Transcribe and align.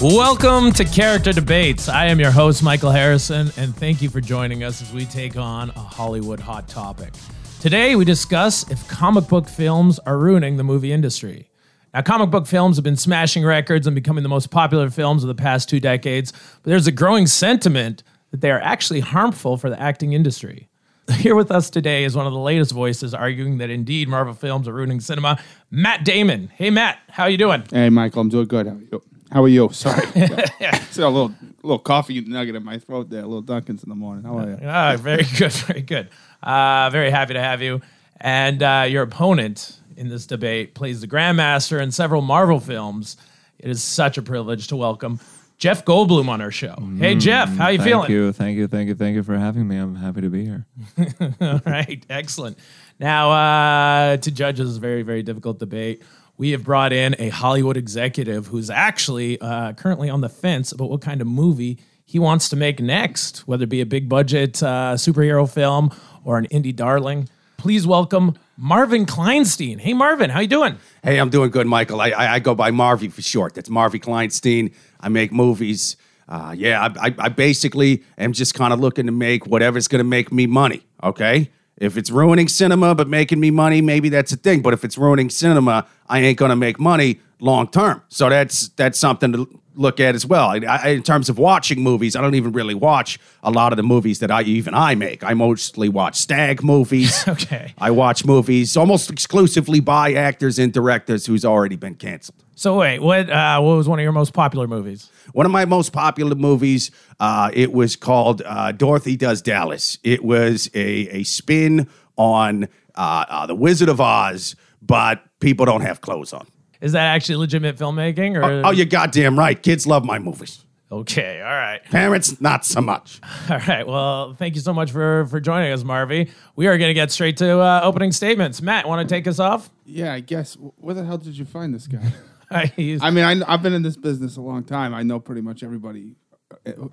Welcome 0.00 0.72
to 0.72 0.86
Character 0.86 1.30
Debates. 1.30 1.86
I 1.86 2.06
am 2.06 2.18
your 2.18 2.30
host, 2.30 2.62
Michael 2.62 2.90
Harrison, 2.90 3.52
and 3.58 3.76
thank 3.76 4.00
you 4.00 4.08
for 4.08 4.22
joining 4.22 4.64
us 4.64 4.80
as 4.80 4.94
we 4.94 5.04
take 5.04 5.36
on 5.36 5.68
a 5.68 5.80
Hollywood 5.80 6.40
hot 6.40 6.68
topic. 6.68 7.12
Today, 7.60 7.96
we 7.96 8.06
discuss 8.06 8.70
if 8.70 8.88
comic 8.88 9.28
book 9.28 9.46
films 9.46 9.98
are 9.98 10.16
ruining 10.16 10.56
the 10.56 10.64
movie 10.64 10.90
industry. 10.90 11.50
Now, 11.92 12.00
comic 12.00 12.30
book 12.30 12.46
films 12.46 12.78
have 12.78 12.84
been 12.84 12.96
smashing 12.96 13.44
records 13.44 13.86
and 13.86 13.94
becoming 13.94 14.22
the 14.22 14.30
most 14.30 14.50
popular 14.50 14.88
films 14.88 15.22
of 15.22 15.28
the 15.28 15.34
past 15.34 15.68
two 15.68 15.80
decades, 15.80 16.32
but 16.32 16.70
there's 16.70 16.86
a 16.86 16.92
growing 16.92 17.26
sentiment 17.26 18.02
that 18.30 18.40
they 18.40 18.50
are 18.50 18.60
actually 18.60 19.00
harmful 19.00 19.58
for 19.58 19.68
the 19.68 19.78
acting 19.78 20.14
industry. 20.14 20.69
Here 21.18 21.34
with 21.34 21.50
us 21.50 21.70
today 21.70 22.04
is 22.04 22.14
one 22.14 22.26
of 22.26 22.32
the 22.32 22.38
latest 22.38 22.70
voices 22.72 23.14
arguing 23.14 23.58
that 23.58 23.68
indeed 23.68 24.08
Marvel 24.08 24.32
films 24.32 24.68
are 24.68 24.72
ruining 24.72 25.00
cinema, 25.00 25.40
Matt 25.70 26.04
Damon. 26.04 26.52
Hey, 26.54 26.70
Matt, 26.70 26.98
how 27.08 27.26
you 27.26 27.36
doing? 27.36 27.64
Hey, 27.70 27.90
Michael, 27.90 28.22
I'm 28.22 28.28
doing 28.28 28.46
good. 28.46 28.66
How 28.66 28.74
are 28.74 28.78
you? 28.78 29.02
How 29.32 29.42
are 29.42 29.48
you? 29.48 29.68
Sorry. 29.72 30.06
Still 30.90 31.08
a 31.08 31.10
little 31.10 31.34
little 31.62 31.78
coffee 31.78 32.20
nugget 32.20 32.54
in 32.54 32.64
my 32.64 32.78
throat 32.78 33.10
there. 33.10 33.22
A 33.22 33.26
little 33.26 33.42
Dunkin's 33.42 33.82
in 33.82 33.88
the 33.88 33.96
morning. 33.96 34.24
How 34.24 34.38
are 34.38 34.50
you? 34.50 34.58
Ah, 34.64 34.96
very 34.98 35.24
good, 35.36 35.52
very 35.52 35.82
good. 35.82 36.10
Uh, 36.42 36.90
very 36.90 37.10
happy 37.10 37.34
to 37.34 37.40
have 37.40 37.60
you. 37.60 37.80
And 38.20 38.62
uh, 38.62 38.86
your 38.88 39.02
opponent 39.02 39.80
in 39.96 40.08
this 40.08 40.26
debate 40.26 40.74
plays 40.74 41.00
the 41.00 41.08
Grandmaster 41.08 41.82
in 41.82 41.90
several 41.90 42.22
Marvel 42.22 42.60
films. 42.60 43.16
It 43.58 43.68
is 43.68 43.82
such 43.82 44.16
a 44.16 44.22
privilege 44.22 44.68
to 44.68 44.76
welcome 44.76 45.18
Jeff 45.60 45.84
Goldblum 45.84 46.28
on 46.28 46.40
our 46.40 46.50
show. 46.50 46.74
hey, 46.98 47.14
Jeff, 47.14 47.54
how 47.54 47.68
you 47.68 47.76
thank 47.76 47.88
feeling? 47.88 48.06
Thank 48.06 48.10
you, 48.10 48.32
thank 48.32 48.56
you, 48.56 48.66
thank 48.66 48.88
you, 48.88 48.94
thank 48.94 49.14
you 49.14 49.22
for 49.22 49.36
having 49.36 49.68
me. 49.68 49.76
I'm 49.76 49.94
happy 49.94 50.22
to 50.22 50.30
be 50.30 50.46
here. 50.46 50.66
All 51.42 51.60
right, 51.66 52.04
excellent. 52.08 52.58
Now, 52.98 53.30
uh, 53.30 54.16
to 54.16 54.30
judge 54.30 54.56
this 54.56 54.78
very, 54.78 55.02
very 55.02 55.22
difficult 55.22 55.58
debate, 55.58 56.02
we 56.38 56.52
have 56.52 56.64
brought 56.64 56.94
in 56.94 57.14
a 57.18 57.28
Hollywood 57.28 57.76
executive 57.76 58.46
who's 58.46 58.70
actually 58.70 59.38
uh, 59.38 59.74
currently 59.74 60.08
on 60.08 60.22
the 60.22 60.30
fence 60.30 60.72
about 60.72 60.88
what 60.88 61.02
kind 61.02 61.20
of 61.20 61.26
movie 61.26 61.78
he 62.06 62.18
wants 62.18 62.48
to 62.48 62.56
make 62.56 62.80
next, 62.80 63.46
whether 63.46 63.64
it 63.64 63.68
be 63.68 63.82
a 63.82 63.86
big 63.86 64.08
budget 64.08 64.62
uh, 64.62 64.94
superhero 64.94 65.48
film 65.48 65.90
or 66.24 66.38
an 66.38 66.46
indie 66.46 66.74
darling. 66.74 67.28
Please 67.58 67.86
welcome 67.86 68.38
Marvin 68.56 69.04
Kleinstein. 69.04 69.78
Hey, 69.78 69.92
Marvin, 69.92 70.30
how 70.30 70.40
you 70.40 70.48
doing? 70.48 70.78
Hey, 71.02 71.18
I'm 71.18 71.30
doing 71.30 71.50
good, 71.50 71.66
Michael. 71.66 72.00
I, 72.00 72.10
I, 72.10 72.34
I 72.34 72.38
go 72.40 72.54
by 72.54 72.70
Marvy 72.70 73.10
for 73.10 73.22
short. 73.22 73.54
That's 73.54 73.70
Marvy 73.70 74.00
Kleinstein. 74.00 74.74
I 75.00 75.08
make 75.08 75.32
movies. 75.32 75.96
Uh, 76.28 76.54
yeah, 76.56 76.88
I, 76.96 77.06
I, 77.08 77.14
I 77.18 77.28
basically 77.30 78.04
am 78.18 78.32
just 78.32 78.54
kind 78.54 78.72
of 78.72 78.80
looking 78.80 79.06
to 79.06 79.12
make 79.12 79.46
whatever's 79.46 79.88
going 79.88 80.00
to 80.00 80.04
make 80.04 80.30
me 80.30 80.46
money. 80.46 80.86
Okay, 81.02 81.50
if 81.78 81.96
it's 81.96 82.10
ruining 82.10 82.48
cinema 82.48 82.94
but 82.94 83.08
making 83.08 83.40
me 83.40 83.50
money, 83.50 83.80
maybe 83.80 84.10
that's 84.10 84.30
a 84.32 84.36
thing. 84.36 84.60
But 84.60 84.74
if 84.74 84.84
it's 84.84 84.98
ruining 84.98 85.30
cinema, 85.30 85.86
I 86.06 86.20
ain't 86.20 86.38
going 86.38 86.50
to 86.50 86.56
make 86.56 86.78
money 86.78 87.20
long 87.40 87.68
term. 87.68 88.02
So 88.08 88.28
that's 88.28 88.68
that's 88.68 88.98
something 88.98 89.32
to 89.32 89.60
look 89.80 89.98
at 89.98 90.14
as 90.14 90.26
well. 90.26 90.48
I, 90.48 90.58
I, 90.58 90.88
in 90.88 91.02
terms 91.02 91.28
of 91.28 91.38
watching 91.38 91.82
movies, 91.82 92.14
I 92.14 92.20
don't 92.20 92.34
even 92.34 92.52
really 92.52 92.74
watch 92.74 93.18
a 93.42 93.50
lot 93.50 93.72
of 93.72 93.78
the 93.78 93.82
movies 93.82 94.18
that 94.18 94.30
I 94.30 94.42
even 94.42 94.74
I 94.74 94.94
make. 94.94 95.24
I 95.24 95.34
mostly 95.34 95.88
watch 95.88 96.16
stag 96.16 96.62
movies. 96.62 97.24
Okay. 97.30 97.74
I 97.78 97.90
watch 97.90 98.24
movies 98.24 98.76
almost 98.76 99.08
exclusively 99.08 99.80
by 99.80 100.12
actors 100.14 100.58
and 100.58 100.72
directors 100.72 101.26
who's 101.26 101.44
already 101.44 101.76
been 101.76 101.94
canceled. 101.94 102.42
So 102.54 102.76
wait, 102.76 102.98
what 102.98 103.30
uh, 103.30 103.60
what 103.60 103.76
was 103.76 103.88
one 103.88 103.98
of 103.98 104.02
your 104.02 104.12
most 104.12 104.34
popular 104.34 104.66
movies? 104.66 105.08
One 105.32 105.46
of 105.46 105.52
my 105.52 105.64
most 105.64 105.92
popular 105.92 106.34
movies, 106.34 106.90
uh, 107.20 107.50
it 107.54 107.72
was 107.72 107.96
called 107.96 108.42
uh, 108.44 108.72
Dorothy 108.72 109.16
Does 109.16 109.40
Dallas. 109.40 109.98
It 110.02 110.24
was 110.24 110.68
a, 110.74 111.08
a 111.20 111.22
spin 111.22 111.88
on 112.16 112.64
uh, 112.94 113.24
uh, 113.28 113.46
The 113.46 113.54
Wizard 113.54 113.88
of 113.88 114.00
Oz, 114.00 114.56
but 114.82 115.22
people 115.40 115.64
don't 115.64 115.82
have 115.82 116.00
clothes 116.00 116.32
on. 116.32 116.46
Is 116.80 116.92
that 116.92 117.04
actually 117.14 117.36
legitimate 117.36 117.76
filmmaking? 117.76 118.36
Or 118.36 118.66
Oh, 118.66 118.70
you're 118.70 118.86
goddamn 118.86 119.38
right. 119.38 119.60
Kids 119.62 119.86
love 119.86 120.04
my 120.04 120.18
movies. 120.18 120.64
okay, 120.92 121.40
all 121.40 121.46
right. 121.46 121.84
Parents, 121.84 122.40
not 122.40 122.64
so 122.64 122.80
much. 122.80 123.20
All 123.50 123.58
right. 123.68 123.86
Well, 123.86 124.34
thank 124.34 124.54
you 124.56 124.60
so 124.60 124.72
much 124.74 124.90
for 124.90 125.24
for 125.26 125.38
joining 125.40 125.72
us, 125.72 125.82
Marvy. 125.84 126.30
We 126.56 126.66
are 126.66 126.76
going 126.78 126.88
to 126.90 126.94
get 126.94 127.10
straight 127.12 127.36
to 127.36 127.60
uh, 127.60 127.80
opening 127.84 128.10
statements. 128.12 128.60
Matt, 128.60 128.88
want 128.88 129.08
to 129.08 129.14
take 129.14 129.26
us 129.28 129.38
off? 129.38 129.70
Yeah, 129.84 130.12
I 130.12 130.18
guess. 130.20 130.54
Where 130.54 130.94
the 130.94 131.04
hell 131.04 131.18
did 131.18 131.36
you 131.38 131.44
find 131.44 131.72
this 131.74 131.86
guy? 131.86 132.66
He's- 132.76 133.00
I 133.02 133.10
mean, 133.10 133.24
I, 133.24 133.52
I've 133.52 133.62
been 133.62 133.72
in 133.74 133.82
this 133.82 133.96
business 133.96 134.36
a 134.36 134.40
long 134.40 134.64
time. 134.64 134.92
I 134.94 135.02
know 135.04 135.20
pretty 135.20 135.42
much 135.42 135.62
everybody. 135.62 136.16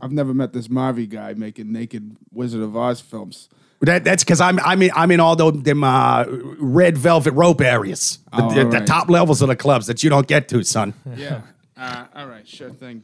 I've 0.02 0.12
never 0.12 0.34
met 0.36 0.54
this 0.54 0.68
Marvy 0.68 1.10
guy 1.10 1.34
making 1.34 1.72
naked 1.72 2.16
Wizard 2.32 2.62
of 2.62 2.78
Oz 2.78 3.02
films. 3.02 3.50
That, 3.82 4.04
that's 4.04 4.24
because 4.24 4.42
I'm 4.42 4.60
I'm 4.62 4.82
in, 4.82 4.92
I'm 4.96 5.12
in 5.12 5.20
all 5.20 5.36
those 5.36 5.62
them 5.62 5.84
uh, 5.84 6.26
red 6.60 6.98
velvet 6.98 7.34
rope 7.34 7.62
areas, 7.62 8.18
the, 8.32 8.44
Oh, 8.44 8.50
the- 8.54 8.64
all 8.64 8.70
the 8.72 8.78
right. 8.80 8.88
top 8.88 9.10
levels 9.10 9.42
of 9.42 9.50
the 9.50 9.56
clubs 9.56 9.86
that 9.88 10.04
you 10.04 10.10
don't 10.10 10.26
get 10.28 10.48
to, 10.50 10.64
son. 10.64 10.94
Yeah. 11.16 11.42
Uh, 11.78 12.06
all 12.16 12.26
right, 12.28 12.48
sure 12.48 12.72
thing. 12.72 13.04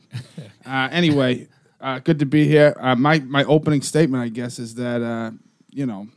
Uh, 0.66 0.90
anyway, 0.92 1.48
uh, 1.80 2.00
good 2.00 2.18
to 2.20 2.26
be 2.26 2.48
here. 2.48 2.76
Uh, 2.80 2.96
my 2.96 3.20
my 3.20 3.44
opening 3.44 3.84
statement, 3.84 4.24
I 4.24 4.30
guess, 4.30 4.58
is 4.58 4.74
that 4.76 5.04
uh, 5.04 5.30
you 5.70 5.86
know, 5.86 6.08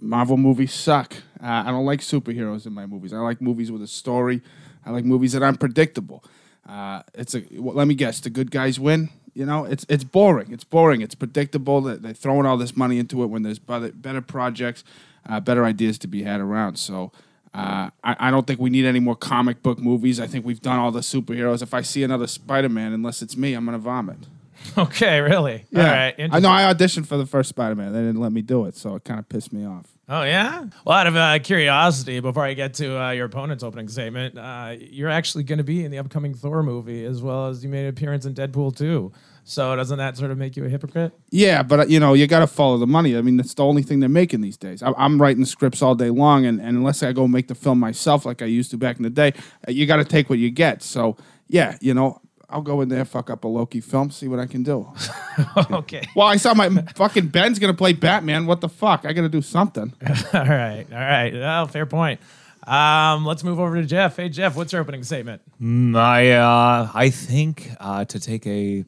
Marvel 0.00 0.36
movies 0.36 0.72
suck. 0.72 1.14
Uh, 1.42 1.64
I 1.66 1.70
don't 1.72 1.84
like 1.84 2.00
superheroes 2.00 2.66
in 2.66 2.72
my 2.72 2.86
movies. 2.86 3.12
I 3.12 3.18
like 3.18 3.40
movies 3.40 3.72
with 3.72 3.82
a 3.82 3.86
story. 3.88 4.42
I 4.86 4.90
like 4.90 5.04
movies 5.04 5.32
that 5.32 5.42
aren't 5.42 5.58
predictable. 5.58 6.24
Uh, 6.68 7.02
it's 7.14 7.34
a 7.34 7.42
well, 7.54 7.74
let 7.74 7.88
me 7.88 7.94
guess. 7.94 8.20
The 8.20 8.30
good 8.30 8.50
guys 8.52 8.78
win. 8.78 9.10
You 9.34 9.46
know, 9.46 9.64
it's 9.64 9.84
it's 9.88 10.04
boring. 10.04 10.52
It's 10.52 10.64
boring. 10.64 11.00
It's 11.00 11.14
predictable. 11.14 11.80
That 11.82 12.02
they're 12.02 12.14
throwing 12.14 12.46
all 12.46 12.56
this 12.56 12.76
money 12.76 12.98
into 12.98 13.22
it 13.22 13.26
when 13.26 13.42
there's 13.42 13.58
better, 13.58 13.90
better 13.92 14.20
projects, 14.20 14.84
uh, 15.28 15.40
better 15.40 15.64
ideas 15.64 15.98
to 15.98 16.06
be 16.06 16.22
had 16.22 16.40
around. 16.40 16.76
So. 16.76 17.12
Uh, 17.52 17.88
I, 18.02 18.16
I 18.18 18.30
don't 18.32 18.48
think 18.48 18.58
we 18.58 18.68
need 18.68 18.84
any 18.84 18.98
more 18.98 19.14
comic 19.14 19.62
book 19.62 19.78
movies. 19.78 20.18
I 20.18 20.26
think 20.26 20.44
we've 20.44 20.60
done 20.60 20.80
all 20.80 20.90
the 20.90 21.02
superheroes. 21.02 21.62
If 21.62 21.72
I 21.72 21.82
see 21.82 22.02
another 22.02 22.26
Spider 22.26 22.68
Man, 22.68 22.92
unless 22.92 23.22
it's 23.22 23.36
me, 23.36 23.54
I'm 23.54 23.64
gonna 23.64 23.78
vomit. 23.78 24.16
okay, 24.78 25.20
really? 25.20 25.64
All 25.76 25.82
right. 25.82 26.14
I 26.18 26.40
know. 26.40 26.50
I 26.50 26.62
auditioned 26.62 27.06
for 27.06 27.16
the 27.16 27.26
first 27.26 27.48
Spider 27.50 27.76
Man. 27.76 27.92
They 27.92 28.00
didn't 28.00 28.20
let 28.20 28.32
me 28.32 28.42
do 28.42 28.64
it, 28.64 28.76
so 28.76 28.96
it 28.96 29.04
kind 29.04 29.20
of 29.20 29.28
pissed 29.28 29.52
me 29.52 29.64
off. 29.64 29.93
Oh 30.08 30.22
yeah. 30.22 30.64
Well, 30.84 30.98
out 30.98 31.06
of 31.06 31.16
uh, 31.16 31.38
curiosity, 31.38 32.20
before 32.20 32.44
I 32.44 32.52
get 32.52 32.74
to 32.74 33.00
uh, 33.00 33.10
your 33.12 33.24
opponent's 33.24 33.64
opening 33.64 33.88
statement, 33.88 34.36
uh, 34.38 34.74
you're 34.78 35.08
actually 35.08 35.44
going 35.44 35.58
to 35.58 35.64
be 35.64 35.82
in 35.82 35.90
the 35.90 35.98
upcoming 35.98 36.34
Thor 36.34 36.62
movie, 36.62 37.06
as 37.06 37.22
well 37.22 37.46
as 37.46 37.64
you 37.64 37.70
made 37.70 37.82
an 37.82 37.88
appearance 37.88 38.26
in 38.26 38.34
Deadpool 38.34 38.76
2. 38.76 39.10
So 39.44 39.76
doesn't 39.76 39.98
that 39.98 40.16
sort 40.16 40.30
of 40.30 40.38
make 40.38 40.56
you 40.56 40.64
a 40.64 40.68
hypocrite? 40.68 41.12
Yeah, 41.30 41.62
but 41.62 41.80
uh, 41.80 41.86
you 41.86 42.00
know, 42.00 42.12
you 42.12 42.26
got 42.26 42.40
to 42.40 42.46
follow 42.46 42.76
the 42.76 42.86
money. 42.86 43.16
I 43.16 43.22
mean, 43.22 43.38
that's 43.38 43.54
the 43.54 43.64
only 43.64 43.82
thing 43.82 44.00
they're 44.00 44.08
making 44.10 44.42
these 44.42 44.56
days. 44.58 44.82
I, 44.82 44.92
I'm 44.96 45.20
writing 45.20 45.44
scripts 45.46 45.80
all 45.80 45.94
day 45.94 46.10
long, 46.10 46.44
and, 46.44 46.60
and 46.60 46.76
unless 46.76 47.02
I 47.02 47.12
go 47.12 47.26
make 47.26 47.48
the 47.48 47.54
film 47.54 47.78
myself 47.80 48.26
like 48.26 48.42
I 48.42 48.46
used 48.46 48.70
to 48.72 48.76
back 48.78 48.96
in 48.98 49.04
the 49.04 49.10
day, 49.10 49.32
uh, 49.66 49.70
you 49.70 49.86
got 49.86 49.96
to 49.96 50.04
take 50.04 50.28
what 50.28 50.38
you 50.38 50.50
get. 50.50 50.82
So 50.82 51.16
yeah, 51.48 51.76
you 51.80 51.94
know, 51.94 52.20
I'll 52.54 52.62
go 52.62 52.82
in 52.82 52.88
there, 52.88 53.04
fuck 53.04 53.30
up 53.30 53.42
a 53.42 53.48
Loki 53.48 53.80
film, 53.80 54.12
see 54.12 54.28
what 54.28 54.38
I 54.38 54.46
can 54.46 54.62
do. 54.62 54.88
okay. 55.72 56.06
well, 56.14 56.28
I 56.28 56.36
saw 56.36 56.54
my 56.54 56.70
fucking 56.94 57.26
Ben's 57.26 57.58
gonna 57.58 57.74
play 57.74 57.94
Batman. 57.94 58.46
What 58.46 58.60
the 58.60 58.68
fuck? 58.68 59.04
I 59.04 59.12
got 59.12 59.22
to 59.22 59.28
do 59.28 59.42
something. 59.42 59.92
all 60.32 60.44
right. 60.44 60.86
All 60.92 60.98
right. 60.98 61.32
Well, 61.34 61.66
fair 61.66 61.84
point. 61.84 62.20
Um, 62.64 63.26
let's 63.26 63.42
move 63.42 63.58
over 63.58 63.74
to 63.74 63.84
Jeff. 63.84 64.16
Hey, 64.16 64.28
Jeff, 64.28 64.54
what's 64.54 64.72
your 64.72 64.80
opening 64.82 65.02
statement? 65.02 65.42
I 65.60 66.30
uh, 66.30 66.90
I 66.94 67.10
think 67.10 67.72
uh, 67.80 68.04
to 68.04 68.20
take 68.20 68.46
a 68.46 68.84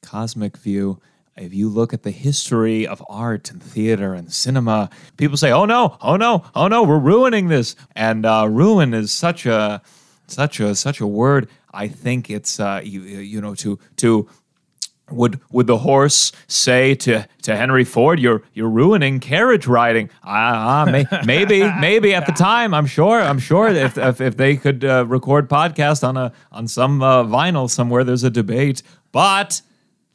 cosmic 0.00 0.56
view, 0.56 0.98
if 1.36 1.52
you 1.52 1.68
look 1.68 1.92
at 1.92 2.04
the 2.04 2.10
history 2.10 2.86
of 2.86 3.04
art 3.06 3.50
and 3.50 3.62
theater 3.62 4.14
and 4.14 4.32
cinema, 4.32 4.88
people 5.18 5.36
say, 5.36 5.52
"Oh 5.52 5.66
no, 5.66 5.98
oh 6.00 6.16
no, 6.16 6.44
oh 6.54 6.68
no, 6.68 6.82
we're 6.82 6.98
ruining 6.98 7.48
this." 7.48 7.76
And 7.94 8.24
uh, 8.24 8.48
ruin 8.50 8.94
is 8.94 9.12
such 9.12 9.44
a 9.44 9.82
such 10.26 10.58
a 10.58 10.74
such 10.74 11.00
a 11.00 11.06
word. 11.06 11.50
I 11.74 11.88
think 11.88 12.30
it's 12.30 12.60
uh, 12.60 12.80
you 12.82 13.02
you 13.02 13.40
know 13.40 13.54
to 13.56 13.78
to 13.96 14.28
would 15.10 15.40
would 15.50 15.66
the 15.66 15.78
horse 15.78 16.32
say 16.46 16.94
to, 16.94 17.26
to 17.42 17.56
Henry 17.56 17.84
Ford, 17.84 18.18
"You're 18.18 18.42
you're 18.54 18.70
ruining 18.70 19.20
carriage 19.20 19.66
riding"? 19.66 20.08
Ah, 20.22 20.82
uh, 20.82 20.86
may, 20.86 21.06
maybe 21.26 21.70
maybe 21.78 22.14
at 22.14 22.26
the 22.26 22.32
time, 22.32 22.72
I'm 22.72 22.86
sure 22.86 23.20
I'm 23.20 23.38
sure 23.38 23.68
if 23.68 23.98
if, 23.98 24.20
if 24.20 24.36
they 24.36 24.56
could 24.56 24.84
uh, 24.84 25.04
record 25.06 25.48
podcast 25.48 26.06
on 26.06 26.16
a 26.16 26.32
on 26.52 26.68
some 26.68 27.02
uh, 27.02 27.24
vinyl 27.24 27.68
somewhere, 27.68 28.04
there's 28.04 28.24
a 28.24 28.30
debate. 28.30 28.82
But 29.12 29.60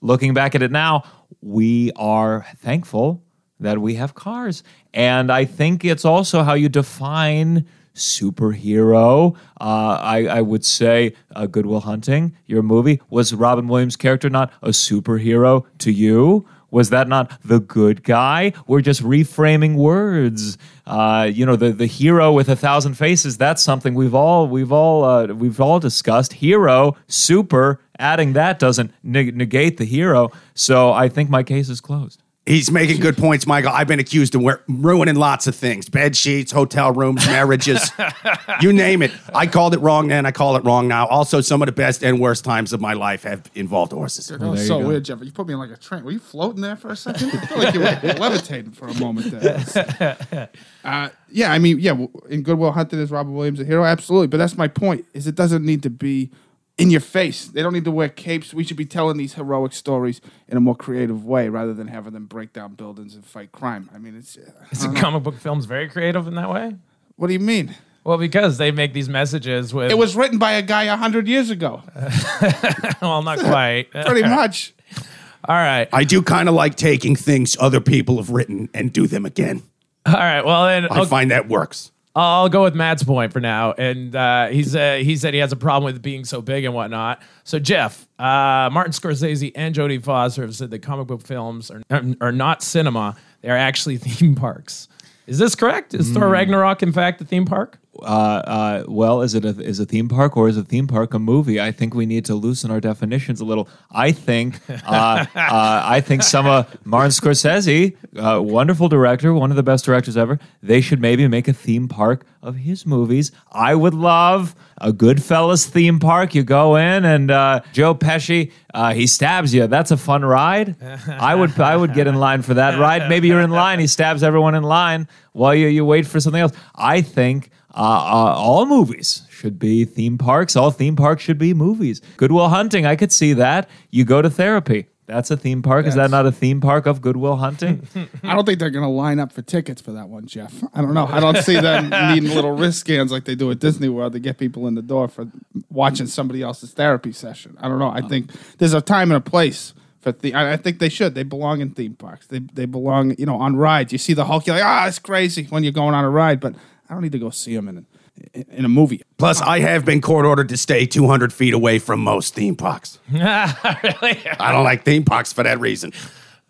looking 0.01 0.33
back 0.33 0.55
at 0.55 0.61
it 0.61 0.71
now, 0.71 1.03
we 1.41 1.91
are 1.95 2.45
thankful 2.57 3.23
that 3.59 3.77
we 3.79 3.95
have 3.95 4.15
cars, 4.15 4.63
and 4.93 5.31
I 5.31 5.45
think 5.45 5.85
it's 5.85 6.05
also 6.05 6.41
how 6.41 6.53
you 6.53 6.69
define 6.69 7.67
superhero. 7.99 9.35
Uh, 9.59 9.97
I, 10.01 10.25
I 10.25 10.41
would 10.41 10.65
say 10.65 11.13
uh, 11.35 11.45
Goodwill 11.45 11.81
Hunting, 11.81 12.35
your 12.47 12.63
movie, 12.63 13.01
was 13.09 13.33
Robin 13.33 13.67
Williams' 13.67 13.95
character 13.95 14.29
not 14.29 14.51
a 14.61 14.69
superhero 14.69 15.65
to 15.79 15.91
you? 15.91 16.47
Was 16.71 16.91
that 16.91 17.07
not 17.07 17.31
the 17.43 17.59
good 17.59 18.03
guy? 18.03 18.53
We're 18.67 18.81
just 18.81 19.01
reframing 19.01 19.75
words. 19.75 20.57
Uh, 20.85 21.29
you 21.31 21.43
know, 21.45 21.55
the, 21.55 21.71
the 21.71 21.87
hero 21.87 22.31
with 22.31 22.47
a 22.47 22.55
thousand 22.55 22.93
faces. 22.93 23.37
That's 23.37 23.63
something 23.63 23.95
we've 23.95 24.13
all 24.13 24.47
we've 24.47 24.71
all 24.71 25.03
uh, 25.03 25.27
we've 25.27 25.59
all 25.59 25.79
discussed. 25.79 26.33
Hero, 26.33 26.95
super. 27.07 27.81
Adding 27.97 28.33
that 28.33 28.59
doesn't 28.59 28.91
neg- 29.03 29.35
negate 29.35 29.77
the 29.77 29.85
hero. 29.85 30.31
So 30.53 30.93
I 30.93 31.09
think 31.09 31.29
my 31.29 31.43
case 31.43 31.69
is 31.69 31.81
closed. 31.81 32.21
He's 32.49 32.71
making 32.71 32.99
good 32.99 33.15
points, 33.15 33.45
Michael. 33.45 33.69
I've 33.71 33.87
been 33.87 33.99
accused 33.99 34.33
of 34.33 34.41
wear- 34.41 34.61
ruining 34.67 35.13
lots 35.13 35.45
of 35.45 35.55
things 35.55 35.87
bed 35.87 36.15
sheets, 36.15 36.51
hotel 36.51 36.91
rooms, 36.91 37.23
marriages, 37.27 37.91
you 38.61 38.73
name 38.73 39.03
it. 39.03 39.11
I 39.35 39.45
called 39.45 39.75
it 39.75 39.79
wrong 39.81 40.07
then. 40.07 40.25
I 40.25 40.31
call 40.31 40.55
it 40.55 40.63
wrong 40.65 40.87
now. 40.87 41.05
Also, 41.07 41.41
some 41.41 41.61
of 41.61 41.67
the 41.67 41.71
best 41.71 42.03
and 42.03 42.19
worst 42.19 42.43
times 42.43 42.73
of 42.73 42.81
my 42.81 42.93
life 42.93 43.21
have 43.21 43.51
involved 43.53 43.91
horses. 43.91 44.27
That 44.29 44.39
was 44.39 44.65
so 44.65 44.79
go. 44.79 44.87
weird, 44.87 45.05
Jeff. 45.05 45.19
You 45.21 45.31
put 45.31 45.45
me 45.45 45.53
in 45.53 45.59
like 45.59 45.69
a 45.69 45.77
train. 45.77 46.03
Were 46.03 46.09
you 46.11 46.17
floating 46.17 46.61
there 46.61 46.75
for 46.75 46.89
a 46.89 46.95
second? 46.95 47.29
I 47.33 47.45
feel 47.45 47.57
like 47.59 47.73
you 47.75 47.81
were 47.81 47.85
levitating 48.19 48.71
for 48.71 48.87
a 48.87 48.93
moment 48.95 49.29
there. 49.31 50.49
Uh, 50.81 51.09
yeah, 51.29 51.51
I 51.51 51.59
mean, 51.59 51.77
yeah, 51.77 51.91
w- 51.91 52.09
in 52.29 52.41
Goodwill 52.41 52.71
Hunting 52.71 52.99
is 52.99 53.11
Robert 53.11 53.31
Williams 53.31 53.59
a 53.59 53.65
hero? 53.65 53.83
Absolutely. 53.83 54.27
But 54.27 54.37
that's 54.37 54.57
my 54.57 54.69
point, 54.69 55.05
is 55.13 55.27
it 55.27 55.35
doesn't 55.35 55.65
need 55.65 55.83
to 55.83 55.89
be 55.89 56.31
in 56.79 56.89
your 56.89 57.01
face. 57.01 57.45
They 57.45 57.61
don't 57.61 57.73
need 57.73 57.85
to 57.85 57.91
wear 57.91 58.09
capes. 58.09 58.53
We 58.53 58.63
should 58.63 58.77
be 58.77 58.85
telling 58.85 59.17
these 59.17 59.33
heroic 59.35 59.73
stories 59.73 60.21
in 60.47 60.57
a 60.57 60.61
more 60.61 60.75
creative 60.75 61.25
way 61.25 61.49
rather 61.49 61.73
than 61.73 61.87
having 61.87 62.13
them 62.13 62.25
break 62.25 62.53
down 62.53 62.73
buildings 62.73 63.13
and 63.13 63.25
fight 63.25 63.51
crime. 63.51 63.89
I 63.93 63.97
mean, 63.97 64.15
it's... 64.15 64.37
uh, 64.37 64.49
Is 64.71 64.85
it 64.85 64.95
comic 64.95 65.23
book 65.23 65.35
films 65.37 65.65
very 65.65 65.89
creative 65.89 66.25
in 66.25 66.35
that 66.35 66.49
way? 66.49 66.75
What 67.17 67.27
do 67.27 67.33
you 67.33 67.39
mean? 67.39 67.75
Well, 68.05 68.17
because 68.17 68.57
they 68.57 68.71
make 68.71 68.93
these 68.93 69.09
messages 69.09 69.73
with 69.73 69.91
It 69.91 69.97
was 69.97 70.15
written 70.15 70.39
by 70.39 70.53
a 70.53 70.61
guy 70.61 70.87
100 70.87 71.27
years 71.27 71.49
ago. 71.49 71.83
well, 73.01 73.21
not 73.21 73.39
quite. 73.39 73.91
Pretty 74.05 74.23
much. 74.23 74.73
All 75.47 75.55
right. 75.55 75.89
I 75.91 76.05
do 76.05 76.21
kind 76.21 76.47
of 76.47 76.55
like 76.55 76.75
taking 76.75 77.15
things 77.15 77.57
other 77.59 77.81
people 77.81 78.17
have 78.17 78.29
written 78.29 78.69
and 78.73 78.91
do 78.93 79.05
them 79.05 79.25
again. 79.25 79.63
All 80.05 80.13
right. 80.13 80.43
Well, 80.45 80.65
then 80.65 80.85
I 80.85 81.01
okay, 81.01 81.09
find 81.09 81.31
that 81.31 81.49
works. 81.49 81.91
I'll 82.15 82.49
go 82.49 82.63
with 82.63 82.75
Matt's 82.75 83.03
point 83.03 83.31
for 83.31 83.39
now. 83.39 83.73
And 83.73 84.15
uh, 84.15 84.47
he's 84.47 84.75
uh, 84.75 84.95
he 84.95 85.15
said 85.15 85.33
he 85.33 85.39
has 85.39 85.51
a 85.51 85.55
problem 85.55 85.93
with 85.93 86.01
being 86.01 86.25
so 86.25 86.41
big 86.41 86.65
and 86.65 86.73
whatnot. 86.73 87.21
So 87.43 87.59
Jeff, 87.59 88.07
uh, 88.17 88.69
Martin 88.71 88.91
Scorsese 88.91 89.51
and 89.55 89.75
Jodie 89.75 90.03
Foster 90.03 90.41
have 90.41 90.55
said 90.55 90.71
that 90.71 90.79
comic 90.79 91.07
book 91.07 91.21
films 91.21 91.71
are, 91.71 91.81
are 92.19 92.31
not 92.31 92.63
cinema; 92.63 93.15
they 93.41 93.49
are 93.49 93.57
actually 93.57 93.97
theme 93.99 94.35
parks. 94.35 94.87
Is 95.27 95.37
this 95.37 95.53
correct? 95.53 95.93
Is 95.93 96.11
Thor 96.11 96.27
Ragnarok 96.27 96.81
in 96.81 96.91
fact 96.91 97.21
a 97.21 97.25
theme 97.25 97.45
park? 97.45 97.77
Uh, 97.97 98.03
uh, 98.05 98.83
well, 98.87 99.21
is 99.21 99.33
it 99.33 99.43
a, 99.45 99.49
is 99.61 99.79
a 99.79 99.85
theme 99.85 100.07
park 100.07 100.37
or 100.37 100.47
is 100.47 100.57
a 100.57 100.63
theme 100.63 100.87
park 100.87 101.13
a 101.13 101.19
movie? 101.19 101.59
I 101.59 101.71
think 101.71 101.93
we 101.93 102.05
need 102.05 102.25
to 102.25 102.35
loosen 102.35 102.71
our 102.71 102.79
definitions 102.79 103.41
a 103.41 103.45
little. 103.45 103.67
I 103.91 104.11
think 104.11 104.59
uh, 104.69 104.73
uh, 104.87 105.25
I 105.35 106.01
think 106.01 106.23
some 106.23 106.45
of 106.45 106.85
Martin 106.85 107.11
Scorsese, 107.11 107.95
uh, 108.15 108.41
wonderful 108.41 108.89
director, 108.89 109.33
one 109.33 109.49
of 109.49 109.57
the 109.57 109.63
best 109.63 109.85
directors 109.85 110.17
ever. 110.17 110.39
They 110.61 110.81
should 110.81 111.01
maybe 111.01 111.27
make 111.27 111.47
a 111.47 111.53
theme 111.53 111.87
park 111.87 112.25
of 112.41 112.57
his 112.57 112.85
movies. 112.85 113.31
I 113.51 113.75
would 113.75 113.93
love 113.93 114.55
a 114.77 114.93
Goodfellas 114.93 115.67
theme 115.67 115.99
park. 115.99 116.35
You 116.35 116.43
go 116.43 116.75
in 116.75 117.03
and 117.03 117.31
uh, 117.31 117.61
Joe 117.73 117.95
Pesci, 117.95 118.51
uh, 118.73 118.93
he 118.93 119.07
stabs 119.07 119.53
you. 119.53 119.67
That's 119.67 119.91
a 119.91 119.97
fun 119.97 120.23
ride. 120.23 120.75
I 121.07 121.35
would 121.35 121.59
I 121.59 121.75
would 121.75 121.93
get 121.93 122.07
in 122.07 122.15
line 122.15 122.43
for 122.43 122.53
that 122.53 122.79
ride. 122.79 123.09
Maybe 123.09 123.27
you're 123.27 123.41
in 123.41 123.49
line. 123.49 123.79
He 123.79 123.87
stabs 123.87 124.23
everyone 124.23 124.55
in 124.55 124.63
line 124.63 125.07
while 125.33 125.55
you 125.55 125.67
you 125.67 125.83
wait 125.83 126.07
for 126.07 126.19
something 126.19 126.41
else. 126.41 126.53
I 126.75 127.01
think 127.01 127.49
uh, 127.73 127.77
uh, 127.77 128.33
all 128.37 128.65
movies 128.65 129.23
should 129.29 129.59
be 129.59 129.85
theme 129.85 130.17
parks. 130.17 130.55
All 130.55 130.71
theme 130.71 130.95
parks 130.95 131.23
should 131.23 131.37
be 131.37 131.53
movies. 131.53 132.01
Goodwill 132.17 132.49
Hunting, 132.49 132.85
I 132.85 132.95
could 132.95 133.11
see 133.11 133.33
that. 133.33 133.69
You 133.91 134.05
go 134.05 134.21
to 134.21 134.29
therapy. 134.29 134.87
That's 135.05 135.31
a 135.31 135.37
theme 135.37 135.63
park. 135.63 135.87
Is 135.87 135.95
that 135.95 136.11
That's- 136.11 136.11
not 136.11 136.25
a 136.27 136.31
theme 136.31 136.61
park 136.61 136.85
of 136.85 137.01
Goodwill 137.01 137.37
Hunting? 137.37 137.87
I 138.23 138.35
don't 138.35 138.45
think 138.45 138.59
they're 138.59 138.69
going 138.69 138.85
to 138.85 138.89
line 138.91 139.19
up 139.19 139.31
for 139.31 139.41
tickets 139.41 139.81
for 139.81 139.91
that 139.93 140.07
one, 140.07 140.27
Jeff. 140.27 140.63
I 140.73 140.81
don't 140.81 140.93
know. 140.93 141.07
I 141.07 141.19
don't 141.19 141.37
see 141.37 141.59
them 141.59 141.89
needing 142.13 142.35
little 142.35 142.51
wrist 142.51 142.79
scans 142.81 143.11
like 143.11 143.25
they 143.25 143.33
do 143.33 143.49
at 143.49 143.57
Disney 143.59 143.89
World 143.89 144.13
to 144.13 144.19
get 144.19 144.37
people 144.37 144.67
in 144.67 144.75
the 144.75 144.83
door 144.83 145.07
for 145.07 145.25
watching 145.71 146.05
somebody 146.05 146.43
else's 146.43 146.73
therapy 146.73 147.11
session. 147.11 147.57
I 147.59 147.67
don't 147.67 147.79
know. 147.79 147.89
I 147.89 148.01
think 148.01 148.31
there's 148.59 148.73
a 148.75 148.81
time 148.81 149.09
and 149.09 149.17
a 149.17 149.21
place 149.29 149.73
for 149.99 150.11
the. 150.11 150.35
I 150.35 150.53
I 150.53 150.57
think 150.57 150.77
they 150.77 150.89
should. 150.89 151.15
They 151.15 151.23
belong 151.23 151.59
in 151.61 151.71
theme 151.71 151.95
parks. 151.95 152.27
They 152.27 152.39
they 152.39 152.65
belong, 152.65 153.15
you 153.17 153.25
know, 153.25 153.37
on 153.37 153.55
rides. 153.55 153.91
You 153.91 153.97
see 153.97 154.13
the 154.13 154.25
Hulk, 154.25 154.45
you're 154.45 154.57
like, 154.57 154.65
ah, 154.65 154.87
it's 154.87 154.99
crazy 154.99 155.45
when 155.49 155.63
you're 155.63 155.71
going 155.73 155.95
on 155.95 156.03
a 156.05 156.09
ride, 156.09 156.39
but 156.39 156.53
I 156.89 156.93
don't 156.93 157.03
need 157.03 157.11
to 157.11 157.19
go 157.19 157.29
see 157.29 157.55
them 157.55 157.67
in 157.67 157.85
a, 158.33 158.57
in 158.57 158.65
a 158.65 158.69
movie. 158.69 159.01
Plus, 159.17 159.41
I 159.41 159.59
have 159.59 159.85
been 159.85 160.01
court 160.01 160.25
ordered 160.25 160.49
to 160.49 160.57
stay 160.57 160.85
200 160.87 161.31
feet 161.31 161.53
away 161.53 161.77
from 161.77 161.99
most 161.99 162.33
theme 162.33 162.55
parks. 162.55 162.97
really? 163.11 163.21
I 163.23 164.51
don't 164.51 164.63
like 164.63 164.85
theme 164.85 165.03
parks 165.03 165.31
for 165.31 165.43
that 165.43 165.59
reason. 165.59 165.93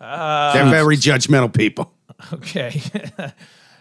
Uh, 0.00 0.54
They're 0.54 0.70
very 0.70 0.96
judgmental 0.96 1.52
people. 1.52 1.92
Okay. 2.32 2.80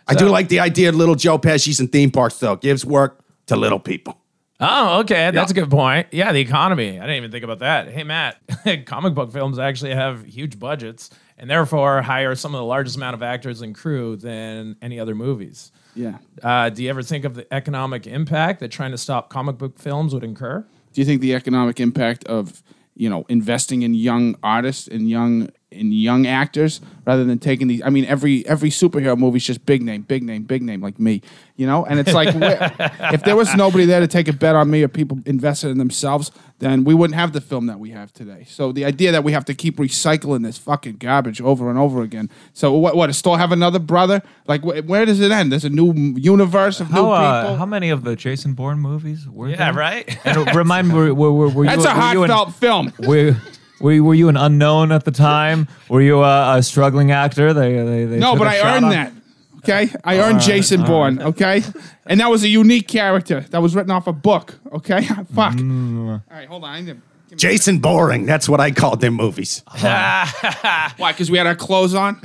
I 0.07 0.15
do 0.15 0.27
like 0.27 0.49
the 0.49 0.59
idea 0.59 0.89
of 0.89 0.95
little 0.95 1.15
Joe 1.15 1.37
Pesci's 1.37 1.79
in 1.79 1.87
theme 1.87 2.11
parks, 2.11 2.39
though. 2.39 2.55
Gives 2.55 2.83
work 2.83 3.23
to 3.45 3.55
little 3.55 3.79
people. 3.79 4.17
Oh, 4.59 4.99
okay. 4.99 5.31
That's 5.31 5.51
a 5.51 5.53
good 5.53 5.69
point. 5.69 6.07
Yeah, 6.11 6.33
the 6.33 6.41
economy. 6.41 6.99
I 6.99 7.03
didn't 7.03 7.15
even 7.15 7.31
think 7.31 7.45
about 7.45 7.59
that. 7.59 7.89
Hey, 7.89 8.03
Matt, 8.03 8.37
comic 8.85 9.13
book 9.13 9.31
films 9.31 9.57
actually 9.57 9.93
have 9.93 10.25
huge 10.25 10.59
budgets 10.59 11.09
and 11.37 11.49
therefore 11.49 12.01
hire 12.01 12.35
some 12.35 12.53
of 12.53 12.59
the 12.59 12.65
largest 12.65 12.97
amount 12.97 13.13
of 13.13 13.23
actors 13.23 13.61
and 13.61 13.73
crew 13.73 14.17
than 14.17 14.75
any 14.81 14.99
other 14.99 15.15
movies. 15.15 15.71
Yeah. 15.99 16.19
Uh, 16.41 16.69
do 16.69 16.81
you 16.81 16.89
ever 16.89 17.03
think 17.03 17.25
of 17.25 17.35
the 17.35 17.45
economic 17.53 18.07
impact 18.07 18.61
that 18.61 18.69
trying 18.69 18.91
to 18.91 18.97
stop 18.97 19.29
comic 19.29 19.57
book 19.57 19.77
films 19.77 20.13
would 20.13 20.23
incur? 20.23 20.65
Do 20.93 21.01
you 21.01 21.05
think 21.05 21.19
the 21.19 21.35
economic 21.35 21.81
impact 21.81 22.23
of 22.23 22.63
you 22.95 23.09
know 23.09 23.25
investing 23.27 23.81
in 23.81 23.93
young 23.93 24.37
artists 24.41 24.87
and 24.87 25.09
young 25.09 25.49
in 25.71 25.91
young 25.91 26.25
actors 26.25 26.81
rather 27.05 27.23
than 27.23 27.37
taking 27.39 27.67
these? 27.67 27.81
I 27.83 27.89
mean, 27.89 28.05
every 28.05 28.45
every 28.47 28.69
superhero 28.69 29.17
movie 29.17 29.37
is 29.37 29.45
just 29.45 29.65
big 29.65 29.81
name, 29.81 30.01
big 30.03 30.23
name, 30.23 30.43
big 30.43 30.61
name, 30.61 30.81
like 30.81 30.99
me. 30.99 31.21
You 31.55 31.67
know, 31.67 31.85
and 31.85 31.99
it's 31.99 32.13
like 32.13 32.33
where- 32.35 32.71
if 33.13 33.23
there 33.23 33.35
was 33.35 33.53
nobody 33.55 33.83
there 33.85 33.99
to 33.99 34.07
take 34.07 34.27
a 34.29 34.33
bet 34.33 34.55
on 34.55 34.69
me 34.71 34.81
or 34.81 34.87
people 34.87 35.19
invested 35.25 35.69
in 35.69 35.77
themselves, 35.77 36.31
then 36.59 36.85
we 36.85 36.93
wouldn't 36.93 37.15
have 37.15 37.33
the 37.33 37.41
film 37.41 37.65
that 37.65 37.79
we 37.79 37.89
have 37.89 38.13
today. 38.13 38.45
So 38.47 38.71
the 38.71 38.85
idea 38.85 39.11
that 39.11 39.25
we 39.25 39.33
have 39.33 39.43
to 39.45 39.53
keep 39.53 39.75
recycling 39.77 40.41
this 40.43 40.57
fucking 40.57 40.97
garbage 40.97 41.41
over 41.41 41.69
and 41.69 41.77
over 41.77 42.01
again. 42.01 42.29
So 42.53 42.71
what? 42.73 42.95
What? 42.95 43.13
Still 43.13 43.35
have 43.35 43.51
another 43.51 43.79
brother? 43.79 44.21
Like 44.47 44.61
wh- 44.61 44.87
where 44.87 45.05
does 45.05 45.19
it 45.19 45.31
end? 45.31 45.51
There's 45.51 45.65
a 45.65 45.69
new 45.69 45.93
universe 46.17 46.79
of 46.79 46.89
new 46.91 46.95
how, 47.03 47.11
uh, 47.11 47.41
people. 47.43 47.57
how 47.57 47.65
many 47.65 47.89
of 47.89 48.03
the 48.05 48.15
Jason 48.15 48.53
Bourne 48.53 48.79
movies 48.79 49.27
were 49.27 49.49
Yeah, 49.49 49.57
there? 49.57 49.73
right? 49.73 50.17
And 50.25 50.55
remind 50.55 50.87
me, 50.89 50.93
were, 50.95 51.13
were, 51.13 51.31
were, 51.33 51.49
were 51.49 51.65
That's 51.65 51.83
you, 51.83 51.89
a 51.89 51.93
were 51.95 52.13
you 52.13 52.23
an- 52.23 52.29
heartfelt 52.29 52.55
film. 52.55 52.93
were, 53.05 53.35
were, 53.79 53.93
you, 53.93 54.03
were 54.03 54.13
you 54.13 54.29
an 54.29 54.37
unknown 54.37 54.91
at 54.91 55.05
the 55.05 55.11
time? 55.11 55.67
Were 55.89 56.01
you 56.01 56.21
a, 56.23 56.57
a 56.57 56.63
struggling 56.63 57.11
actor? 57.11 57.53
They, 57.53 57.73
they, 57.83 58.05
they 58.05 58.19
No, 58.19 58.35
but 58.35 58.47
I 58.47 58.75
earned 58.75 58.85
on? 58.85 58.91
that. 58.91 59.13
Okay, 59.59 59.89
I 60.05 60.19
earned 60.19 60.39
Jason 60.39 60.83
Bourne. 60.85 61.21
Okay, 61.21 61.61
and 62.05 62.21
that 62.21 62.29
was 62.29 62.43
a 62.43 62.47
unique 62.47 62.87
character 62.87 63.41
that 63.49 63.61
was 63.61 63.75
written 63.75 63.91
off 63.91 64.07
a 64.07 64.13
book. 64.13 64.57
Okay, 64.71 65.03
fuck. 65.35 65.53
Mm. 65.53 66.09
All 66.09 66.21
right, 66.29 66.47
hold 66.47 66.63
on. 66.63 66.69
I 66.69 66.81
need 66.81 67.01
to, 67.29 67.35
Jason 67.35 67.79
Boring. 67.79 68.25
That's 68.25 68.47
what 68.47 68.61
I 68.61 68.71
called 68.71 69.01
their 69.01 69.11
movies. 69.11 69.61
Why? 69.79 70.93
Because 70.97 71.29
we 71.29 71.37
had 71.37 71.45
our 71.45 71.55
clothes 71.55 71.93
on. 71.93 72.21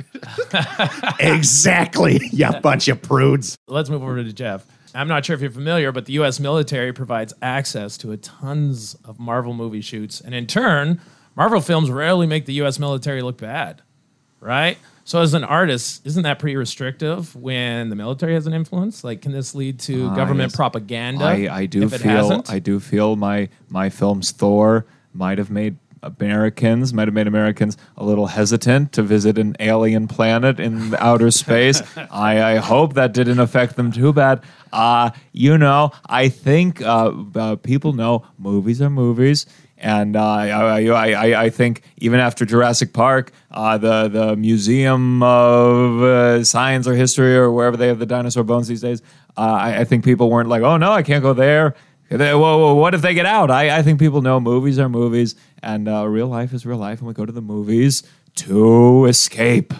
exactly. 1.19 2.21
You 2.31 2.51
bunch 2.61 2.87
of 2.87 3.01
prudes. 3.01 3.57
Let's 3.67 3.89
move 3.89 4.01
over 4.01 4.23
to 4.23 4.33
Jeff. 4.33 4.65
I'm 4.95 5.09
not 5.09 5.25
sure 5.25 5.35
if 5.35 5.41
you're 5.41 5.51
familiar, 5.51 5.91
but 5.91 6.05
the 6.05 6.13
U.S. 6.13 6.39
military 6.39 6.93
provides 6.93 7.33
access 7.41 7.97
to 7.97 8.13
a 8.13 8.17
tons 8.17 8.95
of 9.03 9.19
Marvel 9.19 9.53
movie 9.53 9.81
shoots, 9.81 10.21
and 10.21 10.33
in 10.33 10.47
turn, 10.47 11.01
Marvel 11.35 11.61
films 11.61 11.89
rarely 11.89 12.27
make 12.27 12.45
the 12.45 12.53
U.S. 12.53 12.79
military 12.79 13.21
look 13.21 13.37
bad, 13.37 13.81
right? 14.39 14.77
So, 15.03 15.21
as 15.21 15.35
an 15.35 15.43
artist, 15.43 16.05
isn't 16.05 16.23
that 16.23 16.39
pretty 16.39 16.55
restrictive 16.55 17.35
when 17.35 17.89
the 17.89 17.95
military 17.95 18.33
has 18.33 18.47
an 18.47 18.53
influence? 18.53 19.03
Like, 19.03 19.21
can 19.21 19.33
this 19.33 19.53
lead 19.53 19.79
to 19.81 20.07
government 20.15 20.51
yes. 20.51 20.55
propaganda? 20.55 21.25
I, 21.25 21.47
I 21.51 21.65
do 21.67 21.87
feel 21.87 21.99
hasn't? 21.99 22.49
I 22.49 22.59
do 22.59 22.79
feel 22.79 23.15
my 23.15 23.49
my 23.69 23.89
films 23.89 24.31
Thor 24.31 24.87
might 25.13 25.37
have 25.37 25.51
made 25.51 25.77
Americans 26.05 26.93
might 26.93 27.07
have 27.07 27.13
made 27.13 27.27
Americans 27.27 27.77
a 27.97 28.05
little 28.05 28.27
hesitant 28.27 28.91
to 28.93 29.01
visit 29.01 29.37
an 29.37 29.55
alien 29.59 30.07
planet 30.07 30.59
in 30.59 30.95
outer 30.95 31.31
space. 31.31 31.81
I, 32.11 32.53
I 32.53 32.55
hope 32.57 32.93
that 32.93 33.13
didn't 33.13 33.39
affect 33.39 33.75
them 33.75 33.91
too 33.91 34.13
bad. 34.13 34.43
Uh, 34.71 35.11
you 35.31 35.57
know, 35.57 35.91
I 36.07 36.29
think 36.29 36.81
uh, 36.81 37.11
uh, 37.35 37.55
people 37.57 37.93
know 37.93 38.25
movies 38.37 38.81
are 38.81 38.89
movies. 38.89 39.45
And 39.85 40.15
uh, 40.15 40.25
I, 40.25 40.87
I, 40.87 41.43
I, 41.43 41.49
think 41.51 41.83
even 41.97 42.19
after 42.19 42.43
Jurassic 42.43 42.91
Park, 42.91 43.31
uh, 43.51 43.77
the 43.77 44.07
the 44.07 44.35
Museum 44.35 45.21
of 45.21 46.01
uh, 46.01 46.43
Science 46.43 46.87
or 46.87 46.95
History 46.95 47.37
or 47.37 47.51
wherever 47.51 47.77
they 47.77 47.85
have 47.85 47.99
the 47.99 48.07
dinosaur 48.07 48.43
bones 48.43 48.67
these 48.67 48.81
days, 48.81 49.03
uh, 49.37 49.41
I, 49.41 49.81
I 49.81 49.83
think 49.83 50.03
people 50.03 50.31
weren't 50.31 50.49
like, 50.49 50.63
oh 50.63 50.77
no, 50.77 50.91
I 50.91 51.03
can't 51.03 51.21
go 51.21 51.33
there. 51.33 51.75
They- 52.09 52.33
whoa, 52.33 52.73
what 52.73 52.95
if 52.95 53.03
they 53.03 53.13
get 53.13 53.27
out? 53.27 53.51
I, 53.51 53.77
I 53.77 53.83
think 53.83 53.99
people 53.99 54.23
know 54.23 54.39
movies 54.39 54.79
are 54.79 54.89
movies, 54.89 55.35
and 55.61 55.87
uh, 55.87 56.07
real 56.07 56.29
life 56.29 56.51
is 56.51 56.65
real 56.65 56.79
life, 56.79 56.97
and 56.97 57.07
we 57.07 57.13
go 57.13 57.27
to 57.27 57.31
the 57.31 57.43
movies 57.43 58.01
to 58.37 59.05
escape. 59.05 59.71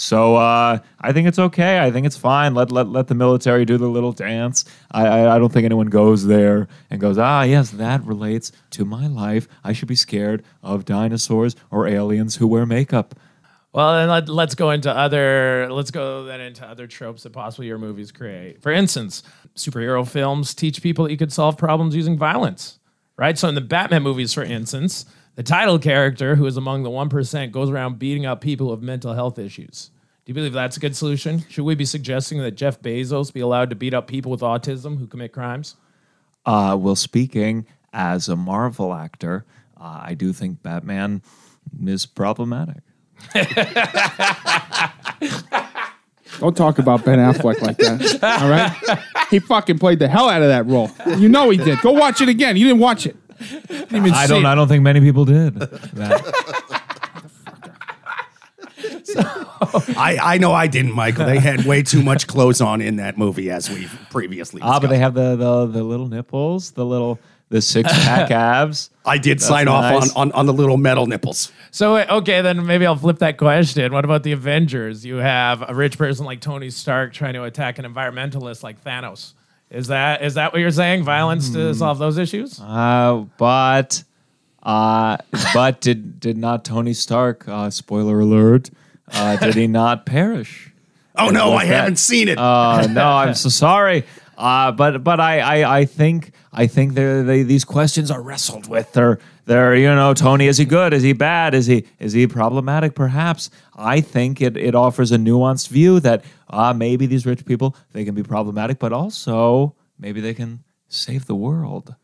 So 0.00 0.36
uh, 0.36 0.78
I 1.00 1.12
think 1.12 1.26
it's 1.26 1.40
okay. 1.40 1.80
I 1.80 1.90
think 1.90 2.06
it's 2.06 2.16
fine. 2.16 2.54
Let 2.54 2.70
let 2.70 2.88
let 2.88 3.08
the 3.08 3.16
military 3.16 3.64
do 3.64 3.76
the 3.76 3.88
little 3.88 4.12
dance. 4.12 4.64
I, 4.92 5.06
I 5.06 5.34
I 5.34 5.38
don't 5.40 5.52
think 5.52 5.64
anyone 5.64 5.88
goes 5.88 6.26
there 6.26 6.68
and 6.88 7.00
goes, 7.00 7.18
ah, 7.18 7.42
yes, 7.42 7.70
that 7.72 8.04
relates 8.04 8.52
to 8.70 8.84
my 8.84 9.08
life. 9.08 9.48
I 9.64 9.72
should 9.72 9.88
be 9.88 9.96
scared 9.96 10.44
of 10.62 10.84
dinosaurs 10.84 11.56
or 11.72 11.88
aliens 11.88 12.36
who 12.36 12.46
wear 12.46 12.64
makeup. 12.64 13.16
Well, 13.72 13.94
then 13.94 14.08
let, 14.08 14.28
let's 14.28 14.54
go 14.54 14.70
into 14.70 14.88
other. 14.88 15.66
Let's 15.68 15.90
go 15.90 16.22
then 16.22 16.40
into 16.40 16.64
other 16.64 16.86
tropes 16.86 17.24
that 17.24 17.32
possibly 17.32 17.66
your 17.66 17.78
movies 17.78 18.12
create. 18.12 18.62
For 18.62 18.70
instance, 18.70 19.24
superhero 19.56 20.06
films 20.06 20.54
teach 20.54 20.80
people 20.80 21.06
that 21.06 21.10
you 21.10 21.18
could 21.18 21.32
solve 21.32 21.58
problems 21.58 21.96
using 21.96 22.16
violence, 22.16 22.78
right? 23.16 23.36
So 23.36 23.48
in 23.48 23.56
the 23.56 23.60
Batman 23.60 24.04
movies, 24.04 24.32
for 24.32 24.44
instance, 24.44 25.06
The 25.38 25.44
title 25.44 25.78
character, 25.78 26.34
who 26.34 26.46
is 26.46 26.56
among 26.56 26.82
the 26.82 26.90
1%, 26.90 27.52
goes 27.52 27.70
around 27.70 28.00
beating 28.00 28.26
up 28.26 28.40
people 28.40 28.70
with 28.70 28.82
mental 28.82 29.14
health 29.14 29.38
issues. 29.38 29.92
Do 30.24 30.30
you 30.30 30.34
believe 30.34 30.52
that's 30.52 30.76
a 30.76 30.80
good 30.80 30.96
solution? 30.96 31.44
Should 31.48 31.62
we 31.62 31.76
be 31.76 31.84
suggesting 31.84 32.40
that 32.40 32.56
Jeff 32.56 32.82
Bezos 32.82 33.32
be 33.32 33.38
allowed 33.38 33.70
to 33.70 33.76
beat 33.76 33.94
up 33.94 34.08
people 34.08 34.32
with 34.32 34.40
autism 34.40 34.98
who 34.98 35.06
commit 35.06 35.32
crimes? 35.32 35.76
Uh, 36.44 36.76
well, 36.76 36.96
speaking 36.96 37.66
as 37.92 38.28
a 38.28 38.34
Marvel 38.34 38.92
actor, 38.92 39.44
uh, 39.80 40.00
I 40.06 40.14
do 40.14 40.32
think 40.32 40.60
Batman 40.64 41.22
is 41.86 42.04
problematic. 42.04 42.82
Don't 46.40 46.56
talk 46.56 46.80
about 46.80 47.04
Ben 47.04 47.20
Affleck 47.20 47.60
like 47.60 47.76
that. 47.76 48.40
All 48.42 48.50
right? 48.50 48.76
He 49.30 49.38
fucking 49.38 49.78
played 49.78 50.00
the 50.00 50.08
hell 50.08 50.28
out 50.28 50.42
of 50.42 50.48
that 50.48 50.66
role. 50.66 50.90
You 51.16 51.28
know 51.28 51.50
he 51.50 51.58
did. 51.58 51.80
Go 51.80 51.92
watch 51.92 52.20
it 52.20 52.28
again. 52.28 52.56
You 52.56 52.66
didn't 52.66 52.80
watch 52.80 53.06
it. 53.06 53.14
Didn't 53.68 54.12
I 54.12 54.26
don't. 54.26 54.44
it. 54.44 54.48
I 54.48 54.54
don't 54.54 54.68
think 54.68 54.82
many 54.82 55.00
people 55.00 55.24
did. 55.24 55.54
That- 55.54 56.84
I, 59.96 60.18
I 60.22 60.38
know 60.38 60.52
I 60.52 60.66
didn't, 60.66 60.92
Michael. 60.92 61.26
They 61.26 61.38
had 61.38 61.64
way 61.64 61.82
too 61.82 62.02
much 62.02 62.26
clothes 62.26 62.60
on 62.60 62.80
in 62.80 62.96
that 62.96 63.18
movie, 63.18 63.50
as 63.50 63.68
we've 63.68 63.96
previously 64.10 64.60
ah, 64.62 64.66
discussed. 64.66 64.82
but 64.82 64.90
they 64.90 64.98
have 64.98 65.14
the, 65.14 65.36
the 65.36 65.66
the 65.66 65.82
little 65.82 66.08
nipples, 66.08 66.72
the 66.72 66.84
little 66.84 67.18
the 67.48 67.60
six 67.60 67.90
pack 67.90 68.30
abs. 68.30 68.90
I 69.04 69.18
did 69.18 69.40
sign 69.40 69.66
nice. 69.66 70.08
off 70.08 70.16
on, 70.16 70.28
on, 70.28 70.32
on 70.32 70.46
the 70.46 70.52
little 70.52 70.76
metal 70.76 71.06
nipples. 71.06 71.50
So, 71.70 71.96
okay, 71.96 72.42
then 72.42 72.66
maybe 72.66 72.86
I'll 72.86 72.96
flip 72.96 73.18
that 73.18 73.38
question. 73.38 73.92
What 73.92 74.04
about 74.04 74.22
the 74.22 74.32
Avengers? 74.32 75.04
You 75.04 75.16
have 75.16 75.68
a 75.68 75.74
rich 75.74 75.96
person 75.96 76.26
like 76.26 76.40
Tony 76.40 76.70
Stark 76.70 77.12
trying 77.12 77.34
to 77.34 77.44
attack 77.44 77.78
an 77.78 77.84
environmentalist 77.84 78.62
like 78.62 78.82
Thanos. 78.84 79.32
Is 79.70 79.88
that 79.88 80.22
is 80.22 80.34
that 80.34 80.52
what 80.52 80.60
you're 80.60 80.70
saying? 80.70 81.04
Violence 81.04 81.50
to 81.50 81.74
solve 81.74 81.98
those 81.98 82.16
issues? 82.18 82.58
Uh, 82.60 83.24
but 83.36 84.02
uh, 84.62 85.18
but 85.52 85.80
did 85.80 86.20
did 86.20 86.38
not 86.38 86.64
Tony 86.64 86.94
Stark? 86.94 87.46
Uh, 87.48 87.68
spoiler 87.70 88.20
alert! 88.20 88.70
Uh, 89.12 89.36
did 89.36 89.54
he 89.54 89.66
not 89.66 90.06
perish? 90.06 90.64
Oh, 91.20 91.30
no, 91.30 91.52
I 91.54 91.64
that- 91.66 91.74
haven't 91.74 91.96
seen 91.96 92.28
it. 92.28 92.38
Uh, 92.38 92.86
no, 92.92 93.04
I'm 93.04 93.34
so 93.34 93.48
sorry. 93.66 94.04
Uh, 94.36 94.70
but 94.70 95.02
but 95.02 95.18
I, 95.18 95.40
I, 95.62 95.78
I 95.80 95.84
think 95.84 96.30
I 96.52 96.68
think 96.68 96.94
they 96.94 97.42
these 97.42 97.64
questions 97.64 98.08
are 98.12 98.22
wrestled 98.22 98.68
with. 98.68 98.92
They're 98.92 99.18
they're 99.48 99.74
you 99.74 99.88
know 99.88 100.14
Tony 100.14 100.46
is 100.46 100.58
he 100.58 100.64
good? 100.64 100.92
Is 100.92 101.02
he 101.02 101.12
bad? 101.12 101.54
Is 101.54 101.66
he 101.66 101.86
is 101.98 102.12
he 102.12 102.26
problematic? 102.26 102.94
Perhaps 102.94 103.50
I 103.74 104.00
think 104.00 104.40
it 104.40 104.56
it 104.56 104.74
offers 104.74 105.10
a 105.10 105.16
nuanced 105.16 105.68
view 105.68 106.00
that 106.00 106.24
uh, 106.50 106.72
maybe 106.72 107.06
these 107.06 107.26
rich 107.26 107.44
people 107.44 107.74
they 107.92 108.04
can 108.04 108.14
be 108.14 108.22
problematic, 108.22 108.78
but 108.78 108.92
also 108.92 109.74
maybe 109.98 110.20
they 110.20 110.34
can 110.34 110.64
save 110.86 111.26
the 111.26 111.34
world. 111.34 111.94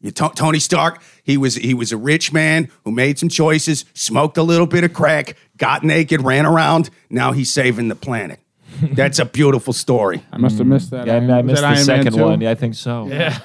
You 0.00 0.10
To- 0.10 0.32
Tony 0.34 0.58
Stark, 0.58 1.00
he 1.22 1.36
was 1.36 1.54
he 1.54 1.74
was 1.74 1.92
a 1.92 1.96
rich 1.96 2.32
man 2.32 2.68
who 2.84 2.90
made 2.90 3.18
some 3.18 3.28
choices, 3.28 3.84
smoked 3.94 4.36
a 4.36 4.42
little 4.42 4.66
bit 4.66 4.84
of 4.84 4.92
crack, 4.92 5.36
got 5.56 5.84
naked, 5.84 6.20
ran 6.20 6.44
around. 6.44 6.90
Now 7.08 7.32
he's 7.32 7.50
saving 7.50 7.88
the 7.88 7.94
planet. 7.94 8.41
That's 8.94 9.18
a 9.18 9.24
beautiful 9.24 9.72
story. 9.72 10.22
I 10.32 10.38
must 10.38 10.58
have 10.58 10.66
missed 10.66 10.90
that. 10.90 11.06
Yeah, 11.06 11.14
Iron- 11.14 11.30
I 11.30 11.42
missed 11.42 11.60
that 11.62 11.68
the 11.68 11.74
Iron 11.76 11.84
second 12.04 12.20
one. 12.20 12.40
Yeah, 12.40 12.50
I 12.50 12.54
think 12.54 12.74
so. 12.74 13.06
Yeah. 13.08 13.38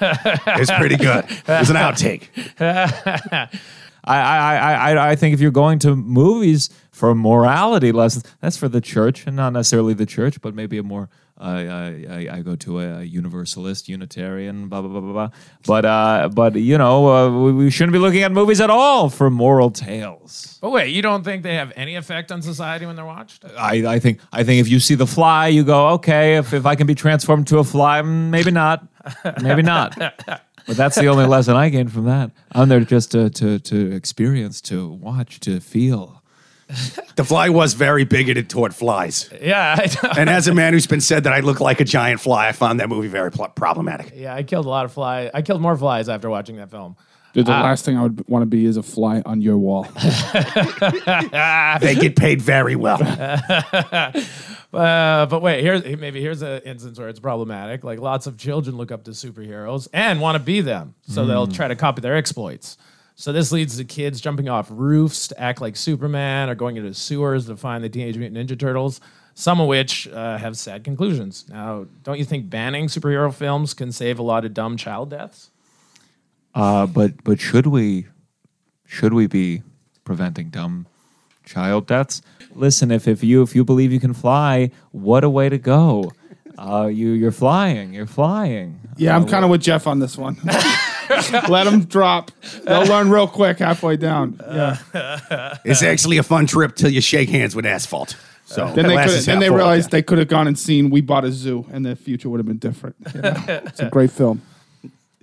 It's 0.60 0.70
pretty 0.72 0.96
good. 0.96 1.24
It's 1.46 1.70
an 1.70 1.76
outtake. 1.76 2.28
I, 2.60 3.48
I, 4.04 4.56
I, 4.56 4.92
I- 4.94 5.10
I 5.10 5.16
think 5.16 5.34
if 5.34 5.40
you're 5.40 5.50
going 5.50 5.78
to 5.80 5.94
movies 5.96 6.70
for 6.90 7.14
morality 7.14 7.92
lessons, 7.92 8.24
that's 8.40 8.56
for 8.56 8.68
the 8.68 8.80
church, 8.80 9.26
and 9.26 9.36
not 9.36 9.52
necessarily 9.52 9.94
the 9.94 10.06
church, 10.06 10.40
but 10.40 10.54
maybe 10.54 10.78
a 10.78 10.82
more. 10.82 11.08
I, 11.40 11.60
I, 11.60 12.28
I 12.32 12.42
go 12.42 12.56
to 12.56 12.80
a, 12.80 13.02
universalist, 13.02 13.88
Unitarian, 13.88 14.68
blah 14.68 14.80
blah 14.80 14.90
blah 14.90 15.00
blah 15.00 15.12
blah. 15.12 15.30
But 15.66 15.84
uh, 15.84 16.28
but 16.32 16.56
you 16.56 16.76
know, 16.76 17.08
uh, 17.08 17.44
we, 17.44 17.52
we 17.52 17.70
shouldn't 17.70 17.92
be 17.92 17.98
looking 17.98 18.22
at 18.22 18.32
movies 18.32 18.60
at 18.60 18.70
all 18.70 19.08
for 19.08 19.30
moral 19.30 19.70
tales. 19.70 20.58
But 20.60 20.70
wait, 20.70 20.88
you 20.88 21.02
don't 21.02 21.22
think 21.22 21.42
they 21.42 21.54
have 21.54 21.72
any 21.76 21.94
effect 21.94 22.32
on 22.32 22.42
society 22.42 22.86
when 22.86 22.96
they're 22.96 23.04
watched? 23.04 23.44
I, 23.56 23.94
I 23.94 23.98
think 23.98 24.20
I 24.32 24.42
think 24.44 24.60
if 24.60 24.68
you 24.68 24.80
see 24.80 24.94
the 24.94 25.06
fly, 25.06 25.48
you 25.48 25.64
go, 25.64 25.88
okay. 25.90 26.36
If, 26.36 26.52
if 26.52 26.66
I 26.66 26.74
can 26.74 26.86
be 26.86 26.94
transformed 26.94 27.46
to 27.48 27.58
a 27.58 27.64
fly, 27.64 28.02
mm, 28.02 28.30
maybe 28.30 28.50
not, 28.50 28.86
maybe 29.42 29.62
not. 29.62 29.96
But 30.68 30.76
that's 30.76 30.96
the 30.96 31.06
only 31.06 31.24
lesson 31.24 31.56
I 31.56 31.70
gained 31.70 31.94
from 31.94 32.04
that. 32.04 32.30
I'm 32.52 32.68
there 32.68 32.80
just 32.80 33.12
to 33.12 33.30
to, 33.30 33.58
to 33.58 33.92
experience, 33.92 34.60
to 34.62 34.86
watch, 34.86 35.40
to 35.40 35.60
feel. 35.60 36.17
The 37.16 37.24
fly 37.24 37.48
was 37.48 37.74
very 37.74 38.04
bigoted 38.04 38.48
toward 38.50 38.74
flies. 38.74 39.30
Yeah, 39.40 39.76
I 39.78 39.86
know. 39.86 40.12
And 40.18 40.30
as 40.30 40.48
a 40.48 40.54
man 40.54 40.72
who's 40.72 40.86
been 40.86 41.00
said 41.00 41.24
that 41.24 41.32
I 41.32 41.40
look 41.40 41.60
like 41.60 41.80
a 41.80 41.84
giant 41.84 42.20
fly, 42.20 42.48
I 42.48 42.52
found 42.52 42.80
that 42.80 42.88
movie 42.88 43.08
very 43.08 43.30
pl- 43.30 43.48
problematic. 43.48 44.12
yeah. 44.14 44.34
I 44.34 44.42
killed 44.42 44.66
a 44.66 44.68
lot 44.68 44.84
of 44.84 44.92
flies. 44.92 45.30
I 45.32 45.42
killed 45.42 45.60
more 45.62 45.76
flies 45.76 46.08
after 46.08 46.28
watching 46.28 46.56
that 46.56 46.70
film. 46.70 46.96
Dude, 47.34 47.46
the 47.46 47.50
last 47.52 47.84
thing 47.84 47.96
I 47.96 48.02
would 48.02 48.26
want 48.28 48.42
to 48.42 48.46
be 48.46 48.64
is 48.64 48.76
a 48.76 48.82
fly 48.82 49.22
on 49.24 49.40
your 49.42 49.58
wall. 49.58 49.86
They 51.80 51.94
get 52.00 52.16
paid 52.16 52.42
very 52.42 52.76
well. 52.76 52.98
Uh, 54.70 55.24
but 55.24 55.40
wait, 55.40 55.62
here's 55.62 55.82
maybe 55.98 56.20
here's 56.20 56.42
an 56.42 56.60
instance 56.60 56.98
where 56.98 57.08
it's 57.08 57.20
problematic. 57.20 57.84
Like 57.84 58.00
lots 58.00 58.26
of 58.26 58.36
children 58.36 58.76
look 58.76 58.92
up 58.92 59.04
to 59.04 59.12
superheroes 59.12 59.88
and 59.94 60.20
want 60.20 60.36
to 60.36 60.40
be 60.40 60.60
them, 60.60 60.94
so 61.06 61.24
they'll 61.24 61.46
try 61.46 61.68
to 61.68 61.74
copy 61.74 62.02
their 62.02 62.14
exploits. 62.16 62.76
So 63.20 63.32
this 63.32 63.50
leads 63.50 63.76
to 63.78 63.84
kids 63.84 64.20
jumping 64.20 64.48
off 64.48 64.68
roofs 64.70 65.26
to 65.26 65.40
act 65.40 65.60
like 65.60 65.74
Superman 65.74 66.48
or 66.48 66.54
going 66.54 66.76
into 66.76 66.94
sewers 66.94 67.46
to 67.46 67.56
find 67.56 67.82
the 67.82 67.88
Teenage 67.88 68.16
Mutant 68.16 68.48
Ninja 68.48 68.56
Turtles. 68.56 69.00
Some 69.34 69.60
of 69.60 69.66
which 69.66 70.06
uh, 70.06 70.38
have 70.38 70.56
sad 70.56 70.84
conclusions. 70.84 71.44
Now, 71.48 71.86
don't 72.04 72.18
you 72.18 72.24
think 72.24 72.48
banning 72.48 72.86
superhero 72.86 73.34
films 73.34 73.74
can 73.74 73.90
save 73.90 74.20
a 74.20 74.22
lot 74.22 74.44
of 74.44 74.54
dumb 74.54 74.76
child 74.76 75.10
deaths? 75.10 75.50
Uh, 76.54 76.86
but 76.86 77.24
but 77.24 77.40
should 77.40 77.66
we 77.66 78.06
should 78.86 79.12
we 79.12 79.26
be 79.26 79.62
preventing 80.04 80.50
dumb 80.50 80.86
child 81.44 81.88
deaths? 81.88 82.22
Listen, 82.54 82.92
if, 82.92 83.08
if 83.08 83.24
you 83.24 83.42
if 83.42 83.52
you 83.56 83.64
believe 83.64 83.92
you 83.92 84.00
can 84.00 84.14
fly, 84.14 84.70
what 84.92 85.24
a 85.24 85.30
way 85.30 85.48
to 85.48 85.58
go! 85.58 86.12
Uh, 86.56 86.86
you 86.86 87.10
you're 87.10 87.32
flying, 87.32 87.92
you're 87.92 88.06
flying. 88.06 88.78
Yeah, 88.96 89.16
I'm 89.16 89.26
kind 89.26 89.44
of 89.44 89.50
with 89.50 89.60
Jeff 89.60 89.88
on 89.88 89.98
this 89.98 90.16
one. 90.16 90.36
Let 91.48 91.64
them 91.64 91.84
drop. 91.84 92.30
They'll 92.64 92.86
learn 92.86 93.10
real 93.10 93.28
quick 93.28 93.58
halfway 93.58 93.96
down. 93.96 94.40
Yeah. 94.40 95.58
It's 95.64 95.82
actually 95.82 96.18
a 96.18 96.22
fun 96.22 96.46
trip 96.46 96.74
till 96.76 96.90
you 96.90 97.00
shake 97.00 97.28
hands 97.28 97.54
with 97.54 97.66
asphalt. 97.66 98.16
So 98.44 98.72
Then 98.72 98.86
they 98.86 98.96
could. 99.04 99.20
Then 99.20 99.40
they 99.40 99.50
realized 99.50 99.88
yeah. 99.88 99.98
they 99.98 100.02
could 100.02 100.18
have 100.18 100.28
gone 100.28 100.46
and 100.46 100.58
seen 100.58 100.88
"We 100.88 101.02
Bought 101.02 101.24
a 101.24 101.32
Zoo" 101.32 101.66
and 101.70 101.84
the 101.84 101.94
future 101.96 102.30
would 102.30 102.38
have 102.38 102.46
been 102.46 102.58
different. 102.58 102.96
you 103.14 103.20
know? 103.20 103.34
It's 103.46 103.80
a 103.80 103.90
great 103.90 104.10
film. 104.10 104.40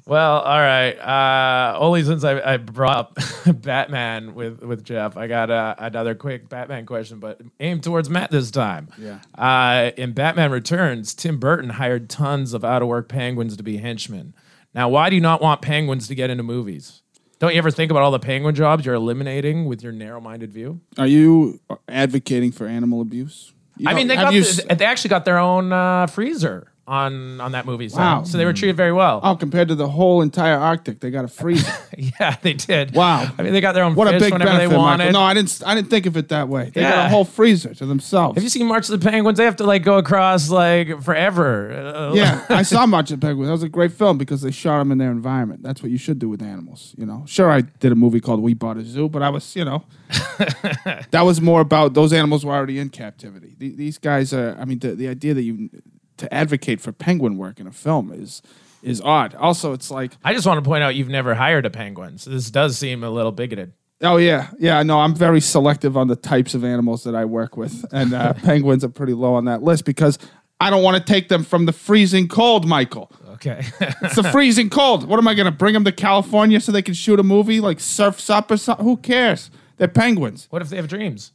Well, 0.07 0.41
all 0.41 0.59
right. 0.59 0.93
Uh, 0.93 1.77
only 1.79 2.03
since 2.03 2.23
I, 2.23 2.53
I 2.53 2.57
brought 2.57 2.97
up 2.97 3.17
Batman 3.61 4.35
with, 4.35 4.61
with 4.61 4.83
Jeff, 4.83 5.17
I 5.17 5.25
got 5.25 5.49
uh, 5.49 5.73
another 5.79 6.13
quick 6.13 6.47
Batman 6.47 6.85
question, 6.85 7.19
but 7.19 7.41
aimed 7.59 7.83
towards 7.83 8.07
Matt 8.07 8.29
this 8.29 8.51
time. 8.51 8.89
Yeah. 8.99 9.19
Uh, 9.35 9.91
in 9.97 10.11
Batman 10.11 10.51
Returns, 10.51 11.15
Tim 11.15 11.39
Burton 11.39 11.71
hired 11.71 12.07
tons 12.07 12.53
of 12.53 12.63
out 12.63 12.83
of 12.83 12.87
work 12.87 13.09
penguins 13.09 13.57
to 13.57 13.63
be 13.63 13.77
henchmen. 13.77 14.35
Now, 14.75 14.89
why 14.89 15.09
do 15.09 15.15
you 15.15 15.21
not 15.21 15.41
want 15.41 15.61
penguins 15.61 16.07
to 16.09 16.15
get 16.15 16.29
into 16.29 16.43
movies? 16.43 17.01
Don't 17.39 17.53
you 17.53 17.57
ever 17.57 17.71
think 17.71 17.91
about 17.91 18.03
all 18.03 18.11
the 18.11 18.19
penguin 18.19 18.53
jobs 18.55 18.85
you're 18.85 18.95
eliminating 18.95 19.65
with 19.65 19.81
your 19.81 19.91
narrow 19.91 20.19
minded 20.21 20.51
view? 20.51 20.81
Are 20.97 21.07
you 21.07 21.59
advocating 21.87 22.51
for 22.51 22.67
animal 22.67 23.01
abuse? 23.01 23.53
You 23.77 23.89
I 23.89 23.93
mean, 23.93 24.07
they 24.07 24.15
got 24.15 24.31
the, 24.31 24.39
s- 24.39 24.61
they 24.77 24.85
actually 24.85 25.09
got 25.09 25.25
their 25.25 25.37
own 25.37 25.71
uh, 25.73 26.07
freezer 26.07 26.71
on 26.87 27.41
on 27.41 27.53
that 27.53 27.65
movie 27.65 27.89
set, 27.89 27.97
Wow. 27.99 28.23
so 28.23 28.37
they 28.37 28.45
were 28.45 28.53
treated 28.53 28.75
very 28.77 28.93
well. 28.93 29.19
oh, 29.23 29.35
compared 29.35 29.69
to 29.69 29.75
the 29.75 29.87
whole 29.89 30.21
entire 30.21 30.55
Arctic, 30.57 30.99
they 30.99 31.09
got 31.09 31.25
a 31.25 31.27
freezer. 31.27 31.71
Yeah, 32.19 32.35
they 32.41 32.51
did. 32.53 32.93
Wow. 32.93 33.31
I 33.37 33.41
mean, 33.41 33.53
they 33.53 33.61
got 33.61 33.71
their 33.71 33.83
own 33.85 33.95
What 33.95 34.07
a 34.09 34.19
big 34.19 34.33
whenever 34.33 34.51
benefit, 34.51 34.69
they 34.69 34.75
wanted. 34.77 35.05
Michael. 35.05 35.13
No, 35.13 35.21
I 35.21 35.33
didn't. 35.33 35.61
I 35.65 35.73
didn't 35.73 35.89
think 35.89 36.05
of 36.05 36.17
it 36.17 36.27
that 36.27 36.49
way. 36.49 36.71
They 36.73 36.81
got 36.81 37.05
a 37.05 37.09
whole 37.09 37.23
freezer 37.23 37.73
to 37.73 37.85
themselves. 37.85 38.35
Have 38.35 38.43
you 38.43 38.49
seen 38.49 38.67
March 38.67 38.89
of 38.89 38.99
the 38.99 39.09
Penguins? 39.09 39.37
They 39.37 39.45
have 39.45 39.55
to 39.57 39.63
like 39.63 39.83
go 39.83 39.97
across 39.97 40.49
like 40.49 41.01
forever. 41.01 41.71
Uh, 41.71 42.13
yeah, 42.13 42.45
I 42.49 42.63
saw 42.63 42.85
March 42.85 43.11
of 43.11 43.21
the 43.21 43.25
Penguins. 43.25 43.47
That 43.47 43.53
was 43.53 43.63
a 43.63 43.69
great 43.69 43.93
film 43.93 44.17
because 44.17 44.41
they 44.41 44.51
shot 44.51 44.79
them 44.79 44.91
in 44.91 44.97
their 44.97 45.09
environment. 45.11 45.63
That's 45.63 45.81
what 45.81 45.89
you 45.89 45.97
should 45.97 46.19
do 46.19 46.27
with 46.27 46.41
animals. 46.41 46.93
You 46.97 47.05
know, 47.05 47.23
sure, 47.27 47.49
I 47.49 47.61
did 47.61 47.91
a 47.93 47.95
movie 47.95 48.19
called 48.19 48.41
We 48.41 48.53
Bought 48.53 48.75
a 48.77 48.83
Zoo, 48.83 49.07
but 49.07 49.21
I 49.23 49.29
was, 49.29 49.55
you 49.55 49.63
know, 49.63 49.85
that 51.11 51.21
was 51.23 51.39
more 51.41 51.61
about 51.61 51.93
those 51.93 52.11
animals 52.13 52.45
were 52.45 52.53
already 52.53 52.77
in 52.79 52.89
captivity. 52.89 53.55
These 53.57 53.97
guys 53.97 54.33
are. 54.33 54.55
I 54.59 54.65
mean, 54.65 54.79
the, 54.79 54.95
the 54.95 55.07
idea 55.07 55.33
that 55.33 55.43
you 55.43 55.69
to 56.17 56.33
advocate 56.33 56.81
for 56.81 56.91
penguin 56.91 57.37
work 57.37 57.59
in 57.59 57.67
a 57.67 57.71
film 57.71 58.11
is 58.11 58.41
is 58.83 59.01
odd. 59.01 59.33
Also, 59.35 59.73
it's 59.73 59.89
like, 59.89 60.11
I 60.23 60.33
just 60.33 60.45
want 60.45 60.63
to 60.63 60.67
point 60.67 60.83
out 60.83 60.93
you've 60.95 61.09
never 61.09 61.33
hired 61.33 61.65
a 61.65 61.71
penguin, 61.71 62.19
so 62.19 62.29
this 62.29 62.51
does 62.51 62.77
seem 62.77 63.03
a 63.03 63.09
little 63.09 63.31
bigoted. 63.31 63.73
oh 64.03 64.17
yeah, 64.17 64.49
yeah. 64.59 64.83
No, 64.83 64.99
I'm 64.99 65.15
very 65.15 65.41
selective 65.41 65.97
on 65.97 66.07
the 66.07 66.15
types 66.15 66.53
of 66.53 66.63
animals 66.63 67.03
that 67.03 67.15
I 67.15 67.25
work 67.25 67.57
with, 67.57 67.83
and 67.91 68.13
uh, 68.13 68.33
penguins 68.43 68.83
are 68.83 68.89
pretty 68.89 69.13
low 69.13 69.33
on 69.35 69.45
that 69.45 69.63
list 69.63 69.85
because. 69.85 70.17
I 70.57 70.69
don't 70.69 70.83
want 70.83 70.95
to 70.95 71.03
take 71.03 71.27
them 71.27 71.43
from 71.43 71.65
the 71.65 71.73
freezing 71.73 72.29
cold, 72.29 72.65
Michael. 72.65 73.11
Okay. 73.33 73.65
It's 74.01 74.15
the 74.15 74.23
freezing 74.31 74.69
cold. 74.69 75.05
What 75.05 75.19
am 75.19 75.27
I 75.27 75.33
going 75.33 75.47
to 75.47 75.51
bring 75.51 75.73
them 75.73 75.83
to 75.83 75.91
California 75.91 76.61
so 76.61 76.71
they 76.71 76.81
can 76.81 76.93
shoot 76.93 77.19
a 77.19 77.23
movie 77.23 77.59
like 77.59 77.81
Surfs 77.81 78.29
Up 78.29 78.49
or 78.49 78.55
something? 78.55 78.85
Who 78.85 78.95
cares? 78.95 79.51
They're 79.75 79.89
penguins. 79.89 80.47
what 80.51 80.61
if 80.61 80.69
they 80.69 80.77
have 80.77 80.87
dreams? 80.87 81.33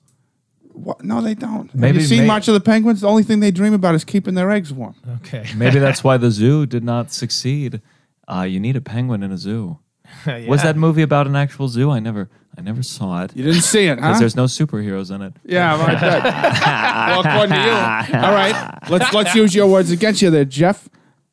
What? 0.82 1.04
No, 1.04 1.20
they 1.20 1.34
don't. 1.34 1.72
Maybe- 1.74 1.86
Have 1.94 2.02
you 2.02 2.08
seen 2.08 2.20
may- 2.22 2.26
much 2.26 2.48
of 2.48 2.54
the 2.54 2.60
penguins? 2.60 3.00
The 3.02 3.08
only 3.08 3.22
thing 3.22 3.40
they 3.40 3.50
dream 3.50 3.74
about 3.74 3.94
is 3.94 4.04
keeping 4.04 4.34
their 4.34 4.50
eggs 4.50 4.72
warm. 4.72 4.94
Okay. 5.16 5.46
Maybe 5.56 5.78
that's 5.78 6.02
why 6.04 6.16
the 6.16 6.30
zoo 6.30 6.66
did 6.66 6.84
not 6.84 7.12
succeed. 7.12 7.80
Uh, 8.26 8.42
you 8.42 8.60
need 8.60 8.76
a 8.76 8.80
penguin 8.80 9.22
in 9.22 9.32
a 9.32 9.38
zoo. 9.38 9.78
Was 10.48 10.62
that 10.62 10.76
movie 10.76 11.02
about 11.02 11.26
an 11.26 11.36
actual 11.36 11.68
zoo? 11.68 11.90
I 11.90 12.00
never, 12.00 12.28
I 12.58 12.62
never 12.62 12.82
saw 12.82 13.22
it 13.24 13.36
You 13.36 13.44
didn't 13.44 13.62
see 13.62 13.86
it, 13.86 13.98
huh? 14.00 14.08
because 14.08 14.18
there's 14.18 14.36
no 14.36 14.44
superheroes 14.46 15.14
in 15.14 15.22
it. 15.22 15.34
Yeah, 15.44 15.78
right. 15.80 16.00
well, 17.08 17.20
according 17.20 17.54
to 17.56 17.62
you. 17.62 18.18
All 18.18 18.32
right, 18.32 18.78
let's 18.90 19.12
let's 19.14 19.34
use 19.36 19.54
your 19.54 19.68
words 19.68 19.90
against 19.92 20.20
you 20.22 20.30
there, 20.30 20.44
Jeff. 20.44 20.88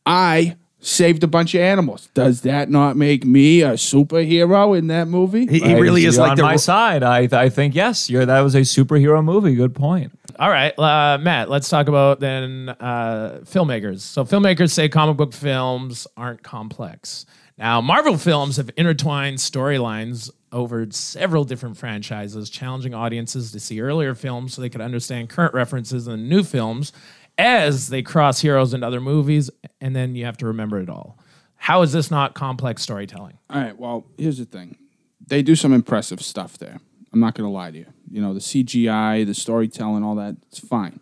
I 0.06 0.58
saved 0.80 1.24
a 1.24 1.28
bunch 1.28 1.56
of 1.56 1.62
animals. 1.62 2.10
Does 2.14 2.42
that 2.42 2.70
not 2.70 2.96
make 2.96 3.26
me 3.26 3.62
a 3.62 3.74
superhero 3.74 4.78
in 4.78 4.88
that 4.88 5.08
movie? 5.08 5.48
He, 5.48 5.60
he 5.60 5.74
really 5.76 6.06
is 6.06 6.16
You're 6.16 6.24
like 6.24 6.32
on 6.32 6.38
the 6.38 6.44
my 6.44 6.56
side. 6.56 7.04
I, 7.04 7.28
I 7.32 7.50
think 7.50 7.76
yes. 7.76 8.10
You're 8.10 8.26
that 8.26 8.42
was 8.42 8.56
a 8.56 8.62
superhero 8.62 9.24
movie. 9.24 9.56
Good 9.56 9.76
point. 9.76 10.12
All 10.40 10.50
right, 10.50 10.78
uh, 10.78 11.18
Matt, 11.20 11.50
let's 11.50 11.68
talk 11.68 11.88
about 11.88 12.20
then 12.20 12.70
uh, 12.70 13.40
filmmakers. 13.44 14.02
So, 14.02 14.24
filmmakers 14.24 14.72
say 14.72 14.88
comic 14.88 15.18
book 15.18 15.34
films 15.34 16.06
aren't 16.16 16.44
complex. 16.44 17.26
Now, 17.58 17.82
Marvel 17.82 18.20
films 18.20 18.58
have 18.58 18.70
intertwined 18.78 19.40
storylines 19.40 20.30
over 20.52 20.86
several 20.92 21.44
different 21.44 21.76
franchises, 21.76 22.52
challenging 22.52 22.94
audiences 22.94 23.52
to 23.52 23.60
see 23.60 23.82
earlier 23.82 24.14
films 24.14 24.54
so 24.54 24.62
they 24.62 24.70
could 24.70 24.82
understand 24.82 25.30
current 25.30 25.56
references 25.56 26.08
in 26.08 26.30
new 26.30 26.44
films 26.44 26.94
as 27.38 27.90
they 27.90 28.02
cross 28.02 28.42
heroes 28.42 28.74
into 28.74 28.86
other 28.86 29.02
movies, 29.02 29.50
and 29.80 29.96
then 29.96 30.16
you 30.16 30.26
have 30.26 30.38
to 30.38 30.48
remember 30.48 30.80
it 30.80 30.90
all. 30.90 31.18
How 31.56 31.82
is 31.82 31.92
this 31.92 32.10
not 32.10 32.34
complex 32.34 32.82
storytelling? 32.82 33.38
All 33.50 33.62
right. 33.62 33.78
Well, 33.78 34.06
here's 34.18 34.38
the 34.38 34.46
thing. 34.46 34.78
They 35.26 35.42
do 35.42 35.56
some 35.56 35.74
impressive 35.74 36.22
stuff 36.22 36.58
there. 36.58 36.80
I'm 37.12 37.20
not 37.20 37.36
going 37.36 37.48
to 37.48 37.54
lie 37.54 37.72
to 37.72 37.78
you. 37.78 37.86
You 38.10 38.22
know, 38.22 38.34
the 38.34 38.40
CGI, 38.40 39.26
the 39.26 39.34
storytelling, 39.34 40.04
all 40.04 40.16
that, 40.16 40.38
it's 40.48 40.60
fine. 40.60 41.00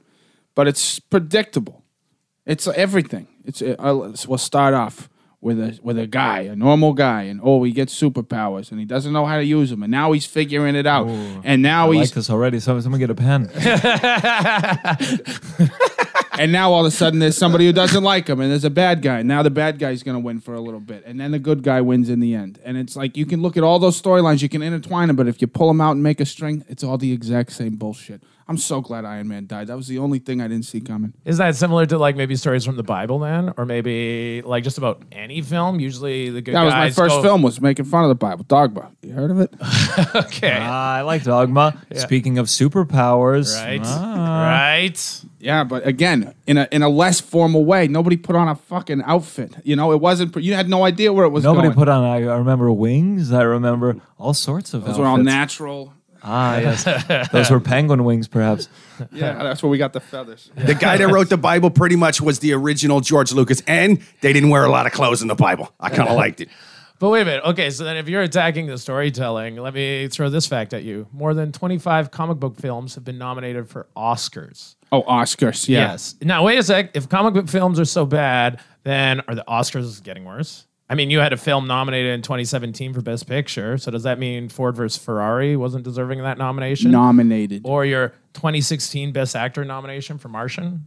But 0.56 0.68
it's 0.68 1.00
predictable. 1.00 1.84
It's 2.46 2.68
everything. 2.68 3.28
It's 3.44 3.62
uh, 3.62 4.14
we'll 4.28 4.38
start 4.38 4.74
off 4.74 5.10
with 5.42 5.60
a 5.60 5.80
with 5.84 6.00
a 6.00 6.08
guy, 6.08 6.42
a 6.42 6.56
normal 6.56 6.94
guy, 6.94 7.24
and 7.24 7.40
oh, 7.44 7.64
he 7.64 7.72
gets 7.72 8.00
superpowers 8.00 8.72
and 8.72 8.80
he 8.80 8.86
doesn't 8.86 9.14
know 9.14 9.26
how 9.26 9.38
to 9.38 9.44
use 9.44 9.70
them, 9.70 9.84
and 9.84 9.92
now 9.92 10.12
he's 10.12 10.26
figuring 10.26 10.76
it 10.76 10.88
out, 10.88 11.08
and 11.44 11.62
now 11.62 11.86
I 11.86 11.90
like 11.90 11.98
he's 11.98 12.12
this 12.14 12.30
already. 12.30 12.60
So 12.60 12.80
someone 12.80 13.00
get 13.00 13.10
a 13.10 13.16
pen. 13.16 13.50
and 16.40 16.52
now 16.52 16.72
all 16.72 16.86
of 16.86 16.86
a 16.86 16.96
sudden 16.96 17.20
there's 17.20 17.38
somebody 17.38 17.66
who 17.66 17.74
doesn't 17.74 18.04
like 18.04 18.28
him, 18.28 18.40
and 18.40 18.52
there's 18.52 18.64
a 18.64 18.70
bad 18.70 19.02
guy. 19.02 19.22
Now 19.22 19.44
the 19.44 19.50
bad 19.50 19.80
guy's 19.80 20.04
going 20.04 20.16
to 20.16 20.20
win 20.20 20.40
for 20.40 20.54
a 20.54 20.62
little 20.62 20.80
bit, 20.80 21.04
and 21.06 21.20
then 21.20 21.32
the 21.32 21.40
good 21.40 21.64
guy 21.64 21.82
wins 21.82 22.10
in 22.10 22.20
the 22.20 22.34
end. 22.34 22.60
And 22.64 22.78
it's 22.78 22.96
like 22.96 23.18
you 23.18 23.26
can 23.26 23.42
look 23.42 23.58
at 23.58 23.64
all 23.64 23.80
those 23.80 24.02
storylines, 24.02 24.42
you 24.42 24.50
can 24.50 24.62
intertwine 24.62 25.08
them, 25.08 25.16
but 25.16 25.28
if 25.28 25.42
you 25.42 25.48
pull 25.48 25.68
them 25.68 25.82
out 25.82 25.92
and 25.92 26.04
make 26.04 26.20
a 26.20 26.26
string, 26.26 26.66
it's 26.68 26.84
all 26.84 26.98
the 26.98 27.12
exact 27.12 27.52
same 27.52 27.76
bullshit. 27.76 28.22
I'm 28.48 28.58
so 28.58 28.80
glad 28.80 29.06
Iron 29.06 29.28
Man 29.28 29.48
died. 29.48 29.68
That 29.68 29.76
was 29.76 29.88
the 29.88 29.98
only 29.98 30.20
thing 30.20 30.40
I 30.40 30.48
didn't 30.48 30.66
see 30.66 30.80
coming. 30.80 31.14
Is 31.26 31.38
that 31.40 31.56
similar 31.56 31.88
to 31.88 31.98
like 31.98 32.16
maybe 32.16 32.36
stories 32.36 32.64
from 32.64 32.76
the 32.76 32.84
Bible 32.84 33.18
then, 33.18 33.52
or 33.58 33.66
maybe 33.66 34.44
like 34.44 34.64
just 34.64 34.78
about 34.78 35.02
any 35.12 35.42
film? 35.42 35.80
Usually 35.80 36.30
the 36.30 36.42
good 36.42 36.54
That 36.54 36.64
was 36.64 36.74
my 36.74 36.86
guys 36.86 36.96
first 36.96 37.16
go- 37.16 37.24
film 37.24 37.42
was 37.42 37.60
making 37.60 37.86
fun 37.86 38.04
of 38.04 38.10
the 38.10 38.16
Bible. 38.16 38.44
Dogma. 38.48 38.92
You 39.02 39.14
heard 39.14 39.32
of 39.32 39.40
it? 39.40 39.52
Okay, 40.16 40.58
Ah, 40.62 40.96
I 40.98 41.02
like 41.02 41.24
Dogma. 41.24 41.82
Speaking 41.96 42.38
of 42.38 42.46
superpowers, 42.48 43.56
right, 43.60 43.82
ah, 43.84 44.44
right. 44.44 45.22
Yeah, 45.40 45.64
but 45.64 45.86
again, 45.88 46.34
in 46.48 46.58
a 46.58 46.68
in 46.72 46.82
a 46.84 46.90
less 46.90 47.20
formal 47.22 47.66
way. 47.66 47.88
Nobody 47.88 48.18
put 48.18 48.36
on 48.36 48.48
a 48.48 48.56
fucking 48.56 49.02
outfit. 49.04 49.56
You 49.64 49.76
know, 49.76 49.92
it 49.92 50.02
wasn't. 50.02 50.36
You 50.36 50.54
had 50.54 50.70
no 50.70 50.84
idea 50.86 51.14
where 51.14 51.26
it 51.26 51.30
was 51.30 51.44
Nobody 51.44 51.68
going. 51.70 51.78
put 51.78 51.90
on. 51.90 52.04
I 52.04 52.18
I 52.18 52.38
remember 52.38 52.72
wings. 52.72 53.32
I 53.32 53.44
remember 53.44 53.98
all 54.18 54.34
sorts 54.34 54.74
of. 54.74 54.86
Those 54.86 54.98
were 54.98 55.06
all 55.06 55.14
outfits. 55.14 55.26
natural. 55.26 55.94
Ah, 56.28 56.58
yes. 56.58 57.30
Those 57.32 57.52
were 57.52 57.60
penguin 57.60 58.04
wings, 58.04 58.28
perhaps. 58.28 58.68
Yeah, 59.12 59.44
that's 59.44 59.62
where 59.62 59.70
we 59.70 59.78
got 59.78 59.92
the 59.92 60.00
feathers. 60.00 60.50
The 60.56 60.74
guy 60.74 60.96
that 60.96 61.10
wrote 61.10 61.28
the 61.30 61.36
Bible 61.38 61.70
pretty 61.70 61.98
much 61.98 62.22
was 62.22 62.40
the 62.40 62.54
original 62.54 63.02
George 63.02 63.34
Lucas, 63.34 63.62
and 63.68 64.02
they 64.22 64.32
didn't 64.32 64.50
wear 64.52 64.64
a 64.64 64.70
lot 64.70 64.86
of 64.86 64.94
clothes 64.94 65.22
in 65.22 65.28
the 65.28 65.36
Bible. 65.36 65.70
I 65.82 65.90
kind 65.90 66.08
of 66.08 66.16
liked 66.24 66.40
it. 66.40 66.48
But 66.98 67.10
wait 67.10 67.24
a 67.24 67.26
minute. 67.26 67.44
Okay, 67.44 67.70
so 67.72 67.84
then 67.84 67.98
if 67.98 68.08
you're 68.08 68.22
attacking 68.22 68.68
the 68.68 68.78
storytelling, 68.78 69.58
let 69.58 69.74
me 69.74 70.08
throw 70.08 70.30
this 70.30 70.48
fact 70.48 70.74
at 70.74 70.84
you. 70.84 71.08
More 71.12 71.34
than 71.34 71.52
25 71.52 72.10
comic 72.10 72.38
book 72.40 72.56
films 72.58 72.96
have 72.96 73.04
been 73.04 73.18
nominated 73.18 73.68
for 73.70 73.88
Oscars. 73.98 74.76
Oh, 74.94 75.04
Oscars. 75.04 75.68
Yeah. 75.68 75.92
Yes. 75.92 76.16
Now, 76.22 76.46
wait 76.46 76.58
a 76.58 76.64
sec. 76.64 76.92
If 76.96 77.10
comic 77.10 77.34
book 77.34 77.50
films 77.50 77.82
are 77.82 77.86
so 77.86 78.06
bad, 78.06 78.62
then 78.84 79.20
are 79.28 79.36
the 79.36 79.44
Oscars 79.46 80.02
getting 80.02 80.24
worse? 80.24 80.68
I 80.88 80.94
mean, 80.94 81.10
you 81.10 81.20
had 81.20 81.34
a 81.34 81.38
film 81.38 81.66
nominated 81.66 82.14
in 82.14 82.22
2017 82.22 82.94
for 82.94 83.02
Best 83.02 83.28
Picture. 83.28 83.78
So 83.78 83.90
does 83.90 84.04
that 84.04 84.20
mean 84.20 84.50
Ford 84.50 84.76
versus 84.76 85.02
Ferrari 85.02 85.56
wasn't 85.56 85.84
deserving 85.84 86.20
of 86.20 86.26
that 86.26 86.38
nomination? 86.38 86.92
Nominated. 86.92 87.64
Or 87.66 87.86
your 87.86 88.10
2016 88.34 89.12
Best 89.12 89.36
Actor 89.36 89.66
nomination 89.66 90.20
for 90.20 90.30
Martian? 90.30 90.86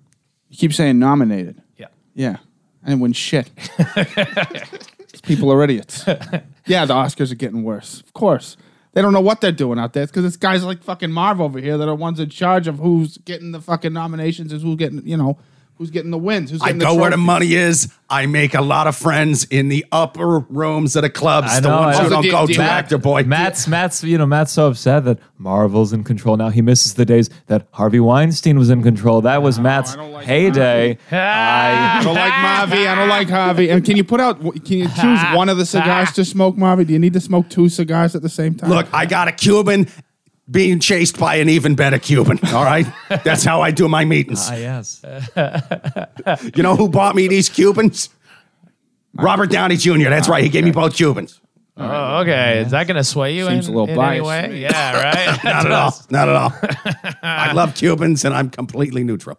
You 0.50 0.56
keep 0.56 0.72
saying 0.72 0.98
nominated. 0.98 1.60
Yeah. 1.76 1.88
Yeah. 2.14 2.36
I 2.84 2.90
didn't 2.90 3.00
win 3.00 3.12
shit. 3.12 3.50
People 5.24 5.52
are 5.52 5.62
idiots. 5.64 6.04
yeah, 6.66 6.84
the 6.84 6.94
Oscars 6.94 7.32
are 7.32 7.36
getting 7.36 7.64
worse. 7.64 8.00
Of 8.00 8.12
course. 8.12 8.56
They 8.92 9.02
don't 9.02 9.12
know 9.12 9.20
what 9.20 9.40
they're 9.40 9.52
doing 9.52 9.78
out 9.78 9.92
there. 9.92 10.04
It's 10.04 10.12
because 10.12 10.24
it's 10.24 10.36
guys 10.36 10.64
like 10.64 10.82
fucking 10.82 11.10
Marv 11.10 11.40
over 11.40 11.58
here 11.58 11.76
that 11.76 11.88
are 11.88 11.94
ones 11.94 12.20
in 12.20 12.30
charge 12.30 12.68
of 12.68 12.78
who's 12.78 13.18
getting 13.18 13.52
the 13.52 13.60
fucking 13.60 13.92
nominations 13.92 14.52
and 14.52 14.62
who's 14.62 14.76
getting, 14.76 15.06
you 15.06 15.16
know, 15.16 15.38
who's 15.78 15.90
getting 15.90 16.10
the 16.10 16.18
wins. 16.18 16.50
Who's 16.50 16.60
I 16.60 16.66
getting 16.66 16.80
go 16.80 16.94
where 16.94 17.10
the 17.10 17.16
trophies. 17.16 17.26
money 17.26 17.54
is. 17.54 17.92
I 18.10 18.26
make 18.26 18.54
a 18.54 18.62
lot 18.62 18.86
of 18.86 18.96
friends 18.96 19.44
in 19.44 19.68
the 19.68 19.84
upper 19.92 20.40
rooms 20.40 20.96
of 20.96 21.02
the 21.02 21.10
clubs. 21.10 21.48
I 21.50 21.60
the 21.60 21.68
know, 21.68 21.78
ones 21.80 21.96
I 21.96 22.02
who 22.04 22.08
know. 22.08 22.16
don't 22.16 22.22
Do- 22.22 22.30
go 22.30 22.46
do- 22.46 22.54
to 22.54 22.62
actor 22.62 22.98
boy. 22.98 23.22
Matt's 23.24 23.68
Matt's 23.68 24.02
you 24.02 24.16
know 24.18 24.26
Matt's 24.26 24.50
so 24.52 24.68
upset 24.68 25.04
that 25.04 25.18
Marvel's 25.36 25.92
in 25.92 26.04
control 26.04 26.36
now. 26.36 26.48
He 26.48 26.62
misses 26.62 26.94
the 26.94 27.04
days 27.04 27.28
that 27.46 27.68
Harvey 27.72 28.00
Weinstein 28.00 28.58
was 28.58 28.70
in 28.70 28.82
control. 28.82 29.20
That 29.20 29.42
was 29.42 29.58
Matt's 29.58 29.92
I 29.92 29.96
don't 29.96 30.12
like 30.12 30.26
heyday. 30.26 30.98
I 31.12 32.00
don't 32.02 32.14
like 32.14 32.32
Marvy. 32.32 32.86
I 32.86 32.94
don't 32.94 33.08
like 33.08 33.28
Harvey. 33.28 33.70
And 33.70 33.84
can 33.84 33.96
you 33.96 34.04
put 34.04 34.20
out? 34.20 34.40
Can 34.40 34.78
you 34.78 34.88
choose 34.88 35.20
one 35.34 35.48
of 35.48 35.58
the 35.58 35.66
cigars 35.66 36.10
to 36.12 36.24
smoke, 36.24 36.56
Marvy? 36.56 36.86
Do 36.86 36.92
you 36.94 36.98
need 36.98 37.12
to 37.12 37.20
smoke 37.20 37.48
two 37.50 37.68
cigars 37.68 38.14
at 38.14 38.22
the 38.22 38.28
same 38.28 38.54
time? 38.54 38.70
Look, 38.70 38.86
I 38.92 39.06
got 39.06 39.28
a 39.28 39.32
Cuban 39.32 39.86
being 40.50 40.80
chased 40.80 41.18
by 41.18 41.36
an 41.36 41.48
even 41.48 41.74
better 41.74 41.98
Cuban. 41.98 42.38
All 42.52 42.64
right, 42.64 42.86
that's 43.24 43.44
how 43.44 43.60
I 43.60 43.70
do 43.70 43.88
my 43.88 44.04
meetings. 44.04 44.48
Ah 44.50 44.54
yes. 44.54 45.02
You 46.54 46.62
know 46.62 46.76
who 46.76 46.88
bought 46.88 47.14
me 47.14 47.26
these 47.28 47.48
Cubans? 47.48 48.10
Robert 49.14 49.50
Downey 49.50 49.76
Jr. 49.76 50.10
That's 50.10 50.28
right. 50.28 50.42
He 50.44 50.50
gave 50.50 50.64
me 50.64 50.70
both 50.70 50.94
Cubans. 50.94 51.40
Oh, 51.78 52.18
okay. 52.18 52.60
Is 52.60 52.72
that 52.72 52.86
going 52.86 52.96
to 52.96 53.04
sway 53.04 53.34
you 53.36 53.46
Seems 53.46 53.68
in, 53.68 53.74
a 53.74 53.76
little 53.76 53.94
in 53.94 54.00
any 54.00 54.20
biased 54.20 54.26
way? 54.26 54.60
Yeah, 54.60 55.02
right. 55.02 55.44
Not 55.44 55.66
at 55.66 55.72
all. 55.72 55.94
Not 56.10 56.28
at 56.28 56.36
all. 56.36 56.52
I 57.22 57.52
love 57.52 57.74
Cubans, 57.76 58.24
and 58.24 58.34
I'm 58.34 58.50
completely 58.50 59.04
neutral. 59.04 59.38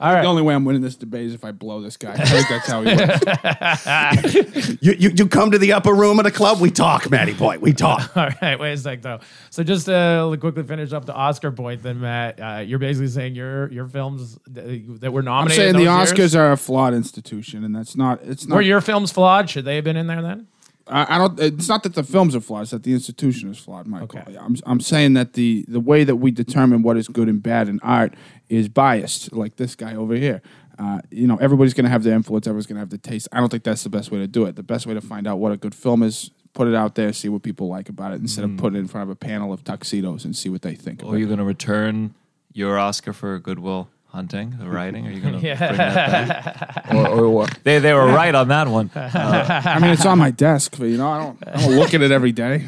All 0.00 0.12
right. 0.12 0.22
The 0.22 0.28
only 0.28 0.42
way 0.42 0.54
I'm 0.54 0.64
winning 0.64 0.82
this 0.82 0.94
debate 0.94 1.26
is 1.26 1.34
if 1.34 1.44
I 1.44 1.50
blow 1.50 1.80
this 1.80 1.96
guy. 1.96 2.12
I 2.12 2.24
think 2.24 2.48
that's 2.48 2.66
how 2.68 2.82
he 2.82 2.94
works. 2.94 4.78
You, 4.80 4.92
you 4.92 5.10
you 5.10 5.26
come 5.26 5.50
to 5.50 5.58
the 5.58 5.72
upper 5.72 5.92
room 5.92 6.20
of 6.20 6.24
the 6.24 6.30
club. 6.30 6.60
We 6.60 6.70
talk, 6.70 7.10
Matty 7.10 7.34
boy. 7.34 7.58
We 7.58 7.72
talk. 7.72 8.10
All 8.16 8.28
right, 8.40 8.58
wait 8.58 8.74
a 8.74 8.76
sec 8.76 9.02
though. 9.02 9.18
So 9.50 9.64
just 9.64 9.86
to 9.86 10.36
quickly 10.40 10.62
finish 10.62 10.92
up 10.92 11.04
the 11.04 11.14
Oscar 11.14 11.50
point, 11.50 11.82
then 11.82 12.00
Matt, 12.00 12.40
uh, 12.40 12.58
you're 12.64 12.78
basically 12.78 13.08
saying 13.08 13.34
your 13.34 13.72
your 13.72 13.88
films 13.88 14.38
th- 14.54 14.84
that 15.00 15.10
were 15.12 15.20
I'm 15.20 15.24
nominated. 15.24 15.74
saying 15.74 15.76
the 15.84 15.90
Oscars 15.90 16.18
years, 16.18 16.36
are 16.36 16.52
a 16.52 16.56
flawed 16.56 16.94
institution, 16.94 17.64
and 17.64 17.74
that's 17.74 17.96
not. 17.96 18.20
It's 18.22 18.46
not. 18.46 18.54
were 18.56 18.62
your 18.62 18.80
films 18.80 19.10
flawed? 19.10 19.50
Should 19.50 19.64
they 19.64 19.74
have 19.76 19.84
been 19.84 19.96
in 19.96 20.06
there 20.06 20.22
then? 20.22 20.46
I, 20.90 21.16
I 21.16 21.18
don't. 21.18 21.38
It's 21.40 21.68
not 21.68 21.82
that 21.82 21.94
the 21.94 22.02
films 22.02 22.34
are 22.34 22.40
flawed; 22.40 22.62
it's 22.62 22.70
that 22.72 22.82
the 22.82 22.92
institution 22.92 23.50
is 23.50 23.58
flawed, 23.58 23.86
Michael. 23.86 24.18
Okay. 24.18 24.36
I'm, 24.36 24.56
I'm 24.66 24.80
saying 24.80 25.14
that 25.14 25.34
the 25.34 25.64
the 25.68 25.80
way 25.80 26.04
that 26.04 26.16
we 26.16 26.30
determine 26.30 26.82
what 26.82 26.96
is 26.96 27.08
good 27.08 27.28
and 27.28 27.42
bad 27.42 27.68
in 27.68 27.80
art 27.80 28.14
is 28.48 28.68
biased, 28.68 29.32
like 29.32 29.56
this 29.56 29.74
guy 29.74 29.94
over 29.94 30.14
here. 30.14 30.42
Uh, 30.78 31.00
you 31.10 31.26
know, 31.26 31.36
everybody's 31.38 31.74
going 31.74 31.84
to 31.84 31.90
have 31.90 32.04
their 32.04 32.14
influence. 32.14 32.46
Everybody's 32.46 32.66
going 32.66 32.76
to 32.76 32.80
have 32.80 32.90
the 32.90 32.98
taste. 32.98 33.26
I 33.32 33.40
don't 33.40 33.48
think 33.48 33.64
that's 33.64 33.82
the 33.82 33.90
best 33.90 34.12
way 34.12 34.18
to 34.18 34.28
do 34.28 34.44
it. 34.44 34.54
The 34.54 34.62
best 34.62 34.86
way 34.86 34.94
to 34.94 35.00
find 35.00 35.26
out 35.26 35.38
what 35.40 35.50
a 35.50 35.56
good 35.56 35.74
film 35.74 36.04
is, 36.04 36.30
put 36.54 36.68
it 36.68 36.74
out 36.74 36.94
there, 36.94 37.12
see 37.12 37.28
what 37.28 37.42
people 37.42 37.66
like 37.66 37.88
about 37.88 38.12
it, 38.12 38.20
instead 38.20 38.44
of 38.44 38.56
putting 38.56 38.76
it 38.76 38.80
in 38.80 38.86
front 38.86 39.02
of 39.02 39.10
a 39.10 39.16
panel 39.16 39.52
of 39.52 39.64
tuxedos 39.64 40.24
and 40.24 40.36
see 40.36 40.48
what 40.48 40.62
they 40.62 40.76
think. 40.76 41.02
Or 41.02 41.14
are 41.14 41.18
you 41.18 41.26
going 41.26 41.38
to 41.38 41.44
return 41.44 42.14
your 42.52 42.78
Oscar 42.78 43.12
for 43.12 43.38
Goodwill 43.40 43.88
Hunting, 44.10 44.54
the 44.58 44.68
writing? 44.68 45.06
Are 45.06 45.10
you 45.10 45.20
going 45.20 45.38
to 45.38 45.46
Yeah. 45.46 45.58
bring 45.58 45.76
that 45.78 46.84
back? 46.84 46.94
Or, 46.94 47.06
or, 47.08 47.24
or 47.26 47.46
they 47.62 47.78
they 47.78 47.92
were 47.92 48.06
right 48.06 48.34
on 48.34 48.48
that 48.48 48.66
one. 48.68 48.90
Uh, 48.94 49.62
I 49.64 49.78
mean, 49.78 49.90
it's 49.90 50.06
on 50.06 50.18
my 50.18 50.30
desk, 50.30 50.76
but 50.78 50.86
you 50.86 50.96
know, 50.96 51.08
I 51.08 51.22
don't. 51.22 51.38
I 51.46 51.60
don't 51.60 51.76
look 51.76 51.92
at 51.94 52.00
it 52.00 52.10
every 52.10 52.32
day. 52.32 52.66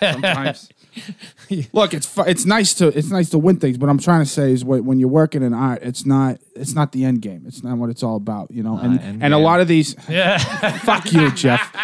Sometimes. 0.00 0.70
Look, 1.72 1.94
it's 1.94 2.06
fu- 2.06 2.22
it's 2.22 2.46
nice 2.46 2.74
to 2.74 2.88
it's 2.88 3.10
nice 3.10 3.28
to 3.30 3.38
win 3.38 3.58
things, 3.60 3.76
but 3.78 3.88
I'm 3.88 3.98
trying 3.98 4.20
to 4.24 4.28
say 4.30 4.52
is 4.52 4.64
when 4.64 4.84
when 4.86 4.98
you're 4.98 5.08
working 5.10 5.42
in 5.42 5.52
art, 5.52 5.82
it's 5.82 6.04
not 6.06 6.38
it's 6.56 6.74
not 6.74 6.92
the 6.92 7.04
end 7.04 7.20
game. 7.22 7.44
It's 7.46 7.62
not 7.62 7.76
what 7.78 7.90
it's 7.90 8.02
all 8.02 8.16
about, 8.16 8.50
you 8.50 8.62
know. 8.62 8.78
And 8.78 8.98
end 9.00 9.22
and 9.22 9.34
a 9.34 9.38
lot 9.38 9.60
of 9.60 9.68
these, 9.68 9.94
Yeah. 10.08 10.38
fuck 10.78 11.12
you, 11.12 11.30
Jeff. 11.32 11.76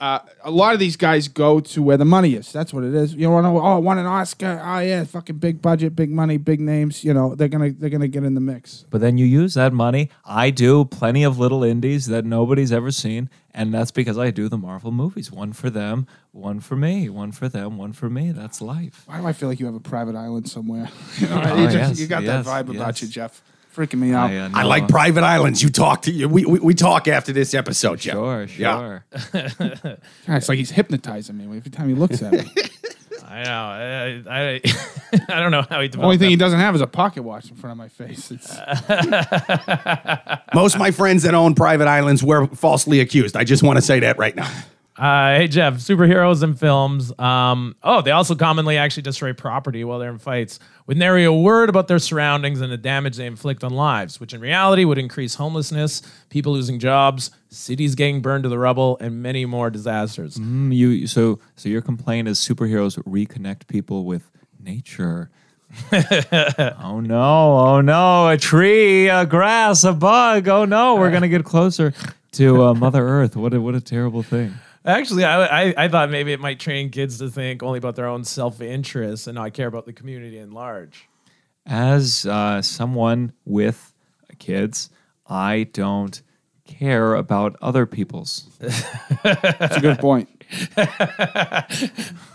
Uh, 0.00 0.20
a 0.42 0.50
lot 0.50 0.74
of 0.74 0.78
these 0.80 0.96
guys 0.96 1.28
go 1.28 1.60
to 1.60 1.82
where 1.82 1.96
the 1.96 2.04
money 2.04 2.34
is. 2.34 2.52
That's 2.52 2.72
what 2.72 2.84
it 2.84 2.94
is. 2.94 3.14
You 3.14 3.30
want 3.30 3.44
to? 3.44 3.50
Oh, 3.50 3.76
I 3.76 3.78
won 3.78 3.98
an 3.98 4.06
Oscar. 4.06 4.60
Oh 4.64 4.78
yeah, 4.78 5.04
fucking 5.04 5.38
big 5.38 5.60
budget, 5.60 5.96
big 5.96 6.10
money, 6.10 6.36
big 6.36 6.60
names. 6.60 7.02
You 7.04 7.12
know, 7.14 7.34
they're 7.34 7.48
gonna 7.48 7.70
they're 7.70 7.90
gonna 7.90 8.08
get 8.08 8.24
in 8.24 8.34
the 8.34 8.40
mix. 8.40 8.84
But 8.90 9.00
then 9.00 9.18
you 9.18 9.26
use 9.26 9.54
that 9.54 9.72
money. 9.72 10.10
I 10.24 10.50
do 10.50 10.84
plenty 10.84 11.24
of 11.24 11.38
little 11.38 11.64
indies 11.64 12.06
that 12.06 12.24
nobody's 12.24 12.70
ever 12.72 12.90
seen, 12.90 13.28
and 13.52 13.74
that's 13.74 13.90
because 13.90 14.16
I 14.18 14.30
do 14.30 14.48
the 14.48 14.58
Marvel 14.58 14.92
movies. 14.92 15.32
One 15.32 15.52
for 15.52 15.70
them, 15.70 16.06
one 16.32 16.60
for 16.60 16.76
me, 16.76 17.08
one 17.08 17.32
for 17.32 17.48
them, 17.48 17.76
one 17.76 17.92
for 17.92 18.08
me. 18.08 18.30
That's 18.32 18.60
life. 18.60 19.02
Why 19.06 19.20
do 19.20 19.26
I 19.26 19.32
feel 19.32 19.48
like 19.48 19.58
you 19.58 19.66
have 19.66 19.74
a 19.74 19.80
private 19.80 20.14
island 20.14 20.48
somewhere? 20.48 20.88
You, 21.18 21.26
know, 21.28 21.42
Oh, 21.44 21.56
you, 21.56 21.64
just- 21.64 21.74
yes, 21.76 22.00
you 22.00 22.06
got 22.06 22.22
yes, 22.22 22.44
that 22.46 22.66
vibe 22.66 22.74
about 22.76 23.02
you, 23.02 23.08
Jeff. 23.08 23.42
Freaking 23.78 24.00
me 24.00 24.12
out. 24.12 24.30
I, 24.30 24.38
uh, 24.38 24.50
I 24.54 24.62
like 24.64 24.88
Private 24.88 25.22
Islands. 25.22 25.62
You 25.62 25.68
talk 25.68 26.02
to 26.02 26.10
you. 26.10 26.28
We, 26.28 26.44
we, 26.44 26.58
we 26.58 26.74
talk 26.74 27.06
after 27.06 27.32
this 27.32 27.54
episode, 27.54 28.00
Jeff. 28.00 28.14
Sure, 28.14 28.46
Yeah. 28.56 28.78
sure. 28.78 29.04
God, 29.32 30.00
it's 30.28 30.48
like 30.48 30.58
he's 30.58 30.72
hypnotizing 30.72 31.36
me 31.36 31.44
every 31.44 31.70
time 31.70 31.88
he 31.88 31.94
looks 31.94 32.20
at 32.22 32.32
me. 32.32 32.40
I 33.30 33.42
know. 33.44 33.50
I, 33.50 34.22
I, 34.26 34.60
I 35.36 35.40
don't 35.40 35.52
know 35.52 35.62
how 35.62 35.80
he 35.80 35.88
developed 35.88 36.04
Only 36.04 36.18
thing 36.18 36.30
he 36.30 36.36
doesn't 36.36 36.58
have 36.58 36.74
is 36.74 36.80
a 36.80 36.86
pocket 36.86 37.22
watch 37.22 37.50
in 37.50 37.56
front 37.56 37.72
of 37.72 37.76
my 37.78 37.88
face. 37.88 38.30
It's, 38.30 38.56
Most 40.54 40.74
of 40.74 40.80
my 40.80 40.90
friends 40.90 41.22
that 41.24 41.34
own 41.34 41.54
private 41.54 41.86
islands 41.88 42.22
were 42.24 42.46
falsely 42.48 43.00
accused. 43.00 43.36
I 43.36 43.44
just 43.44 43.62
want 43.62 43.76
to 43.76 43.82
say 43.82 44.00
that 44.00 44.18
right 44.18 44.34
now. 44.34 44.50
Uh, 44.98 45.36
hey 45.36 45.46
Jeff, 45.46 45.74
superheroes 45.74 46.42
in 46.42 46.54
films. 46.54 47.16
Um, 47.20 47.76
oh, 47.84 48.02
they 48.02 48.10
also 48.10 48.34
commonly 48.34 48.76
actually 48.76 49.04
destroy 49.04 49.32
property 49.32 49.84
while 49.84 50.00
they're 50.00 50.10
in 50.10 50.18
fights, 50.18 50.58
with 50.86 50.96
nary 50.96 51.24
a 51.24 51.32
word 51.32 51.68
about 51.68 51.86
their 51.86 52.00
surroundings 52.00 52.60
and 52.60 52.72
the 52.72 52.76
damage 52.76 53.16
they 53.16 53.26
inflict 53.26 53.62
on 53.62 53.72
lives, 53.72 54.18
which 54.18 54.34
in 54.34 54.40
reality 54.40 54.84
would 54.84 54.98
increase 54.98 55.36
homelessness, 55.36 56.02
people 56.30 56.52
losing 56.52 56.80
jobs, 56.80 57.30
cities 57.48 57.94
getting 57.94 58.20
burned 58.20 58.42
to 58.42 58.48
the 58.48 58.58
rubble, 58.58 58.98
and 59.00 59.22
many 59.22 59.46
more 59.46 59.70
disasters. 59.70 60.36
Mm, 60.36 60.74
you 60.74 61.06
so 61.06 61.38
so 61.54 61.68
your 61.68 61.82
complaint 61.82 62.26
is 62.26 62.40
superheroes 62.40 63.00
reconnect 63.04 63.68
people 63.68 64.04
with 64.04 64.28
nature. 64.58 65.30
oh 65.92 66.98
no! 66.98 67.58
Oh 67.58 67.80
no! 67.82 68.30
A 68.30 68.36
tree, 68.36 69.08
a 69.08 69.24
grass, 69.26 69.84
a 69.84 69.92
bug. 69.92 70.48
Oh 70.48 70.64
no! 70.64 70.96
We're 70.96 71.12
gonna 71.12 71.28
get 71.28 71.44
closer 71.44 71.92
to 72.32 72.64
uh, 72.64 72.74
Mother 72.74 73.06
Earth. 73.06 73.36
What 73.36 73.54
a 73.54 73.60
what 73.60 73.76
a 73.76 73.80
terrible 73.80 74.24
thing. 74.24 74.54
Actually, 74.88 75.24
I, 75.24 75.44
I, 75.44 75.74
I 75.76 75.88
thought 75.88 76.10
maybe 76.10 76.32
it 76.32 76.40
might 76.40 76.58
train 76.58 76.88
kids 76.88 77.18
to 77.18 77.28
think 77.28 77.62
only 77.62 77.76
about 77.76 77.94
their 77.94 78.06
own 78.06 78.24
self 78.24 78.62
interest 78.62 79.26
and 79.26 79.34
not 79.34 79.52
care 79.52 79.66
about 79.66 79.84
the 79.84 79.92
community 79.92 80.38
in 80.38 80.50
large. 80.50 81.08
As 81.66 82.24
uh, 82.24 82.62
someone 82.62 83.34
with 83.44 83.92
kids, 84.38 84.88
I 85.26 85.68
don't 85.74 86.22
care 86.64 87.14
about 87.14 87.56
other 87.60 87.84
people's. 87.84 88.48
That's 88.58 89.76
a 89.76 89.80
good 89.80 89.98
point. 89.98 90.28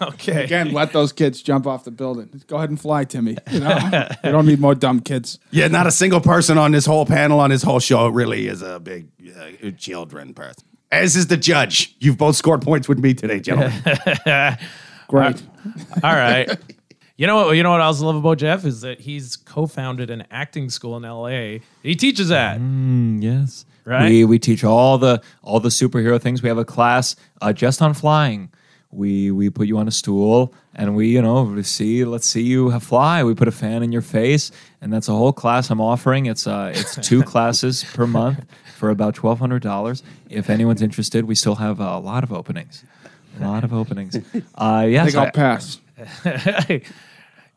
Okay. 0.01 0.43
Again, 0.43 0.73
let 0.73 0.91
those 0.91 1.11
kids 1.11 1.41
jump 1.41 1.65
off 1.65 1.85
the 1.85 1.91
building. 1.91 2.29
Just 2.31 2.47
go 2.47 2.57
ahead 2.57 2.69
and 2.69 2.79
fly, 2.79 3.05
Timmy. 3.05 3.37
You 3.49 3.61
know, 3.61 4.07
we 4.23 4.31
don't 4.31 4.45
need 4.45 4.59
more 4.59 4.75
dumb 4.75 4.99
kids. 4.99 5.39
Yeah, 5.49 5.67
not 5.69 5.87
a 5.87 5.91
single 5.91 6.19
person 6.19 6.57
on 6.57 6.71
this 6.71 6.85
whole 6.85 7.05
panel 7.05 7.39
on 7.39 7.49
this 7.49 7.63
whole 7.63 7.79
show 7.79 8.07
really 8.09 8.47
is 8.47 8.61
a 8.61 8.79
big 8.79 9.07
uh, 9.35 9.71
children 9.77 10.33
person. 10.33 10.65
As 10.93 11.15
is 11.15 11.25
the 11.25 11.38
judge. 11.38 11.95
You've 11.99 12.19
both 12.19 12.36
scored 12.36 12.62
points 12.62 12.88
with 12.88 12.99
me 12.99 13.15
today, 13.15 13.39
gentlemen. 13.39 13.73
Great. 15.08 15.43
All 16.03 16.13
right. 16.13 16.56
You 17.17 17.25
know 17.25 17.47
what? 17.47 17.58
You 17.58 17.63
know 17.63 17.71
what 17.71 17.82
I 17.82 17.86
also 17.86 18.06
love 18.06 18.15
about 18.15 18.38
Jeff 18.38 18.63
is 18.63 18.82
that 18.82 19.01
he's 19.01 19.36
co-founded 19.36 20.12
an 20.12 20.25
acting 20.29 20.69
school 20.69 20.95
in 20.95 21.03
L.A. 21.03 21.62
He 21.82 21.95
teaches 21.95 22.29
at. 22.29 22.60
Yes. 22.60 23.65
Right? 23.86 24.10
We 24.10 24.25
we 24.25 24.39
teach 24.39 24.63
all 24.63 24.99
the 24.99 25.21
all 25.41 25.60
the 25.60 25.69
superhero 25.69 26.21
things. 26.21 26.43
We 26.43 26.49
have 26.49 26.60
a 26.60 26.65
class 26.65 27.15
uh, 27.41 27.53
just 27.53 27.82
on 27.82 27.95
flying. 27.95 28.51
We 28.91 29.32
we 29.32 29.49
put 29.49 29.67
you 29.67 29.79
on 29.79 29.88
a 29.88 29.91
stool 29.91 30.53
and 30.75 30.95
we 30.95 31.08
you 31.08 31.23
know 31.23 31.41
we 31.43 31.63
see 31.63 32.06
let's 32.06 32.27
see 32.27 32.43
you 32.43 32.69
have 32.69 32.84
fly. 32.84 33.23
We 33.23 33.34
put 33.34 33.47
a 33.47 33.51
fan 33.51 33.82
in 33.82 33.91
your 33.91 34.03
face 34.03 34.51
and 34.79 34.93
that's 34.93 35.08
a 35.08 35.13
whole 35.13 35.34
class 35.34 35.71
I'm 35.71 35.82
offering. 35.82 36.27
It's 36.27 36.45
uh 36.45 36.71
it's 36.75 36.95
two 37.08 37.23
classes 37.32 37.84
per 37.84 38.06
month 38.06 38.45
for 38.77 38.89
about 38.89 39.15
twelve 39.15 39.39
hundred 39.39 39.62
dollars. 39.62 40.03
If 40.29 40.49
anyone's 40.49 40.81
interested, 40.81 41.25
we 41.25 41.36
still 41.36 41.55
have 41.55 41.79
a 41.79 41.97
lot 41.99 42.23
of 42.23 42.31
openings. 42.33 42.83
A 43.39 43.47
lot 43.47 43.63
of 43.63 43.73
openings. 43.73 44.15
Uh, 44.55 44.86
I 44.86 44.99
think 45.05 45.15
I'll 45.15 45.27
I- 45.27 45.31
pass. 45.31 45.79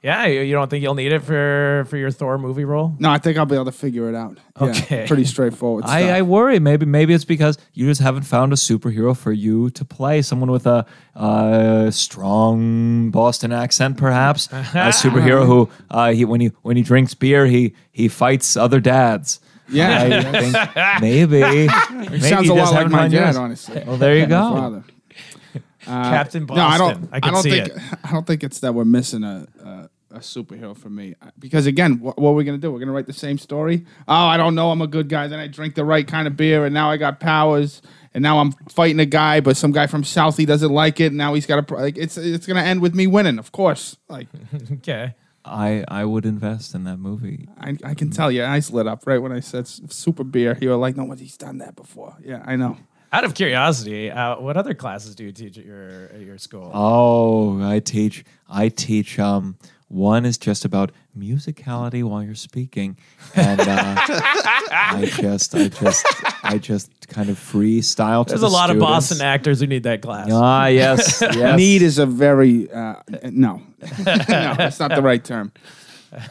yeah, 0.02 0.26
you 0.26 0.40
you 0.42 0.52
don't 0.54 0.68
think 0.70 0.82
you'll 0.82 0.94
need 0.94 1.12
it 1.12 1.22
for 1.22 1.84
for 1.88 1.96
your 1.96 2.10
Thor 2.10 2.38
movie 2.38 2.64
role? 2.64 2.94
No, 2.98 3.10
I 3.10 3.18
think 3.18 3.36
I'll 3.38 3.46
be 3.46 3.54
able 3.54 3.64
to 3.66 3.72
figure 3.72 4.08
it 4.08 4.14
out. 4.14 4.38
Yeah, 4.60 4.68
Okay. 4.68 5.06
pretty 5.06 5.24
straightforward. 5.24 5.84
I, 5.86 6.18
I 6.18 6.22
worry 6.22 6.58
maybe 6.60 6.86
maybe 6.86 7.12
it's 7.14 7.24
because 7.24 7.58
you 7.72 7.86
just 7.86 8.00
haven't 8.00 8.22
found 8.22 8.52
a 8.52 8.56
superhero 8.56 9.16
for 9.16 9.32
you 9.32 9.70
to 9.70 9.84
play 9.84 10.22
someone 10.22 10.50
with 10.50 10.66
a 10.66 10.86
uh, 11.14 11.90
strong 11.90 13.10
Boston 13.10 13.52
accent 13.52 13.96
perhaps 13.96 14.46
a 14.52 14.92
superhero 14.92 15.44
who 15.50 15.68
uh, 15.90 16.12
he 16.12 16.24
when 16.24 16.40
he 16.40 16.48
when 16.62 16.76
he 16.76 16.82
drinks 16.82 17.14
beer 17.14 17.46
he 17.46 17.74
he 17.90 18.08
fights 18.08 18.56
other 18.56 18.80
dads 18.80 19.40
yeah, 19.68 20.02
I 20.32 20.40
think 20.40 21.00
maybe, 21.02 21.40
maybe 21.40 22.16
it 22.16 22.22
sounds 22.22 22.46
you 22.46 22.52
a 22.52 22.54
lot 22.54 22.72
like 22.74 22.88
my 22.90 23.08
dad, 23.08 23.12
yours. 23.26 23.36
honestly. 23.36 23.82
well 23.86 23.96
there 23.96 24.16
you 24.16 24.22
My 24.24 24.28
go 24.28 24.50
father. 24.54 24.84
Captain 25.84 26.46
Boston. 26.46 26.64
No, 26.64 26.68
I 26.70 26.78
don't. 26.78 27.08
I 27.12 27.20
can 27.20 27.32
don't 27.32 27.42
see 27.42 27.50
think. 27.50 27.68
it. 27.68 27.78
I 28.04 28.10
don't 28.12 28.26
think 28.26 28.42
it's 28.42 28.60
that 28.60 28.74
we're 28.74 28.84
missing 28.84 29.22
a 29.24 29.46
a, 29.64 29.90
a 30.16 30.18
superhero 30.18 30.76
for 30.76 30.90
me. 30.90 31.14
Uh, 31.22 31.30
because 31.38 31.66
again, 31.66 32.00
what, 32.00 32.18
what 32.18 32.30
are 32.30 32.34
we 32.34 32.44
gonna 32.44 32.58
do? 32.58 32.72
We're 32.72 32.80
gonna 32.80 32.92
write 32.92 33.06
the 33.06 33.12
same 33.12 33.38
story. 33.38 33.86
Oh, 34.08 34.14
I 34.14 34.36
don't 34.36 34.54
know. 34.54 34.70
I'm 34.70 34.82
a 34.82 34.86
good 34.88 35.08
guy. 35.08 35.28
Then 35.28 35.38
I 35.38 35.46
drink 35.46 35.74
the 35.76 35.84
right 35.84 36.06
kind 36.06 36.26
of 36.26 36.36
beer, 36.36 36.64
and 36.64 36.74
now 36.74 36.90
I 36.90 36.96
got 36.96 37.20
powers. 37.20 37.82
And 38.14 38.22
now 38.22 38.38
I'm 38.38 38.52
fighting 38.70 38.98
a 38.98 39.04
guy, 39.04 39.40
but 39.40 39.58
some 39.58 39.72
guy 39.72 39.86
from 39.86 40.02
Southie 40.02 40.46
doesn't 40.46 40.72
like 40.72 41.00
it. 41.00 41.08
And 41.08 41.18
now 41.18 41.34
he's 41.34 41.44
got 41.44 41.58
a 41.58 41.62
pro- 41.62 41.80
like. 41.80 41.98
It's 41.98 42.16
it's 42.16 42.46
gonna 42.46 42.62
end 42.62 42.80
with 42.80 42.94
me 42.94 43.06
winning, 43.06 43.38
of 43.38 43.52
course. 43.52 43.96
Like 44.08 44.28
Okay. 44.72 45.14
I 45.46 45.84
I 45.88 46.04
would 46.04 46.26
invest 46.26 46.74
in 46.74 46.84
that 46.84 46.98
movie 46.98 47.48
I, 47.58 47.76
I 47.84 47.94
can 47.94 48.10
tell 48.10 48.30
your 48.30 48.46
eyes 48.46 48.70
lit 48.72 48.86
up 48.86 49.06
right 49.06 49.18
when 49.18 49.32
I 49.32 49.40
said 49.40 49.66
super 49.66 50.24
beer. 50.24 50.58
You 50.60 50.70
were 50.70 50.76
like, 50.76 50.96
no, 50.96 51.10
he's 51.12 51.36
done 51.36 51.58
that 51.58 51.76
before. 51.76 52.16
Yeah, 52.22 52.42
I 52.44 52.56
know. 52.56 52.76
Out 53.12 53.24
of 53.24 53.34
curiosity, 53.34 54.10
uh, 54.10 54.36
what 54.36 54.56
other 54.56 54.74
classes 54.74 55.14
do 55.14 55.24
you 55.24 55.32
teach 55.32 55.56
at 55.58 55.64
your 55.64 56.10
at 56.12 56.20
your 56.20 56.38
school? 56.38 56.70
oh 56.74 57.62
I 57.62 57.78
teach 57.80 58.24
I 58.48 58.68
teach 58.68 59.18
um 59.18 59.56
one 59.88 60.24
is 60.26 60.36
just 60.36 60.64
about 60.64 60.90
musicality 61.16 62.02
while 62.02 62.20
you're 62.22 62.34
speaking 62.34 62.96
and 63.36 63.60
uh, 63.60 63.94
I 63.96 65.08
just 65.20 65.54
I 65.54 65.68
just 65.68 66.06
I 66.42 66.58
just 66.58 66.90
kind 67.08 67.30
of 67.30 67.38
freestyle 67.38 68.26
to 68.26 68.30
There's 68.30 68.40
the 68.40 68.48
a 68.48 68.48
lot 68.48 68.70
of. 68.70 68.78
Boston 68.80 69.20
actors 69.22 69.60
who 69.60 69.66
need 69.68 69.84
that 69.84 70.02
class. 70.02 70.28
Ah, 70.30 70.66
yes, 70.66 71.20
yes. 71.22 71.56
Need 71.56 71.82
is 71.82 71.98
a 71.98 72.06
very 72.06 72.70
uh, 72.70 72.96
no, 73.24 73.62
no, 73.98 74.24
that's 74.26 74.80
not 74.80 74.94
the 74.94 75.02
right 75.02 75.24
term. 75.24 75.52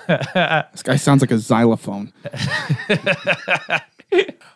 this 0.08 0.84
guy 0.84 0.98
sounds 0.98 1.22
like 1.22 1.32
a 1.32 1.38
xylophone. 1.40 2.12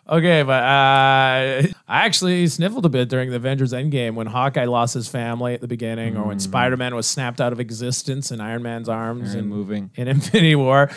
Okay, 0.08 0.42
but 0.42 0.62
uh, 0.62 1.62
I 1.88 2.04
actually 2.04 2.46
sniffled 2.48 2.84
a 2.84 2.88
bit 2.88 3.08
during 3.08 3.30
the 3.30 3.36
Avengers 3.36 3.72
Endgame 3.72 4.14
when 4.14 4.26
Hawkeye 4.26 4.64
lost 4.64 4.94
his 4.94 5.06
family 5.08 5.54
at 5.54 5.60
the 5.60 5.68
beginning, 5.68 6.16
or 6.16 6.26
when 6.26 6.40
Spider 6.40 6.76
Man 6.76 6.96
was 6.96 7.06
snapped 7.06 7.40
out 7.40 7.52
of 7.52 7.60
existence 7.60 8.32
in 8.32 8.40
Iron 8.40 8.62
Man's 8.62 8.88
arms 8.88 9.34
and 9.34 9.48
moving. 9.48 9.90
in 9.94 10.08
Infinity 10.08 10.56
War. 10.56 10.90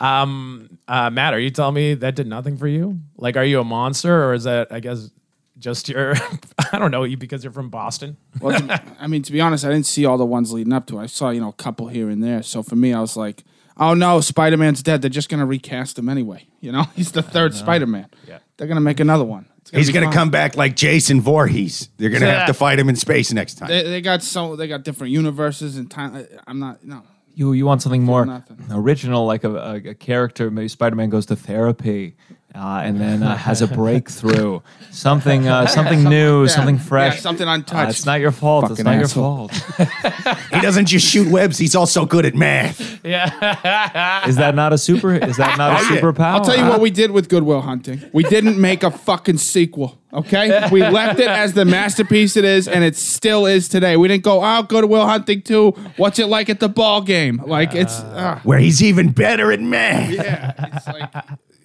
Um, 0.00 0.78
uh, 0.86 1.08
Matt, 1.10 1.32
are 1.34 1.40
you 1.40 1.50
telling 1.50 1.74
me 1.74 1.94
that 1.94 2.14
did 2.14 2.26
nothing 2.26 2.56
for 2.58 2.68
you? 2.68 3.00
Like, 3.16 3.36
are 3.36 3.44
you 3.44 3.60
a 3.60 3.64
monster, 3.64 4.24
or 4.24 4.34
is 4.34 4.44
that, 4.44 4.70
I 4.70 4.80
guess, 4.80 5.10
just 5.58 5.88
your, 5.88 6.14
I 6.72 6.78
don't 6.78 6.90
know, 6.90 7.04
you 7.04 7.16
because 7.16 7.42
you're 7.42 7.52
from 7.52 7.70
Boston? 7.70 8.16
Well, 8.40 8.60
I 9.00 9.06
mean, 9.06 9.22
to 9.22 9.32
be 9.32 9.40
honest, 9.40 9.64
I 9.64 9.70
didn't 9.70 9.86
see 9.86 10.04
all 10.04 10.18
the 10.18 10.26
ones 10.26 10.52
leading 10.52 10.72
up 10.72 10.86
to 10.88 10.98
it. 10.98 11.04
I 11.04 11.06
saw, 11.06 11.30
you 11.30 11.40
know, 11.40 11.48
a 11.48 11.54
couple 11.54 11.88
here 11.88 12.10
and 12.10 12.22
there. 12.22 12.42
So 12.42 12.62
for 12.62 12.76
me, 12.76 12.92
I 12.92 13.00
was 13.00 13.16
like, 13.16 13.44
oh 13.78 13.94
no, 13.94 14.20
Spider 14.20 14.56
Man's 14.56 14.82
dead. 14.82 15.02
They're 15.02 15.08
just 15.10 15.28
gonna 15.28 15.46
recast 15.46 15.98
him 15.98 16.08
anyway. 16.08 16.46
You 16.60 16.72
know, 16.72 16.82
he's 16.96 17.12
the 17.12 17.22
third 17.22 17.54
Spider 17.54 17.86
Man. 17.86 18.08
Yeah. 18.26 18.38
They're 18.56 18.66
gonna 18.68 18.80
make 18.80 19.00
another 19.00 19.24
one. 19.24 19.46
It's 19.60 19.70
He's 19.76 19.86
be 19.88 19.92
going 19.92 20.04
to 20.04 20.06
fine. 20.08 20.14
come 20.14 20.30
back 20.30 20.56
like 20.56 20.76
Jason 20.76 21.20
Voorhees. 21.20 21.90
They're 21.98 22.08
going 22.08 22.22
to 22.22 22.30
have 22.30 22.46
to 22.46 22.54
fight 22.64 22.78
him 22.78 22.88
in 22.88 22.96
space 22.96 23.30
next 23.34 23.56
time. 23.58 23.68
They, 23.68 23.82
they 23.82 24.00
got 24.00 24.22
so 24.22 24.56
they 24.56 24.66
got 24.66 24.82
different 24.82 25.12
universes 25.12 25.76
and 25.76 25.90
time. 25.90 26.16
I- 26.16 26.26
I'm 26.46 26.58
not 26.58 26.82
no. 26.82 27.02
You 27.34 27.52
you 27.52 27.66
want 27.66 27.82
something 27.82 28.02
more 28.02 28.24
nothing. 28.24 28.56
original, 28.70 29.26
like 29.26 29.44
a, 29.44 29.54
a, 29.54 29.74
a 29.90 29.94
character. 29.94 30.50
Maybe 30.50 30.68
Spider 30.68 30.96
Man 30.96 31.10
goes 31.10 31.26
to 31.26 31.36
therapy, 31.36 32.16
uh, 32.58 32.80
and 32.84 33.00
then 33.00 33.22
uh, 33.22 33.36
has 33.36 33.62
a 33.62 33.66
breakthrough. 33.82 34.60
Something 34.90 35.46
uh, 35.46 35.66
something 35.78 36.02
new, 36.04 36.42
yeah, 36.42 36.48
something 36.48 36.76
yeah, 36.76 36.82
fresh. 36.82 37.20
something 37.20 37.46
Uh, 37.46 37.54
untouched. 37.54 37.90
it's 37.90 38.06
not 38.06 38.20
your 38.20 38.32
fault. 38.32 38.70
it's 38.70 38.82
not 38.82 38.94
asshole. 38.96 39.50
your 39.78 39.88
fault. 39.88 40.38
He 40.52 40.60
doesn't 40.60 40.86
just 40.86 41.06
shoot 41.06 41.28
webs, 41.30 41.56
he's 41.58 41.76
also 41.76 42.04
good 42.04 42.24
at 42.26 42.34
math. 42.34 43.04
Yeah. 43.04 44.26
Is 44.26 44.36
that 44.36 44.54
not 44.54 44.72
a 44.72 44.78
super? 44.78 45.14
Is 45.14 45.36
that 45.36 45.56
not 45.58 45.80
a 45.80 45.84
superpower? 45.84 46.20
I'll 46.34 46.44
tell 46.44 46.56
you 46.58 46.64
what 46.66 46.80
we 46.80 46.90
did 46.90 47.10
with 47.12 47.28
Goodwill 47.28 47.60
Hunting. 47.60 48.02
We 48.12 48.24
didn't 48.24 48.58
make 48.60 48.82
a 48.82 48.90
fucking 48.90 49.38
sequel. 49.38 49.98
Okay, 50.12 50.68
we 50.72 50.80
left 50.82 51.20
it 51.20 51.28
as 51.28 51.52
the 51.52 51.64
masterpiece 51.66 52.36
it 52.36 52.44
is, 52.44 52.66
and 52.66 52.82
it 52.82 52.96
still 52.96 53.44
is 53.46 53.68
today. 53.68 53.96
We 53.98 54.08
didn't 54.08 54.24
go, 54.24 54.40
"Oh, 54.42 54.62
Goodwill 54.62 55.06
Hunting 55.06 55.42
too." 55.42 55.72
What's 55.98 56.18
it 56.18 56.28
like 56.28 56.48
at 56.48 56.60
the 56.60 56.68
ball 56.68 57.02
game?" 57.02 57.42
Like 57.46 57.74
it's, 57.74 58.00
uh, 58.00 58.40
Where 58.42 58.58
he's 58.58 58.82
even 58.82 59.10
better 59.12 59.52
at 59.52 59.60
math. 59.60 60.10
yeah, 60.10 60.70
it's 60.76 60.86
like, 60.88 61.10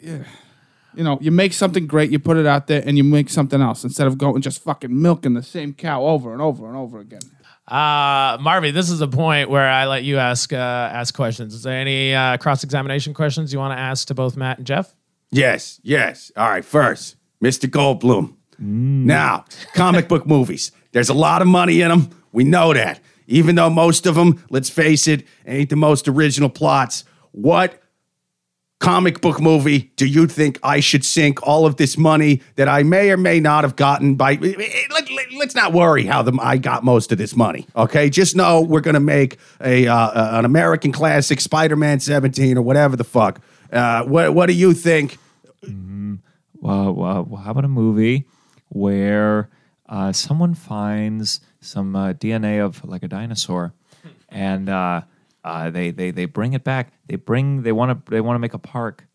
yeah. 0.02 0.24
You 0.96 1.04
know, 1.04 1.18
you 1.22 1.32
make 1.32 1.54
something 1.54 1.88
great, 1.88 2.12
you 2.12 2.20
put 2.20 2.38
it 2.38 2.46
out 2.46 2.68
there, 2.68 2.84
and 2.86 2.98
you 2.98 3.04
make 3.04 3.30
something 3.30 3.62
else 3.62 3.84
instead 3.84 4.08
of 4.08 4.18
going 4.18 4.42
just 4.42 4.62
fucking 4.62 5.02
milking 5.02 5.34
the 5.34 5.44
same 5.44 5.74
cow 5.74 6.04
over 6.04 6.34
and 6.34 6.42
over 6.42 6.68
and 6.68 6.78
over 6.78 7.00
again. 7.00 7.22
Uh, 7.68 8.38
Marvy, 8.40 8.74
this 8.74 8.90
is 8.90 9.02
a 9.02 9.08
point 9.08 9.50
where 9.50 9.68
I 9.70 9.86
let 9.88 10.04
you 10.04 10.18
ask 10.18 10.52
uh, 10.52 10.58
ask 10.58 11.14
questions. 11.16 11.54
Is 11.54 11.64
there 11.64 11.78
any 11.78 12.14
uh, 12.14 12.38
cross 12.38 12.64
examination 12.64 13.14
questions 13.14 13.54
you 13.54 13.60
want 13.60 13.78
to 13.78 13.80
ask 13.80 14.08
to 14.08 14.14
both 14.14 14.36
Matt 14.36 14.58
and 14.58 14.68
Jeff? 14.68 14.94
Yes, 15.32 15.80
yes. 15.84 16.32
All 16.36 16.50
right, 16.50 16.66
first, 16.66 17.16
Mr. 17.42 17.70
Goldblum. 17.70 18.36
Now, 18.60 19.46
comic 19.74 20.08
book 20.08 20.28
movies. 20.28 20.72
There's 20.92 21.10
a 21.10 21.14
lot 21.14 21.42
of 21.42 21.48
money 21.48 21.82
in 21.82 21.90
them. 21.90 22.10
We 22.32 22.44
know 22.44 22.74
that. 22.74 23.00
Even 23.28 23.56
though 23.56 23.70
most 23.70 24.06
of 24.06 24.16
them, 24.16 24.44
let's 24.50 24.70
face 24.70 25.08
it, 25.08 25.26
ain't 25.48 25.70
the 25.70 25.76
most 25.76 26.08
original 26.08 26.50
plots. 26.50 27.04
What 27.32 27.82
comic 28.84 29.22
book 29.22 29.40
movie 29.40 29.94
do 29.96 30.06
you 30.06 30.28
think 30.28 30.60
I 30.62 30.82
should 30.82 31.06
sink 31.06 31.42
all 31.48 31.66
of 31.66 31.78
this 31.78 31.98
money 31.98 32.42
that 32.58 32.68
I 32.68 32.84
may 32.84 33.12
or 33.12 33.18
may 33.18 33.40
not 33.40 33.64
have 33.64 33.78
gotten 33.78 34.16
by? 34.16 34.34
Let, 34.36 35.48
us 35.48 35.56
not 35.56 35.72
worry 35.72 36.06
how 36.06 36.22
the, 36.22 36.38
I 36.42 36.58
got 36.58 36.84
most 36.84 37.14
of 37.14 37.18
this 37.18 37.34
money. 37.34 37.66
Okay, 37.78 38.10
just 38.10 38.36
know 38.36 38.60
we're 38.60 38.82
gonna 38.82 39.00
make 39.00 39.38
a 39.62 39.88
uh, 39.88 40.38
an 40.38 40.44
American 40.44 40.92
classic, 40.92 41.40
Spider-Man 41.40 42.02
17 42.02 42.58
or 42.58 42.62
whatever 42.62 42.98
the 42.98 43.06
fuck. 43.06 43.40
Uh, 43.72 44.04
what 44.04 44.34
What 44.36 44.48
do 44.48 44.54
you 44.54 44.74
think? 44.74 45.18
Well, 45.64 46.94
well, 46.94 47.24
well, 47.24 47.42
how 47.42 47.52
about 47.52 47.66
a 47.66 47.70
movie 47.70 48.26
where 48.68 49.50
uh, 49.88 50.12
someone 50.12 50.56
finds 50.56 51.40
some 51.62 51.96
uh, 51.96 52.14
DNA 52.14 52.64
of 52.64 52.84
like 52.84 53.04
a 53.04 53.08
dinosaur, 53.08 53.74
and 54.28 54.70
uh, 55.44 55.48
uh, 55.48 55.70
they 55.70 55.92
they 55.92 56.12
they 56.12 56.26
bring 56.26 56.54
it 56.54 56.64
back. 56.64 56.94
They 57.08 57.16
bring 57.16 57.64
they 57.64 57.72
want 57.72 58.06
to 58.06 58.12
they 58.12 58.22
want 58.22 58.36
to 58.36 58.40
make 58.40 58.54
a 58.54 58.60
park 58.60 59.08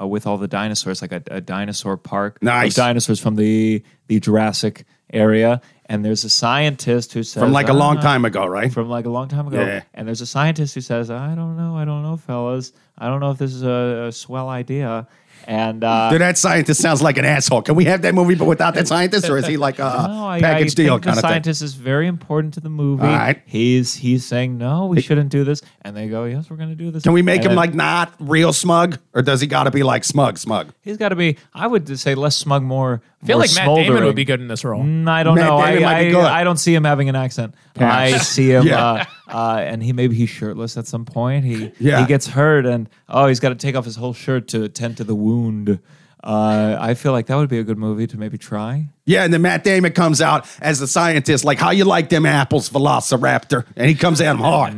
uh, 0.00 0.06
with 0.06 0.26
all 0.26 0.38
the 0.38 0.48
dinosaurs, 0.48 1.02
like 1.02 1.12
a, 1.12 1.22
a 1.30 1.40
dinosaur 1.40 1.96
park. 1.96 2.42
Nice. 2.42 2.74
dinosaurs 2.74 3.20
from 3.20 3.36
the 3.36 3.82
the 4.08 4.20
Jurassic 4.20 4.84
area. 5.12 5.60
And 5.86 6.04
there's 6.04 6.22
a 6.22 6.30
scientist 6.30 7.12
who 7.14 7.24
says 7.24 7.42
From 7.42 7.50
like 7.52 7.68
a 7.68 7.72
long 7.72 7.98
"Ah, 7.98 8.02
time 8.02 8.24
ago, 8.24 8.46
right? 8.46 8.72
from 8.72 8.88
like 8.88 9.06
a 9.06 9.10
long 9.10 9.26
time 9.26 9.48
ago. 9.48 9.60
Yeah. 9.60 9.82
And 9.92 10.06
there's 10.06 10.20
a 10.20 10.26
scientist 10.26 10.74
who 10.76 10.80
says, 10.80 11.10
I 11.10 11.34
don't 11.34 11.56
know, 11.56 11.76
I 11.76 11.84
don't 11.84 12.04
know, 12.04 12.16
fellas. 12.16 12.72
I 12.96 13.08
don't 13.08 13.18
know 13.18 13.32
if 13.32 13.38
this 13.38 13.52
is 13.52 13.64
a, 13.64 14.06
a 14.08 14.12
swell 14.12 14.48
idea. 14.48 15.08
And 15.46 15.82
uh, 15.82 16.10
Dude, 16.10 16.20
that 16.20 16.38
scientist 16.38 16.80
sounds 16.80 17.02
like 17.02 17.18
an 17.18 17.24
asshole. 17.24 17.62
Can 17.62 17.74
we 17.74 17.84
have 17.86 18.02
that 18.02 18.14
movie 18.14 18.34
but 18.34 18.46
without 18.46 18.74
that 18.74 18.86
scientist, 18.88 19.28
or 19.28 19.38
is 19.38 19.46
he 19.46 19.56
like 19.56 19.78
a 19.78 19.82
no, 20.08 20.26
I, 20.26 20.36
I 20.36 20.40
package 20.40 20.74
deal 20.74 20.98
the 20.98 21.04
kind 21.04 21.18
of 21.18 21.22
thing? 21.22 21.30
scientist 21.30 21.62
is 21.62 21.74
very 21.74 22.06
important 22.06 22.54
to 22.54 22.60
the 22.60 22.68
movie. 22.70 23.02
All 23.02 23.08
right. 23.08 23.40
He's 23.46 23.94
he's 23.94 24.24
saying 24.24 24.58
no, 24.58 24.86
we 24.86 25.00
shouldn't 25.00 25.30
do 25.30 25.44
this, 25.44 25.62
and 25.82 25.96
they 25.96 26.08
go, 26.08 26.24
yes, 26.24 26.50
we're 26.50 26.56
going 26.56 26.68
to 26.68 26.74
do 26.74 26.90
this. 26.90 27.02
Can 27.02 27.12
we 27.12 27.22
make 27.22 27.38
And 27.38 27.46
him 27.46 27.50
then 27.50 27.56
like 27.56 27.74
not 27.74 28.12
real 28.18 28.52
smug, 28.52 28.98
or 29.14 29.22
does 29.22 29.40
he 29.40 29.46
got 29.46 29.64
to 29.64 29.70
be 29.70 29.82
like 29.82 30.04
smug, 30.04 30.38
smug? 30.38 30.72
He's 30.82 30.96
got 30.96 31.10
to 31.10 31.16
be. 31.16 31.36
I 31.54 31.66
would 31.66 31.98
say 31.98 32.14
less 32.14 32.36
smug, 32.36 32.62
more. 32.62 33.02
I 33.22 33.26
feel 33.26 33.38
like 33.38 33.50
Matt 33.54 33.66
Damon 33.66 34.04
would 34.04 34.16
be 34.16 34.24
good 34.24 34.40
in 34.40 34.48
this 34.48 34.64
role. 34.64 34.82
Mm, 34.82 35.06
I 35.08 35.22
don't 35.22 35.34
Matt 35.34 35.46
know. 35.46 35.58
Damon 35.62 35.84
I, 35.84 35.92
might 35.92 36.00
be 36.00 36.08
I, 36.08 36.10
good. 36.10 36.24
I 36.24 36.42
don't 36.44 36.56
see 36.56 36.74
him 36.74 36.84
having 36.84 37.08
an 37.10 37.16
accent. 37.16 37.54
I 37.76 38.16
see 38.18 38.50
him, 38.50 38.66
Yeah. 38.66 38.84
uh, 38.86 39.04
uh, 39.28 39.56
and 39.60 39.82
he 39.82 39.92
maybe 39.92 40.16
he's 40.16 40.30
shirtless 40.30 40.76
at 40.78 40.86
some 40.86 41.04
point. 41.04 41.44
He 41.44 41.70
Yeah. 41.78 42.00
he 42.00 42.06
gets 42.06 42.26
hurt, 42.28 42.64
and 42.64 42.88
oh, 43.08 43.26
he's 43.26 43.38
got 43.40 43.50
to 43.50 43.54
take 43.56 43.76
off 43.76 43.84
his 43.84 43.96
whole 43.96 44.14
shirt 44.14 44.48
to 44.48 44.62
attend 44.64 44.96
to 44.98 45.04
the 45.04 45.14
wound. 45.14 45.80
Uh, 46.22 46.76
I 46.80 46.94
feel 46.94 47.12
like 47.12 47.26
that 47.26 47.36
would 47.36 47.48
be 47.48 47.58
a 47.58 47.62
good 47.64 47.78
movie 47.78 48.06
to 48.06 48.18
maybe 48.18 48.36
try. 48.38 48.88
Yeah, 49.06 49.24
and 49.24 49.32
then 49.32 49.42
Matt 49.42 49.64
Damon 49.64 49.92
comes 49.92 50.20
out 50.20 50.46
as 50.60 50.78
the 50.78 50.86
scientist, 50.86 51.44
like, 51.44 51.58
how 51.58 51.70
you 51.70 51.84
like 51.84 52.10
them 52.10 52.26
apples, 52.26 52.68
Velociraptor? 52.70 53.64
And 53.74 53.88
he 53.88 53.94
comes 53.96 54.20
at 54.20 54.30
him 54.30 54.38
hard. 54.38 54.74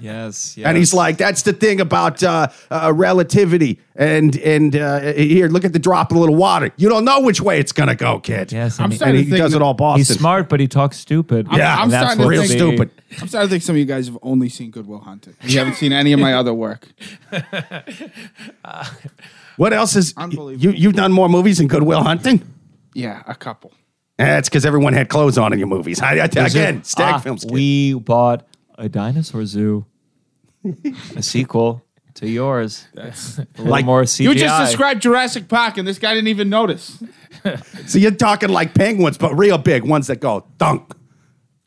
Yes, 0.00 0.56
yes. 0.56 0.58
And 0.66 0.76
he's 0.76 0.92
like, 0.94 1.16
that's 1.16 1.42
the 1.42 1.52
thing 1.54 1.80
about 1.80 2.22
uh, 2.22 2.48
uh, 2.70 2.92
relativity. 2.94 3.80
And 3.96 4.36
and 4.36 4.76
uh, 4.76 5.00
here, 5.14 5.48
look 5.48 5.64
at 5.64 5.72
the 5.72 5.78
drop 5.78 6.10
of 6.12 6.18
a 6.18 6.20
little 6.20 6.34
water. 6.36 6.70
You 6.76 6.88
don't 6.90 7.04
know 7.06 7.20
which 7.20 7.40
way 7.40 7.58
it's 7.58 7.72
going 7.72 7.88
to 7.88 7.94
go, 7.96 8.20
kid. 8.20 8.52
yes, 8.52 8.78
I'm 8.78 8.84
and 8.84 8.92
he- 8.92 8.96
starting 8.98 9.16
And 9.20 9.28
to 9.30 9.34
he 9.34 9.40
does 9.40 9.54
it 9.54 9.62
all 9.62 9.74
Boston. 9.74 10.00
he's 10.00 10.16
smart, 10.18 10.48
but 10.50 10.60
he 10.60 10.68
talks 10.68 10.98
stupid. 10.98 11.48
Yeah, 11.50 11.74
I'm 11.76 11.84
And 11.84 11.92
that's 11.92 12.12
starting 12.14 12.22
to 12.24 12.28
Real 12.28 12.42
think- 12.42 12.52
stupid. 12.52 12.90
I'm 13.20 13.28
starting 13.28 13.48
to 13.48 13.50
think 13.50 13.62
some 13.64 13.74
of 13.74 13.78
you 13.78 13.86
guys 13.86 14.06
have 14.06 14.18
only 14.22 14.50
seen 14.50 14.70
Goodwill 14.70 15.00
Hunting. 15.00 15.34
You 15.42 15.58
haven't 15.58 15.74
seen 15.76 15.92
any 15.94 16.12
of 16.12 16.20
my 16.20 16.34
other 16.34 16.52
work. 16.54 16.86
What 19.56 19.72
else 19.72 19.96
is 19.96 20.14
Unbelievable. 20.16 20.62
you? 20.72 20.78
You've 20.78 20.94
done 20.94 21.10
more 21.12 21.28
movies 21.28 21.58
than 21.58 21.66
Goodwill 21.66 22.02
Hunting. 22.04 22.42
Yeah, 22.94 23.22
a 23.26 23.34
couple. 23.34 23.72
That's 24.16 24.48
because 24.48 24.66
everyone 24.66 24.92
had 24.94 25.08
clothes 25.08 25.38
on 25.38 25.52
in 25.52 25.58
your 25.58 25.68
movies. 25.68 26.00
I, 26.02 26.14
I, 26.18 26.24
again, 26.24 26.82
Stag 26.84 27.14
Ah, 27.14 27.18
Films. 27.18 27.44
kid. 27.44 27.52
We 27.52 27.94
bought 27.94 28.46
a 28.76 28.88
dinosaur 28.88 29.44
zoo, 29.46 29.86
a 31.16 31.22
sequel 31.22 31.84
to 32.14 32.28
yours. 32.28 32.88
That's 32.94 33.38
a 33.38 33.46
little 33.58 33.66
Like- 33.66 33.84
more 33.84 34.02
CGI. 34.02 34.24
You 34.24 34.34
just 34.34 34.70
described 34.70 35.02
Jurassic 35.02 35.48
Park, 35.48 35.78
and 35.78 35.86
this 35.86 35.98
guy 35.98 36.14
didn't 36.14 36.28
even 36.28 36.48
notice. 36.48 37.02
So 37.86 37.98
you're 37.98 38.10
talking 38.10 38.48
like 38.48 38.74
penguins, 38.74 39.16
but 39.16 39.32
real 39.38 39.58
big 39.58 39.84
ones 39.84 40.08
that 40.08 40.16
go 40.20 40.44
dunk, 40.58 40.92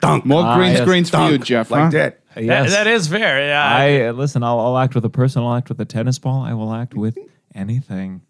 dunk, 0.02 0.26
More 0.26 0.44
Ah, 0.44 0.58
green 0.58 0.72
yes. 0.74 0.82
screens 0.82 1.10
for 1.10 1.22
you, 1.24 1.38
dunk, 1.38 1.46
Jeff. 1.46 1.72
like 1.72 1.84
huh? 1.84 1.90
that. 1.92 2.18
That- 2.36 2.44
Yes. 2.44 2.72
that 2.72 2.88
is 2.88 3.08
fair. 3.08 3.48
Yeah. 3.48 3.64
I 3.64 4.08
uh, 4.08 4.12
listen. 4.14 4.44
I'll, 4.44 4.60
I'll 4.60 4.78
act 4.78 4.94
with 4.96 5.06
a 5.06 5.10
person. 5.10 5.44
I'll 5.44 5.54
act 5.56 5.70
with 5.70 5.80
a 5.80 5.86
tennis 5.86 6.20
ball. 6.20 6.42
I 6.44 6.54
will 6.54 6.74
act 6.74 6.94
with 6.94 7.18
anything. 7.56 8.22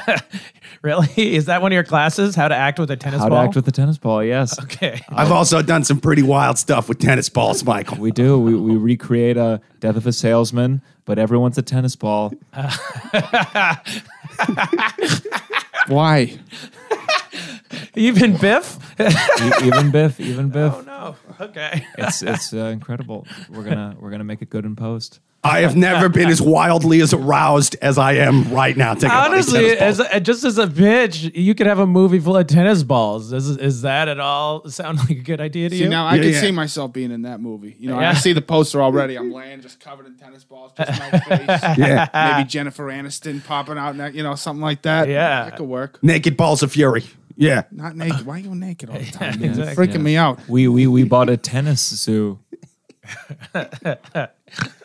really? 0.82 1.08
Is 1.34 1.46
that 1.46 1.62
one 1.62 1.72
of 1.72 1.74
your 1.74 1.84
classes? 1.84 2.34
How 2.34 2.48
to 2.48 2.54
act 2.54 2.78
with 2.78 2.90
a 2.90 2.96
tennis 2.96 3.20
How 3.20 3.28
ball? 3.28 3.38
to 3.42 3.44
act 3.46 3.56
with 3.56 3.66
a 3.68 3.72
tennis 3.72 3.98
ball? 3.98 4.22
Yes, 4.24 4.58
Okay. 4.62 5.00
I've 5.08 5.32
also 5.32 5.62
done 5.62 5.84
some 5.84 6.00
pretty 6.00 6.22
wild 6.22 6.58
stuff 6.58 6.88
with 6.88 6.98
tennis 6.98 7.28
balls, 7.28 7.64
Michael. 7.64 7.98
we 7.98 8.10
do. 8.10 8.38
We, 8.38 8.54
we 8.54 8.76
recreate 8.76 9.36
a 9.36 9.60
Death 9.80 9.96
of 9.96 10.06
a 10.06 10.12
Salesman, 10.12 10.82
but 11.04 11.18
everyone's 11.18 11.56
a 11.58 11.62
tennis 11.62 11.96
ball. 11.96 12.32
Why? 15.88 16.38
Even 17.94 18.36
Biff? 18.36 18.78
E- 19.00 19.08
even 19.66 19.90
Biff. 19.90 20.20
Even 20.20 20.48
Biff. 20.50 20.72
oh 20.76 20.80
no. 20.82 21.16
Okay. 21.40 21.86
It's 21.98 22.22
it's 22.22 22.52
uh, 22.52 22.66
incredible. 22.66 23.26
We're 23.48 23.64
gonna 23.64 23.96
we're 23.98 24.10
gonna 24.10 24.24
make 24.24 24.42
it 24.42 24.50
good 24.50 24.64
in 24.64 24.76
post. 24.76 25.20
I 25.42 25.60
have 25.60 25.74
never 25.74 26.10
been 26.10 26.28
as 26.28 26.42
wildly 26.42 27.00
as 27.00 27.14
aroused 27.14 27.74
as 27.80 27.96
I 27.96 28.12
am 28.14 28.52
right 28.52 28.76
now. 28.76 28.92
Thinking 28.92 29.08
about 29.08 29.30
these 29.34 29.48
Honestly, 29.54 29.74
tennis 29.76 29.96
balls. 29.98 30.00
as 30.08 30.16
a, 30.16 30.20
just 30.20 30.44
as 30.44 30.58
a 30.58 30.66
pitch, 30.68 31.30
you 31.34 31.54
could 31.54 31.66
have 31.66 31.78
a 31.78 31.86
movie 31.86 32.18
full 32.18 32.36
of 32.36 32.46
tennis 32.46 32.82
balls. 32.82 33.32
Is, 33.32 33.48
is 33.56 33.80
that 33.82 34.08
at 34.08 34.20
all 34.20 34.68
sound 34.68 34.98
like 35.08 35.10
a 35.10 35.14
good 35.14 35.40
idea 35.40 35.70
to 35.70 35.74
you? 35.74 35.78
See, 35.78 35.84
you? 35.84 35.90
now 35.90 36.04
I 36.06 36.16
Yeah, 36.16 36.22
can 36.24 36.32
yeah. 36.32 36.40
see 36.42 36.50
myself 36.50 36.92
being 36.92 37.10
in 37.10 37.22
that 37.22 37.40
movie. 37.40 37.74
You 37.78 37.88
know, 37.88 37.98
Yeah. 38.00 38.10
I 38.10 38.14
see 38.14 38.34
the 38.34 38.42
poster 38.42 38.82
already. 38.82 39.16
I'm 39.16 39.32
laying 39.32 39.62
just 39.62 39.80
covered 39.80 40.04
in 40.06 40.16
tennis 40.16 40.44
balls, 40.44 40.72
just 40.76 40.90
my 41.00 41.10
face. 41.20 41.46
yeah, 41.78 42.34
Maybe 42.36 42.46
Jennifer 42.46 42.84
Aniston 42.88 43.42
popping 43.42 43.78
out, 43.78 43.96
ne- 43.96 44.12
you 44.12 44.22
know, 44.22 44.34
something 44.34 44.60
like 44.62 44.82
that. 44.82 45.08
Yeah. 45.08 45.44
that 45.44 45.56
could 45.56 45.66
work. 45.68 46.02
naked 46.02 46.36
balls 46.36 46.62
of 46.62 46.70
fury. 46.70 47.04
Yeah, 47.36 47.62
Not 47.70 47.96
naked. 47.96 48.26
Why 48.26 48.34
are 48.34 48.38
you 48.40 48.54
naked 48.54 48.90
all 48.90 48.98
the 48.98 49.06
time? 49.06 49.40
man? 49.40 49.48
exactly. 49.50 49.86
Freaking 49.86 50.02
me 50.02 50.18
out. 50.18 50.38
We 50.46 50.68
we 50.68 50.86
we 50.86 51.04
bought 51.04 51.30
a 51.30 51.38
tennis 51.38 51.80
zoo. 51.80 52.38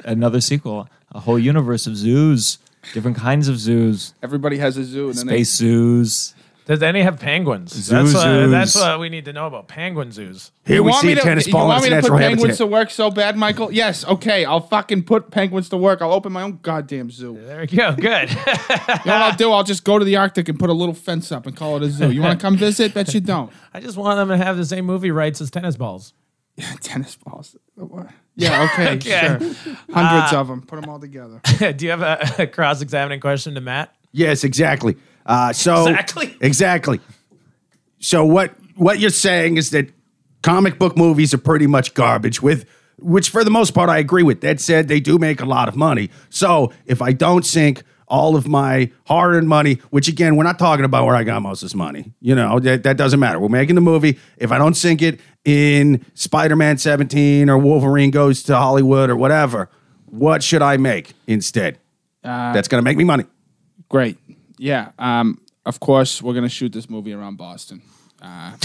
Another 0.04 0.41
sequel, 0.41 0.88
a 1.13 1.19
whole 1.19 1.39
universe 1.39 1.88
of 1.88 1.95
zoos, 1.97 2.60
different 2.93 3.17
kinds 3.17 3.47
of 3.47 3.58
zoos, 3.58 4.13
Everybody 4.21 4.58
has 4.58 4.78
a 4.78 4.84
zoo, 4.84 5.10
and 5.10 5.17
then 5.17 5.28
they, 5.28 5.43
space 5.43 5.56
zoos. 5.56 6.32
Does 6.67 6.82
any 6.82 7.04
have 7.04 7.19
penguins? 7.19 7.73
Zoo 7.73 7.95
that's, 7.95 8.13
what, 8.15 8.21
zoos. 8.23 8.49
that's 8.51 8.75
what 8.75 8.99
we 8.99 9.10
need 9.10 9.25
to 9.25 9.34
know 9.34 9.45
about 9.45 9.67
penguin 9.67 10.12
zoos. 10.12 10.51
here 10.65 10.78
You 10.78 10.84
we 10.84 10.89
want 10.89 11.01
see 11.01 11.08
me 11.08 11.13
a 11.13 11.15
to, 11.17 11.21
tennis 11.21 11.45
you 11.45 11.54
ball 11.54 11.65
in 11.65 11.67
want 11.67 11.84
its 11.84 11.86
me 11.86 11.89
to 11.89 11.95
put 11.95 12.01
natural 12.01 12.17
penguins 12.17 12.41
habitat. 12.41 12.58
to 12.58 12.65
work 12.65 12.89
so 12.89 13.12
bad, 13.12 13.38
Michael? 13.38 13.71
Yes, 13.71 14.04
okay. 14.06 14.45
I'll 14.45 14.62
fucking 14.62 15.04
put 15.04 15.30
penguins 15.30 15.69
to 15.69 15.78
work. 15.78 16.01
I'll 16.01 16.12
open 16.12 16.32
my 16.34 16.41
own 16.41 16.58
goddamn 16.63 17.12
zoo. 17.12 17.38
There 17.39 17.60
we 17.62 17.67
go. 17.67 17.93
Good. 17.95 18.32
what 18.34 19.08
I'll 19.08 19.36
do? 19.36 19.51
I'll 19.51 19.63
just 19.63 19.84
go 19.84 19.99
to 19.99 20.06
the 20.06 20.15
Arctic 20.15 20.49
and 20.49 20.58
put 20.58 20.71
a 20.71 20.73
little 20.73 20.95
fence 20.95 21.32
up 21.32 21.45
and 21.45 21.56
call 21.56 21.78
it 21.78 21.84
a 21.84 21.89
zoo. 21.91 22.10
You 22.10 22.23
want 22.23 22.39
to 22.39 22.43
come 22.43 22.58
visit? 22.58 22.95
Bet 22.95 23.13
you 23.13 23.21
don't. 23.21 23.51
I 23.73 23.80
just 23.80 23.95
want 23.95 24.17
them 24.17 24.30
to 24.30 24.43
have 24.43 24.58
the 24.58 24.65
same 24.65 24.86
movie 24.86 25.12
rights 25.12 25.41
as 25.41 25.51
tennis 25.51 25.75
balls. 25.75 26.13
Tennis 26.82 27.15
balls. 27.15 27.56
What? 27.75 28.08
Yeah, 28.35 28.63
okay, 28.73 28.95
Okay. 28.95 29.37
sure. 29.37 29.75
Hundreds 29.93 30.33
of 30.33 30.47
them. 30.47 30.61
Put 30.61 30.81
them 30.81 30.89
all 30.89 30.99
together. 30.99 31.39
Do 31.73 31.85
you 31.85 31.91
have 31.91 32.01
a, 32.01 32.43
a 32.43 32.47
cross-examining 32.47 33.19
question 33.21 33.55
to 33.55 33.61
Matt? 33.61 33.95
Yes, 34.11 34.43
exactly. 34.43 34.97
Uh, 35.25 35.53
so 35.53 35.87
Exactly. 35.87 36.37
exactly. 36.41 36.99
So 37.99 38.25
what 38.25 38.53
what 38.75 38.99
you're 38.99 39.09
saying 39.09 39.57
is 39.57 39.69
that 39.71 39.89
comic 40.43 40.77
book 40.77 40.95
movies 40.97 41.33
are 41.33 41.37
pretty 41.39 41.65
much 41.67 41.93
garbage. 41.93 42.41
With 42.41 42.65
which, 42.99 43.29
for 43.29 43.43
the 43.43 43.49
most 43.49 43.71
part, 43.73 43.89
I 43.89 43.97
agree 43.97 44.23
with. 44.23 44.41
That 44.41 44.59
said, 44.61 44.87
they 44.87 44.99
do 44.99 45.17
make 45.17 45.41
a 45.41 45.45
lot 45.45 45.67
of 45.67 45.75
money. 45.75 46.09
So 46.29 46.71
if 46.85 47.01
I 47.01 47.11
don't 47.13 47.45
sink 47.45 47.83
all 48.07 48.35
of 48.35 48.47
my 48.47 48.91
hard-earned 49.07 49.47
money, 49.47 49.75
which 49.89 50.07
again, 50.07 50.35
we're 50.35 50.43
not 50.43 50.59
talking 50.59 50.85
about 50.85 51.05
where 51.05 51.15
I 51.15 51.23
got 51.23 51.41
most 51.41 51.63
of 51.63 51.67
this 51.67 51.75
money. 51.75 52.13
You 52.21 52.35
know, 52.35 52.59
that, 52.59 52.83
that 52.83 52.97
doesn't 52.97 53.19
matter. 53.19 53.39
We're 53.39 53.49
making 53.49 53.75
the 53.75 53.81
movie. 53.81 54.19
If 54.37 54.51
I 54.51 54.57
don't 54.57 54.75
sink 54.75 55.01
it 55.01 55.19
in 55.43 56.05
Spider-Man 56.13 56.77
17 56.77 57.49
or 57.49 57.57
Wolverine 57.57 58.11
goes 58.11 58.43
to 58.43 58.55
Hollywood 58.55 59.09
or 59.09 59.15
whatever, 59.15 59.69
what 60.05 60.43
should 60.43 60.61
I 60.61 60.77
make 60.77 61.13
instead? 61.27 61.79
That's 62.23 62.67
going 62.67 62.81
to 62.81 62.85
make 62.85 62.97
me 62.97 63.03
money. 63.03 63.25
Great. 63.89 64.17
Yeah. 64.57 64.91
Um, 64.97 65.39
of 65.65 65.79
course, 65.79 66.21
we're 66.21 66.33
gonna 66.33 66.49
shoot 66.49 66.71
this 66.71 66.89
movie 66.89 67.13
around 67.13 67.37
Boston. 67.37 67.81
Uh, 68.21 68.55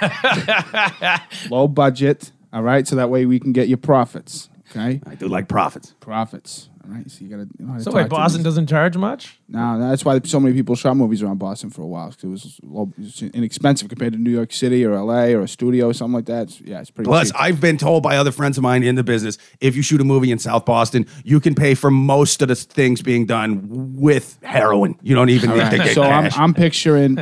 low 1.50 1.68
budget. 1.68 2.30
All 2.52 2.62
right, 2.62 2.86
so 2.86 2.96
that 2.96 3.10
way 3.10 3.26
we 3.26 3.40
can 3.40 3.52
get 3.52 3.68
your 3.68 3.78
profits. 3.78 4.48
Okay, 4.70 5.00
I 5.06 5.14
do 5.16 5.26
like 5.26 5.48
profits. 5.48 5.94
profits. 6.00 6.68
All 6.86 6.94
right, 6.94 7.10
so 7.10 7.24
you 7.24 7.30
gotta. 7.30 7.48
You 7.58 7.64
know 7.66 7.72
how 7.72 7.78
So 7.78 7.84
talk 7.86 7.94
wait, 7.94 8.02
to 8.04 8.08
Boston 8.10 8.40
these- 8.40 8.44
doesn't 8.44 8.66
charge 8.66 8.94
much? 8.96 9.38
No, 9.48 9.78
that's 9.78 10.04
why 10.04 10.20
so 10.24 10.38
many 10.38 10.54
people 10.54 10.74
shot 10.76 10.94
movies 10.96 11.22
around 11.22 11.38
Boston 11.38 11.70
for 11.70 11.80
a 11.80 11.86
while 11.86 12.10
because 12.10 12.24
it 12.24 12.28
was 12.28 12.60
low, 12.62 12.92
it 12.98 13.02
was 13.04 13.22
inexpensive 13.22 13.88
compared 13.88 14.12
to 14.12 14.18
New 14.18 14.30
York 14.30 14.52
City 14.52 14.84
or 14.84 14.92
LA 14.94 15.28
or 15.32 15.40
a 15.40 15.48
studio 15.48 15.88
or 15.88 15.94
something 15.94 16.14
like 16.14 16.26
that. 16.26 16.42
It's, 16.48 16.60
yeah, 16.60 16.80
it's 16.80 16.90
pretty. 16.90 17.08
Plus, 17.08 17.28
cheap. 17.30 17.40
I've 17.40 17.60
been 17.60 17.78
told 17.78 18.02
by 18.02 18.18
other 18.18 18.30
friends 18.32 18.58
of 18.58 18.62
mine 18.62 18.82
in 18.82 18.96
the 18.96 19.02
business, 19.04 19.38
if 19.60 19.74
you 19.76 19.80
shoot 19.82 20.00
a 20.00 20.04
movie 20.04 20.30
in 20.30 20.38
South 20.38 20.66
Boston, 20.66 21.06
you 21.24 21.40
can 21.40 21.54
pay 21.54 21.74
for 21.74 21.90
most 21.90 22.42
of 22.42 22.48
the 22.48 22.54
things 22.54 23.00
being 23.00 23.24
done 23.24 23.94
with 23.96 24.38
heroin. 24.42 24.98
You 25.02 25.14
don't 25.14 25.30
even 25.30 25.50
All 25.50 25.56
need 25.56 25.70
to 25.70 25.76
right, 25.78 25.84
get 25.86 25.94
so 25.94 26.02
I'm. 26.02 26.30
I'm 26.36 26.52
picturing, 26.52 27.18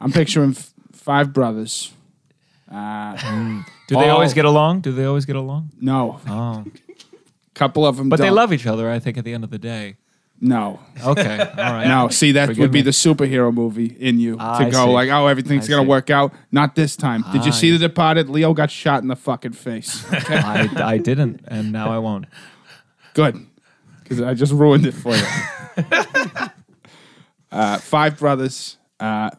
I'm 0.00 0.12
picturing 0.12 0.50
f- 0.50 0.72
five 0.92 1.32
brothers. 1.32 1.92
Uh, 2.70 3.16
Do 3.88 3.96
they 3.96 4.04
All- 4.08 4.10
always 4.16 4.32
get 4.34 4.44
along? 4.44 4.82
Do 4.82 4.92
they 4.92 5.04
always 5.06 5.24
get 5.24 5.34
along? 5.34 5.70
no, 5.80 6.20
Oh, 6.28 6.64
couple 7.60 7.84
of 7.86 7.96
them. 7.98 8.08
but 8.08 8.18
they 8.18 8.26
don't. 8.26 8.34
love 8.34 8.52
each 8.52 8.66
other. 8.66 8.90
I 8.90 8.98
think 8.98 9.18
at 9.18 9.24
the 9.24 9.32
end 9.34 9.44
of 9.44 9.50
the 9.50 9.58
day. 9.58 9.96
No. 10.42 10.80
Okay, 11.04 11.38
all 11.58 11.72
right. 11.74 11.86
No, 11.86 12.08
see, 12.08 12.32
that 12.32 12.46
Forgive 12.46 12.60
would 12.62 12.70
be 12.72 12.78
me. 12.78 12.82
the 12.82 12.90
superhero 12.92 13.52
movie 13.52 13.94
in 14.00 14.18
you 14.18 14.36
Ah, 14.40 14.58
to 14.58 14.64
I 14.66 14.70
go 14.70 14.86
see. 14.86 14.90
like, 14.92 15.10
oh, 15.10 15.26
everything's 15.26 15.66
I 15.68 15.72
gonna 15.72 15.82
see. 15.84 15.88
work 15.88 16.08
out. 16.08 16.32
Not 16.50 16.74
this 16.74 16.96
time. 16.96 17.22
Did 17.30 17.44
you 17.44 17.50
Ah, 17.52 17.60
see. 17.60 17.70
The 17.72 17.78
Departed? 17.78 18.30
Leo 18.30 18.54
got 18.54 18.70
shot 18.70 19.02
in 19.02 19.08
the 19.08 19.16
fucking 19.16 19.52
face. 19.52 20.02
Okay, 20.14 20.36
I, 20.38 20.68
I 20.94 20.96
didn't, 20.98 21.42
and 21.46 21.70
now 21.72 21.90
I 21.92 21.98
won't. 21.98 22.24
good, 23.12 23.46
because 24.02 24.22
I 24.22 24.32
just 24.32 24.52
ruined 24.54 24.86
it 24.86 24.92
for 24.94 25.14
you. 25.14 25.26
uh, 27.52 27.78
five 27.78 28.18
brothers. 28.18 28.78
Uh, 28.98 29.30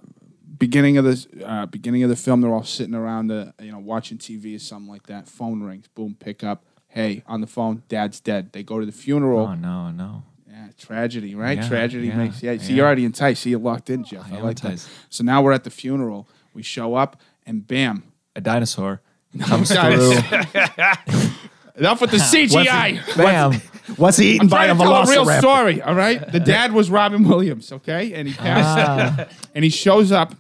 beginning 0.58 0.98
of 0.98 1.06
the 1.06 1.28
uh, 1.46 1.66
beginning 1.66 2.04
of 2.04 2.10
the 2.10 2.16
film, 2.16 2.42
they're 2.42 2.54
all 2.54 2.64
sitting 2.64 2.94
around, 2.96 3.28
the, 3.28 3.54
you 3.60 3.72
know, 3.72 3.80
watching 3.80 4.18
TV 4.20 4.56
or 4.56 4.60
something 4.60 4.92
like 4.92 5.08
that. 5.08 5.28
Phone 5.28 5.64
rings. 5.64 5.88
Boom, 5.96 6.16
pick 6.20 6.44
up. 6.44 6.64
Hey, 6.94 7.24
on 7.26 7.40
the 7.42 7.48
phone, 7.48 7.84
Dad's 7.88 8.20
dead. 8.20 8.52
They 8.52 8.64
go 8.64 8.80
to 8.80 8.86
the 8.86 8.92
funeral. 8.92 9.48
Oh 9.48 9.56
no, 9.56 9.92
no. 9.92 10.24
Yeah, 10.50 10.68
tragedy, 10.78 11.36
right? 11.36 11.58
Yeah, 11.58 11.68
tragedy 11.70 12.08
yeah, 12.08 12.16
makes 12.18 12.44
yeah. 12.44 12.58
See, 12.58 12.74
you're 12.74 12.86
already 12.86 13.06
enticed. 13.06 13.44
See, 13.44 13.52
you're 13.52 13.60
locked 13.62 13.90
in, 13.90 14.04
Jeff. 14.04 14.32
I, 14.32 14.38
I 14.38 14.42
like 14.42 14.60
that. 14.60 14.86
So 15.10 15.24
now 15.24 15.42
we're 15.42 15.54
at 15.54 15.64
the 15.64 15.70
funeral. 15.70 16.28
We 16.54 16.64
show 16.64 16.96
up, 16.96 17.20
and 17.46 17.66
bam, 17.66 18.04
A 18.36 18.42
dinosaur 18.42 19.02
comes 19.42 19.72
through. 19.72 20.12
enough 21.76 22.02
with 22.02 22.12
the 22.12 22.18
CGI. 22.18 23.16
Bam. 23.18 23.62
What's 23.98 24.18
he 24.18 24.36
eaten 24.36 24.48
by 24.48 24.66
a 24.66 24.76
Trying 24.76 24.78
to 24.80 24.84
tell 24.84 24.96
a 24.96 25.10
real 25.10 25.40
story, 25.40 25.82
all 25.82 25.96
right? 25.96 26.32
The 26.32 26.40
dad 26.40 26.72
was 26.74 26.90
Robin 26.90 27.24
Williams, 27.28 27.72
okay, 27.72 28.14
and 28.14 28.28
he 28.28 28.34
passed, 28.34 29.20
Ah. 29.20 29.28
and 29.56 29.64
he 29.64 29.70
shows 29.70 30.12
up. 30.12 30.34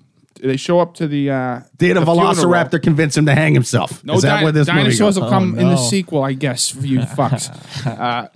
They 0.43 0.57
show 0.57 0.79
up 0.79 0.95
to 0.95 1.07
the. 1.07 1.29
Uh, 1.29 1.59
Did 1.77 1.97
a 1.97 1.99
the 1.99 2.05
funeral. 2.05 2.33
velociraptor 2.33 2.81
convince 2.81 3.15
him 3.15 3.27
to 3.27 3.35
hang 3.35 3.53
himself? 3.53 4.03
No 4.03 4.15
Is 4.15 4.23
that 4.23 4.37
di- 4.37 4.43
where 4.43 4.51
this 4.51 4.67
movie 4.67 4.79
dinosaurs 4.83 5.15
goes? 5.15 5.19
will 5.23 5.29
come 5.29 5.53
Oh, 5.55 5.61
in 5.61 5.67
the 5.67 5.75
no. 5.75 5.81
sequel, 5.81 6.23
I 6.23 6.33
guess, 6.33 6.69
for 6.69 6.85
you 6.85 6.99
fucks. 7.17 7.49
Uh, 7.85 8.27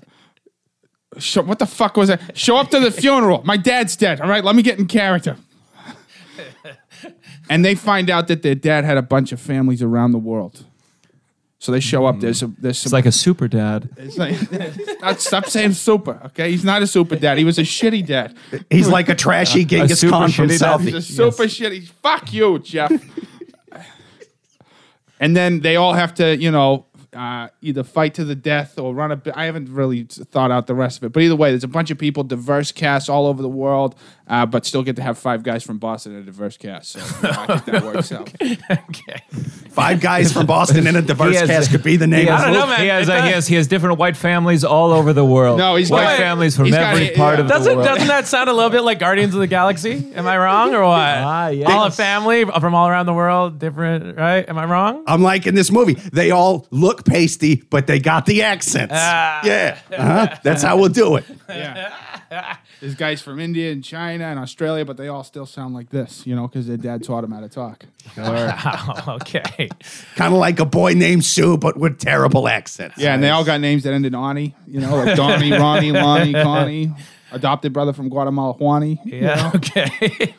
show, 1.17 1.41
what 1.41 1.57
the 1.59 1.65
fuck 1.65 1.97
was 1.97 2.09
that? 2.09 2.37
Show 2.37 2.57
up 2.57 2.69
to 2.69 2.79
the 2.79 2.91
funeral. 2.91 3.41
My 3.43 3.57
dad's 3.57 3.95
dead. 3.95 4.21
All 4.21 4.29
right, 4.29 4.43
let 4.43 4.55
me 4.55 4.61
get 4.61 4.77
in 4.77 4.85
character. 4.87 5.37
and 7.49 7.63
they 7.65 7.75
find 7.75 8.09
out 8.09 8.27
that 8.27 8.41
their 8.43 8.55
dad 8.55 8.83
had 8.85 8.97
a 8.97 9.01
bunch 9.01 9.31
of 9.31 9.39
families 9.39 9.81
around 9.81 10.11
the 10.11 10.17
world. 10.19 10.65
So 11.59 11.71
they 11.71 11.79
show 11.79 12.05
up. 12.05 12.19
There's 12.19 12.43
a, 12.43 12.47
there's 12.47 12.77
some 12.77 12.87
It's 12.89 12.93
like 12.93 13.05
a 13.05 13.11
super 13.11 13.47
dad. 13.47 13.89
it's 13.97 14.17
like, 14.17 14.35
stop, 14.99 15.19
stop 15.19 15.45
saying 15.47 15.71
super, 15.73 16.21
okay? 16.25 16.51
He's 16.51 16.65
not 16.65 16.81
a 16.83 16.87
super 16.87 17.15
dad. 17.15 17.37
He 17.37 17.45
was 17.45 17.57
a 17.57 17.63
shitty 17.63 18.05
dad. 18.05 18.35
He's 18.69 18.87
like 18.89 19.07
a 19.09 19.15
trashy 19.15 19.63
Genghis 19.65 20.01
super 20.01 20.11
Khan 20.11 20.31
from 20.31 20.47
shitty 20.49 20.59
dad. 20.59 20.81
He's 20.81 20.93
Southie. 20.93 20.97
a 20.97 21.01
super 21.01 21.43
shitty. 21.43 21.87
Fuck 21.87 22.33
you, 22.33 22.59
Jeff. 22.59 22.91
and 25.19 25.35
then 25.35 25.61
they 25.61 25.75
all 25.77 25.93
have 25.93 26.13
to, 26.15 26.35
you 26.37 26.51
know, 26.51 26.85
uh, 27.13 27.47
either 27.61 27.83
fight 27.83 28.13
to 28.15 28.25
the 28.25 28.35
death 28.35 28.77
or 28.77 28.93
run 28.93 29.11
a 29.11 29.15
bit. 29.15 29.33
I 29.37 29.45
haven't 29.45 29.69
really 29.73 30.03
thought 30.03 30.51
out 30.51 30.67
the 30.67 30.75
rest 30.75 30.97
of 30.97 31.05
it. 31.05 31.13
But 31.13 31.23
either 31.23 31.35
way, 31.37 31.51
there's 31.51 31.63
a 31.63 31.67
bunch 31.69 31.89
of 31.89 31.97
people, 31.97 32.23
diverse 32.25 32.73
casts 32.73 33.07
all 33.07 33.25
over 33.25 33.41
the 33.41 33.47
world, 33.49 33.95
uh, 34.27 34.45
but 34.45 34.65
still 34.65 34.83
get 34.83 34.97
to 34.97 35.01
have 35.01 35.17
five 35.17 35.41
guys 35.41 35.63
from 35.63 35.77
Boston 35.77 36.13
in 36.13 36.19
a 36.19 36.23
diverse 36.23 36.57
cast. 36.57 36.91
So 36.91 36.99
you 36.99 37.33
know, 37.33 37.45
I 37.47 37.57
think 37.57 37.65
that 37.65 37.83
works 37.85 38.11
out. 38.11 38.29
okay. 38.89 39.23
Five 39.75 39.99
guys 39.99 40.31
from 40.31 40.45
Boston 40.55 40.87
in 40.87 40.95
a 40.95 41.01
diverse 41.01 41.37
has- 41.37 41.49
cast 41.49 41.71
could 41.71 41.83
be 41.83 41.97
the 41.97 42.07
name. 42.07 42.29
Of 42.29 42.35
has, 42.35 42.41
I 42.41 42.45
don't 42.45 42.53
the 42.53 42.59
know, 42.59 42.67
man. 42.67 42.79
He 42.79 42.87
has, 42.87 43.09
uh, 43.09 43.21
he 43.23 43.31
has 43.31 43.47
he 43.47 43.55
has 43.55 43.67
different 43.67 43.99
white 43.99 44.15
families 44.15 44.63
all 44.63 44.91
over 44.93 45.11
the 45.11 45.25
world. 45.25 45.57
No, 45.57 45.75
he's 45.75 45.91
white 45.91 46.03
got- 46.03 46.17
families 46.17 46.55
from 46.55 46.65
he's 46.65 46.75
got 46.75 46.93
every 46.95 47.09
part 47.15 47.35
yeah. 47.35 47.41
of 47.41 47.47
the 47.49 47.53
Doesn't 47.53 47.75
world. 47.75 47.85
doesn't 47.87 48.07
that 48.07 48.25
sound 48.25 48.49
a 48.49 48.53
little 48.53 48.69
bit 48.69 48.81
like 48.81 48.99
Guardians 48.99 49.33
of 49.33 49.41
the 49.41 49.47
Galaxy? 49.47 50.13
Am 50.15 50.25
I 50.25 50.37
wrong 50.37 50.73
or 50.73 50.83
what? 50.85 50.97
Ah, 50.97 51.47
yes. 51.49 51.69
All 51.69 51.85
a 51.85 51.91
family 51.91 52.45
from 52.45 52.73
all 52.73 52.87
around 52.87 53.05
the 53.05 53.13
world, 53.13 53.59
different, 53.59 54.17
right? 54.17 54.47
Am 54.47 54.57
I 54.57 54.65
wrong? 54.65 55.03
I'm 55.07 55.21
like 55.21 55.45
in 55.45 55.55
this 55.55 55.69
movie. 55.71 55.95
They 55.95 56.31
all 56.31 56.67
look 56.71 57.03
pasty, 57.05 57.55
but 57.69 57.85
they 57.85 57.99
got 57.99 58.25
the 58.25 58.43
accents. 58.43 58.93
Ah. 58.95 59.41
yeah, 59.43 59.77
uh-huh. 59.91 60.37
that's 60.41 60.63
how 60.63 60.77
we'll 60.77 60.87
do 60.89 61.17
it. 61.17 61.25
Yeah. 61.49 61.93
There's 62.79 62.95
guys 62.95 63.21
from 63.21 63.39
India 63.39 63.71
and 63.71 63.83
China 63.83 64.25
and 64.25 64.39
Australia, 64.39 64.85
but 64.85 64.97
they 64.97 65.07
all 65.07 65.23
still 65.23 65.45
sound 65.45 65.73
like 65.73 65.89
this, 65.89 66.25
you 66.25 66.35
know, 66.35 66.47
because 66.47 66.67
their 66.67 66.77
dad 66.77 67.03
taught 67.03 67.21
them 67.21 67.31
how 67.31 67.41
to 67.41 67.49
talk. 67.49 67.85
Okay. 69.07 69.69
Kind 70.15 70.33
of 70.33 70.39
like 70.39 70.59
a 70.59 70.65
boy 70.65 70.93
named 70.93 71.25
Sue, 71.25 71.57
but 71.57 71.77
with 71.77 71.99
terrible 71.99 72.47
accents. 72.47 72.97
Yeah, 72.97 73.13
and 73.13 73.23
they 73.23 73.29
all 73.29 73.43
got 73.43 73.61
names 73.61 73.83
that 73.83 73.93
ended 73.93 74.13
in 74.13 74.19
Ani, 74.19 74.55
you 74.67 74.79
know, 74.79 74.95
like 74.95 75.15
Donnie, 75.15 75.51
Ronnie, 75.51 75.91
Lonnie, 75.91 76.33
Connie, 76.43 76.91
adopted 77.31 77.73
brother 77.73 77.93
from 77.93 78.09
Guatemala, 78.09 78.53
Juani. 78.55 78.99
Yeah, 79.05 79.51
okay. 79.55 80.33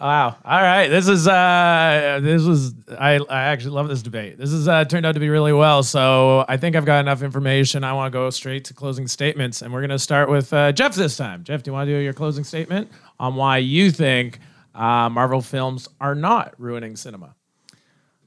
Wow. 0.00 0.36
All 0.44 0.60
right. 0.60 0.88
This 0.88 1.06
is 1.06 1.28
uh 1.28 2.18
this 2.20 2.42
was 2.42 2.74
I 2.98 3.14
I 3.30 3.42
actually 3.44 3.70
love 3.72 3.88
this 3.88 4.02
debate. 4.02 4.38
This 4.38 4.50
has 4.50 4.66
uh, 4.66 4.84
turned 4.84 5.06
out 5.06 5.12
to 5.12 5.20
be 5.20 5.28
really 5.28 5.52
well. 5.52 5.84
So 5.84 6.44
I 6.48 6.56
think 6.56 6.74
I've 6.74 6.84
got 6.84 6.98
enough 6.98 7.22
information. 7.22 7.84
I 7.84 7.92
want 7.92 8.12
to 8.12 8.16
go 8.16 8.28
straight 8.30 8.64
to 8.66 8.74
closing 8.74 9.06
statements, 9.06 9.62
and 9.62 9.72
we're 9.72 9.82
gonna 9.82 9.98
start 9.98 10.28
with 10.28 10.52
uh, 10.52 10.72
Jeff 10.72 10.96
this 10.96 11.16
time. 11.16 11.44
Jeff, 11.44 11.62
do 11.62 11.70
you 11.70 11.72
want 11.74 11.86
to 11.86 11.92
do 11.92 11.98
your 11.98 12.12
closing 12.12 12.42
statement 12.42 12.90
on 13.20 13.36
why 13.36 13.58
you 13.58 13.92
think 13.92 14.40
uh, 14.74 15.08
Marvel 15.08 15.40
films 15.40 15.88
are 16.00 16.16
not 16.16 16.54
ruining 16.58 16.96
cinema? 16.96 17.36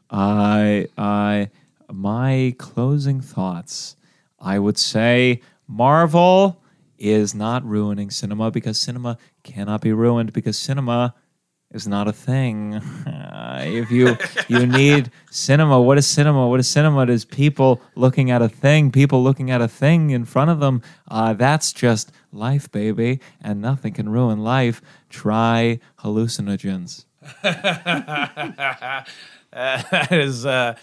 I, 0.10 0.88
I, 0.98 1.50
my 1.92 2.56
closing 2.58 3.20
thoughts. 3.20 3.98
I 4.40 4.58
would 4.58 4.78
say 4.78 5.42
Marvel 5.68 6.62
is 6.98 7.36
not 7.36 7.66
ruining 7.66 8.10
cinema 8.10 8.52
because 8.52 8.80
cinema 8.80 9.18
cannot 9.44 9.82
be 9.82 9.92
ruined 9.92 10.32
because 10.32 10.58
cinema 10.58 11.14
is 11.72 11.88
not 11.88 12.08
a 12.08 12.14
thing. 12.14 12.76
Uh, 12.76 13.62
if 13.66 13.92
you 13.92 14.18
you 14.48 14.66
need 14.66 15.12
cinema, 15.30 15.82
what 15.82 15.98
is 15.98 16.08
cinema? 16.08 16.48
What 16.48 16.60
is 16.60 16.68
cinema? 16.68 17.04
It 17.04 17.10
is 17.10 17.26
people 17.26 17.82
looking 17.96 18.32
at 18.32 18.42
a 18.42 18.50
thing, 18.50 18.92
people 18.92 19.24
looking 19.24 19.52
at 19.52 19.62
a 19.62 19.68
thing 19.68 20.12
in 20.12 20.26
front 20.26 20.50
of 20.50 20.60
them. 20.60 20.82
Uh, 21.08 21.34
that's 21.34 21.74
just 21.74 22.12
life, 22.32 22.72
baby, 22.72 23.20
and 23.42 23.62
nothing 23.62 23.94
can 23.94 24.10
ruin 24.10 24.40
life. 24.44 24.82
Try 25.10 25.80
hallucinogens. 26.00 27.06
that 27.44 29.08
is 30.12 30.46
uh, 30.46 30.76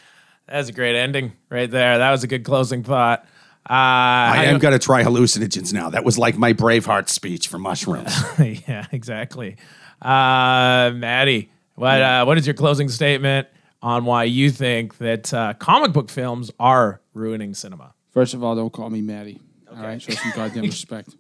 that's 0.47 0.69
a 0.69 0.73
great 0.73 0.97
ending 0.97 1.33
right 1.49 1.71
there. 1.71 1.99
That 1.99 2.11
was 2.11 2.25
a 2.25 2.27
good 2.27 2.45
closing 2.45 2.83
thought. 2.83 3.27
Uh, 3.69 3.73
I 3.73 4.45
am 4.45 4.59
going 4.59 4.73
to 4.73 4.79
try 4.79 5.03
hallucinogens 5.03 5.73
now. 5.73 5.89
That 5.89 6.05
was 6.05 6.19
like 6.19 6.37
my 6.37 6.53
Braveheart 6.53 7.09
speech 7.09 7.49
for 7.49 7.59
mushrooms. 7.59 8.15
yeah, 8.69 8.87
exactly. 8.93 9.57
Uh, 10.05 10.93
Maddie, 10.95 11.51
what 11.77 12.01
uh, 12.03 12.25
what 12.25 12.37
is 12.37 12.47
your 12.47 12.55
closing 12.55 12.91
statement 12.91 13.49
on 13.81 14.05
why 14.05 14.25
you 14.25 14.51
think 14.51 14.99
that 14.99 15.33
uh, 15.33 15.55
comic 15.55 15.93
book 15.93 16.11
films 16.11 16.51
are 16.61 17.01
ruining 17.15 17.55
cinema? 17.55 17.95
First 18.11 18.35
of 18.35 18.45
all, 18.45 18.55
don't 18.55 18.73
call 18.73 18.91
me 18.91 19.01
Maddie. 19.01 19.41
All 19.71 19.83
right, 19.83 20.01
show 20.01 20.13
some 20.13 20.33
goddamn 20.37 20.63
respect. 20.65 21.17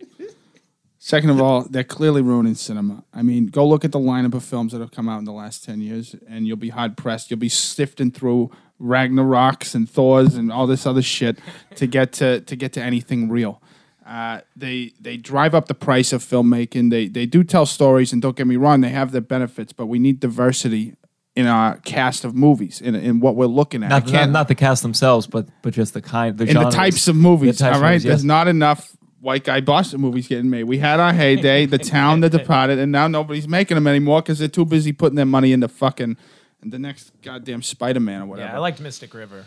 Second 0.98 1.30
of 1.30 1.40
all, 1.40 1.66
they're 1.68 1.84
clearly 1.84 2.22
ruining 2.22 2.54
cinema. 2.54 3.04
I 3.12 3.22
mean, 3.22 3.46
go 3.46 3.66
look 3.66 3.84
at 3.84 3.92
the 3.92 3.98
lineup 3.98 4.32
of 4.32 4.42
films 4.42 4.72
that 4.72 4.80
have 4.80 4.90
come 4.90 5.06
out 5.06 5.18
in 5.18 5.26
the 5.26 5.32
last 5.32 5.62
10 5.64 5.82
years, 5.82 6.16
and 6.26 6.46
you'll 6.46 6.56
be 6.56 6.70
hard 6.70 6.96
pressed. 6.96 7.30
You'll 7.30 7.40
be 7.40 7.50
sifting 7.50 8.10
through 8.10 8.50
Ragnaroks 8.80 9.74
and 9.74 9.88
Thors 9.88 10.34
and 10.34 10.50
all 10.50 10.66
this 10.66 10.86
other 10.86 11.02
shit 11.02 11.38
to 11.76 11.86
get 11.86 12.12
to, 12.14 12.40
to 12.40 12.56
get 12.56 12.72
to 12.72 12.82
anything 12.82 13.28
real. 13.28 13.60
Uh, 14.06 14.40
they 14.54 14.92
they 15.00 15.16
drive 15.16 15.54
up 15.54 15.66
the 15.66 15.74
price 15.74 16.12
of 16.12 16.22
filmmaking. 16.22 16.90
They 16.90 17.08
they 17.08 17.26
do 17.26 17.42
tell 17.42 17.64
stories, 17.64 18.12
and 18.12 18.20
don't 18.20 18.36
get 18.36 18.46
me 18.46 18.56
wrong, 18.56 18.80
they 18.82 18.90
have 18.90 19.12
their 19.12 19.22
benefits. 19.22 19.72
But 19.72 19.86
we 19.86 19.98
need 19.98 20.20
diversity 20.20 20.96
in 21.34 21.46
our 21.46 21.78
cast 21.78 22.24
of 22.24 22.34
movies, 22.34 22.80
in, 22.80 22.94
in 22.94 23.18
what 23.20 23.34
we're 23.34 23.46
looking 23.46 23.82
at. 23.82 23.88
Not, 23.88 24.04
not, 24.06 24.12
can't- 24.12 24.48
the 24.48 24.54
cast 24.54 24.82
themselves, 24.82 25.26
but 25.26 25.48
but 25.62 25.72
just 25.72 25.94
the 25.94 26.02
kind, 26.02 26.36
the 26.36 26.44
in 26.44 26.54
the 26.54 26.70
types 26.70 27.08
of 27.08 27.16
movies. 27.16 27.58
The 27.58 27.64
types 27.64 27.76
all 27.76 27.78
of 27.78 27.82
right, 27.82 27.90
movies, 27.92 28.04
yes. 28.04 28.10
there's 28.10 28.24
not 28.24 28.46
enough 28.46 28.94
white 29.20 29.42
guy 29.42 29.60
Boston 29.60 30.02
movies 30.02 30.28
getting 30.28 30.50
made. 30.50 30.64
We 30.64 30.78
had 30.78 31.00
our 31.00 31.12
heyday, 31.12 31.64
The 31.64 31.78
Town, 31.78 32.20
The 32.20 32.28
Departed, 32.28 32.78
and 32.78 32.92
now 32.92 33.08
nobody's 33.08 33.48
making 33.48 33.74
them 33.76 33.86
anymore 33.86 34.20
because 34.20 34.38
they're 34.38 34.48
too 34.48 34.66
busy 34.66 34.92
putting 34.92 35.16
their 35.16 35.24
money 35.24 35.52
into 35.52 35.66
fucking 35.66 36.18
the 36.62 36.78
next 36.78 37.10
goddamn 37.22 37.62
Spider 37.62 38.00
Man 38.00 38.22
or 38.22 38.26
whatever. 38.26 38.50
Yeah, 38.50 38.56
I 38.56 38.58
liked 38.58 38.80
Mystic 38.80 39.14
River. 39.14 39.46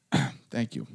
Thank 0.50 0.74
you. 0.74 0.86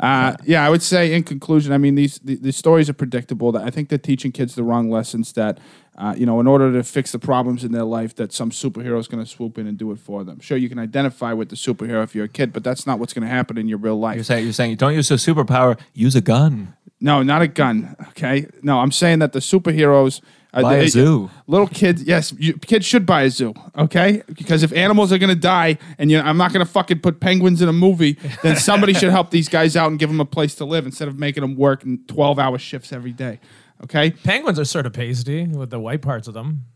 Uh, 0.00 0.34
yeah, 0.44 0.64
I 0.64 0.70
would 0.70 0.82
say 0.82 1.12
in 1.12 1.22
conclusion, 1.22 1.72
I 1.72 1.78
mean 1.78 1.94
these 1.94 2.18
the, 2.20 2.36
the 2.36 2.52
stories 2.52 2.88
are 2.88 2.94
predictable. 2.94 3.52
That 3.52 3.62
I 3.62 3.70
think 3.70 3.90
they're 3.90 3.98
teaching 3.98 4.32
kids 4.32 4.54
the 4.54 4.62
wrong 4.62 4.90
lessons. 4.90 5.32
That 5.34 5.58
uh, 5.96 6.14
you 6.16 6.24
know, 6.24 6.40
in 6.40 6.46
order 6.46 6.72
to 6.72 6.82
fix 6.82 7.12
the 7.12 7.18
problems 7.18 7.62
in 7.62 7.72
their 7.72 7.84
life, 7.84 8.14
that 8.16 8.32
some 8.32 8.50
superhero 8.50 8.98
is 8.98 9.06
going 9.06 9.22
to 9.22 9.30
swoop 9.30 9.58
in 9.58 9.66
and 9.66 9.76
do 9.76 9.92
it 9.92 9.98
for 9.98 10.24
them. 10.24 10.40
Sure, 10.40 10.56
you 10.56 10.68
can 10.68 10.78
identify 10.78 11.34
with 11.34 11.50
the 11.50 11.56
superhero 11.56 12.02
if 12.02 12.14
you're 12.14 12.24
a 12.24 12.28
kid, 12.28 12.52
but 12.52 12.64
that's 12.64 12.86
not 12.86 12.98
what's 12.98 13.12
going 13.12 13.26
to 13.26 13.32
happen 13.32 13.58
in 13.58 13.68
your 13.68 13.78
real 13.78 13.98
life. 13.98 14.14
You're 14.14 14.24
saying 14.24 14.44
you're 14.44 14.52
saying 14.54 14.76
don't 14.76 14.94
use 14.94 15.10
a 15.10 15.14
superpower, 15.14 15.78
use 15.92 16.16
a 16.16 16.22
gun. 16.22 16.74
No, 17.00 17.22
not 17.22 17.42
a 17.42 17.48
gun. 17.48 17.96
Okay, 18.08 18.46
no, 18.62 18.80
I'm 18.80 18.92
saying 18.92 19.18
that 19.18 19.32
the 19.32 19.40
superheroes. 19.40 20.20
Uh, 20.52 20.62
Buy 20.62 20.76
a 20.76 20.88
zoo. 20.88 21.30
Little 21.46 21.68
kids, 21.68 22.02
yes, 22.02 22.32
you, 22.36 22.54
kids 22.54 22.84
should 22.84 23.06
buy 23.06 23.22
a 23.22 23.30
zoo. 23.30 23.54
Okay, 23.76 24.22
because 24.26 24.62
if 24.62 24.72
animals 24.72 25.12
are 25.12 25.18
gonna 25.18 25.34
die, 25.34 25.78
and 25.98 26.10
you 26.10 26.18
know, 26.18 26.24
I'm 26.24 26.36
not 26.36 26.52
gonna 26.52 26.64
fucking 26.64 27.00
put 27.00 27.20
penguins 27.20 27.62
in 27.62 27.68
a 27.68 27.72
movie, 27.72 28.18
then 28.42 28.56
somebody 28.56 28.92
should 28.92 29.10
help 29.10 29.30
these 29.30 29.48
guys 29.48 29.76
out 29.76 29.90
and 29.90 29.98
give 29.98 30.10
them 30.10 30.20
a 30.20 30.24
place 30.24 30.54
to 30.56 30.64
live 30.64 30.86
instead 30.86 31.08
of 31.08 31.18
making 31.18 31.42
them 31.42 31.56
work 31.56 31.84
in 31.84 31.98
12 32.06 32.38
hour 32.38 32.58
shifts 32.58 32.92
every 32.92 33.12
day. 33.12 33.38
Okay, 33.84 34.10
Penguins 34.10 34.58
are 34.58 34.64
sort 34.64 34.86
of 34.86 34.92
pasty 34.92 35.46
with 35.46 35.70
the 35.70 35.80
white 35.80 36.02
parts 36.02 36.28
of 36.28 36.34
them. 36.34 36.66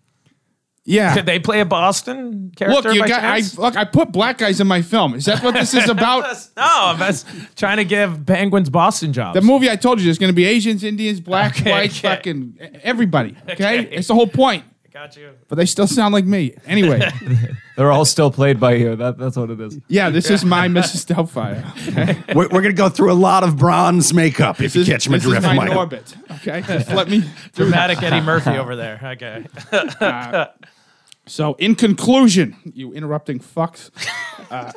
Yeah. 0.87 1.15
Could 1.15 1.25
they 1.25 1.39
play 1.39 1.61
a 1.61 1.65
Boston 1.65 2.53
character? 2.55 2.91
Look, 2.91 2.95
you 2.97 3.07
got. 3.09 3.25
I 3.25 3.41
look. 3.57 3.75
I 3.77 3.85
put 3.85 4.13
black 4.13 4.37
guys 4.39 4.61
in 4.61 4.67
my 4.67 4.83
film. 4.83 5.15
Is 5.15 5.25
that 5.25 5.43
what 5.43 5.55
this 5.55 5.73
is 5.73 5.89
about? 5.89 6.25
no, 6.57 6.63
I'm 6.63 7.15
trying 7.57 7.79
to 7.79 7.85
give 7.85 8.27
Penguins 8.27 8.69
Boston 8.69 9.13
jobs. 9.15 9.35
The 9.35 9.41
movie 9.41 9.71
I 9.71 9.77
told 9.77 9.99
you 9.99 10.05
there's 10.05 10.19
going 10.19 10.29
to 10.33 10.37
be 10.37 10.45
Asians, 10.45 10.85
Indians, 10.85 11.21
black, 11.21 11.59
Okay, 11.59 11.71
white, 11.71 11.91
okay. 11.91 12.01
fucking 12.17 12.59
everybody. 12.83 13.35
Okay? 13.49 13.53
Okay. 13.55 13.97
it's 13.97 14.09
the 14.09 14.15
whole 14.15 14.27
point. 14.27 14.65
Got 14.95 15.17
you. 15.17 15.33
But 15.49 15.57
they 15.57 15.67
still 15.67 15.89
sound 15.89 16.15
like 16.15 16.25
me. 16.25 16.55
Anyway, 16.67 17.01
They're 17.77 17.91
all 17.91 18.05
still 18.05 18.31
played 18.31 18.61
by 18.61 18.75
you. 18.75 18.95
That, 18.95 19.19
that's 19.19 19.37
what 19.37 19.51
it 19.51 19.61
is. 19.61 19.81
yeah, 19.89 20.09
this 20.09 20.31
is 20.31 20.45
my 20.45 20.69
Mrs. 20.69 21.05
Doubtfire. 21.13 21.65
Okay? 21.89 22.33
We're, 22.33 22.45
we're 22.45 22.63
going 22.63 22.67
to 22.67 22.73
go 22.75 22.89
through 22.89 23.11
a 23.11 23.15
lot 23.15 23.43
of 23.43 23.57
bronze 23.57 24.15
makeup 24.15 24.61
if 24.61 24.73
This 24.73 24.77
you 24.77 24.83
is, 24.83 24.89
catch 24.89 25.09
my 25.09 25.17
this 25.17 25.25
is 25.25 25.31
drift, 25.33 25.47
my 25.47 25.55
Michael. 25.57 25.79
orbit. 25.79 26.17
Okay, 26.31 26.63
just 26.63 26.91
let 26.91 27.09
me. 27.09 27.25
Dramatic 27.55 28.05
Eddie 28.05 28.21
Murphy 28.25 28.51
over 28.51 28.77
there. 28.77 29.01
Okay. 29.03 29.45
So, 31.27 31.55
in 31.55 31.75
conclusion, 31.75 32.55
you 32.65 32.93
interrupting 32.93 33.41
fucks. 33.41 33.91
Uh, 34.51 34.71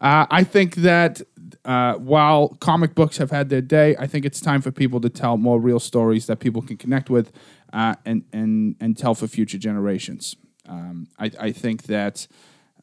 uh, 0.00 0.26
I 0.30 0.44
think 0.44 0.76
that 0.76 1.20
uh, 1.64 1.94
while 1.94 2.50
comic 2.60 2.94
books 2.94 3.18
have 3.18 3.30
had 3.30 3.48
their 3.48 3.60
day, 3.60 3.96
I 3.98 4.06
think 4.06 4.24
it's 4.24 4.40
time 4.40 4.62
for 4.62 4.70
people 4.70 5.00
to 5.00 5.08
tell 5.10 5.36
more 5.36 5.60
real 5.60 5.80
stories 5.80 6.26
that 6.26 6.38
people 6.38 6.62
can 6.62 6.76
connect 6.76 7.10
with 7.10 7.32
uh, 7.72 7.94
and 8.04 8.24
and 8.32 8.76
and 8.80 8.96
tell 8.96 9.14
for 9.14 9.26
future 9.26 9.58
generations. 9.58 10.36
Um, 10.68 11.08
I, 11.18 11.30
I 11.38 11.52
think 11.52 11.84
that. 11.84 12.26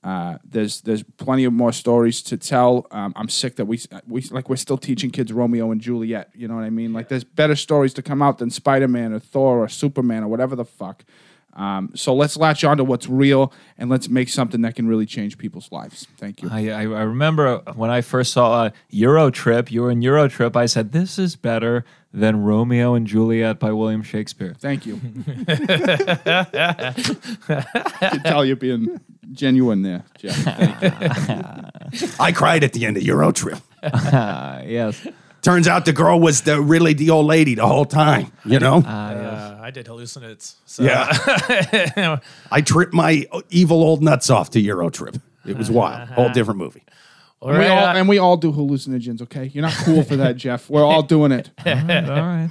Uh, 0.04 0.38
there's 0.48 0.82
there's 0.82 1.04
plenty 1.18 1.44
of 1.44 1.52
more 1.52 1.74
stories 1.74 2.22
to 2.22 2.38
tell. 2.38 2.86
Um, 2.92 3.12
I'm 3.16 3.28
sick 3.28 3.56
that 3.56 3.66
we 3.66 3.82
we 4.08 4.22
like 4.30 4.48
we're 4.48 4.56
still 4.56 4.78
teaching 4.78 5.10
kids 5.10 5.34
Romeo 5.34 5.72
and 5.72 5.82
Juliet. 5.82 6.30
You 6.36 6.48
know 6.48 6.56
what 6.56 6.64
I 6.64 6.70
mean? 6.70 6.94
Like 6.94 7.10
there's 7.10 7.24
better 7.24 7.56
stories 7.56 7.94
to 7.96 8.04
come 8.04 8.22
out 8.22 8.38
than 8.38 8.50
Spider 8.50 8.88
Man 8.88 9.12
or 9.12 9.20
Thor 9.20 9.64
or 9.64 9.68
Superman 9.68 10.24
or 10.24 10.28
whatever 10.28 10.56
the 10.56 10.64
fuck. 10.64 11.04
Um, 11.58 11.90
so 11.96 12.14
let's 12.14 12.38
latch 12.38 12.64
on 12.64 12.78
to 12.78 12.84
what's 12.84 13.10
real 13.10 13.52
and 13.80 13.90
let's 13.90 14.08
make 14.08 14.30
something 14.30 14.62
that 14.62 14.76
can 14.76 14.88
really 14.88 15.08
change 15.08 15.40
people's 15.40 15.72
lives. 15.72 16.08
Thank 16.18 16.44
you. 16.44 16.50
I, 16.52 16.70
I, 16.70 16.82
I 16.82 17.02
remember 17.02 17.64
when 17.76 17.90
I 17.90 18.02
first 18.02 18.32
saw 18.32 18.66
uh, 18.66 18.70
Euro 18.92 19.32
Trip, 19.32 19.72
you 19.72 19.82
were 19.82 19.92
in 19.92 20.04
Euro 20.04 20.28
Trip, 20.28 20.56
I 20.56 20.68
said, 20.68 20.92
this 20.92 21.18
is 21.18 21.36
better 21.36 21.84
than 22.14 22.44
Romeo 22.44 22.94
and 22.94 23.08
Juliet 23.08 23.60
by 23.60 23.72
William 23.72 24.04
Shakespeare. 24.04 24.56
Thank 24.60 24.86
you. 24.86 25.02
I 25.48 26.94
can 28.00 28.24
tell 28.24 28.46
you're 28.46 28.56
being 28.56 29.02
genuine 29.32 29.82
there, 29.82 30.04
Jeff. 30.18 30.36
Thank 30.36 30.82
you. 32.02 32.10
I 32.20 32.32
cried 32.32 32.64
at 32.64 32.74
the 32.74 32.86
end 32.86 32.98
of 32.98 33.04
Euro 33.04 33.32
Trip. 33.32 33.60
Yes. 33.84 35.08
Turns 35.42 35.68
out 35.68 35.86
the 35.86 35.94
girl 35.94 36.20
was 36.20 36.42
the 36.42 36.60
really 36.62 36.94
the 36.94 37.10
old 37.10 37.26
lady 37.26 37.56
the 37.56 37.66
whole 37.66 37.86
time. 37.86 38.32
You 38.46 38.60
know, 38.60 38.78
Uh, 38.80 39.60
I 39.62 39.72
did 39.72 39.86
hallucinates. 39.86 40.56
So. 40.66 40.84
yeah. 40.84 42.20
I 42.52 42.62
tripped 42.62 42.94
my 42.94 43.26
evil 43.50 43.82
old 43.84 44.02
nuts 44.02 44.30
off 44.30 44.50
to 44.52 44.60
Euro 44.60 44.90
Trip. 44.90 45.18
It 45.46 45.58
was 45.58 45.72
wild. 45.72 46.10
Whole 46.10 46.30
different 46.30 46.58
movie. 46.60 46.84
All 47.40 47.50
And 47.52 47.60
we 47.60 47.66
all, 47.68 47.86
uh, 47.86 47.94
and 47.94 48.10
we 48.10 48.18
all 48.18 48.36
do 48.36 48.52
hallucinogens, 48.52 49.22
okay? 49.22 49.46
You're 49.54 49.62
not 49.62 49.74
cool 49.74 50.02
for 50.04 50.16
that, 50.16 50.38
Jeff. 50.38 50.70
We're 50.72 50.84
all 50.84 51.04
doing 51.04 51.32
it. 51.32 51.52
All 51.66 51.74
right. 51.76 52.50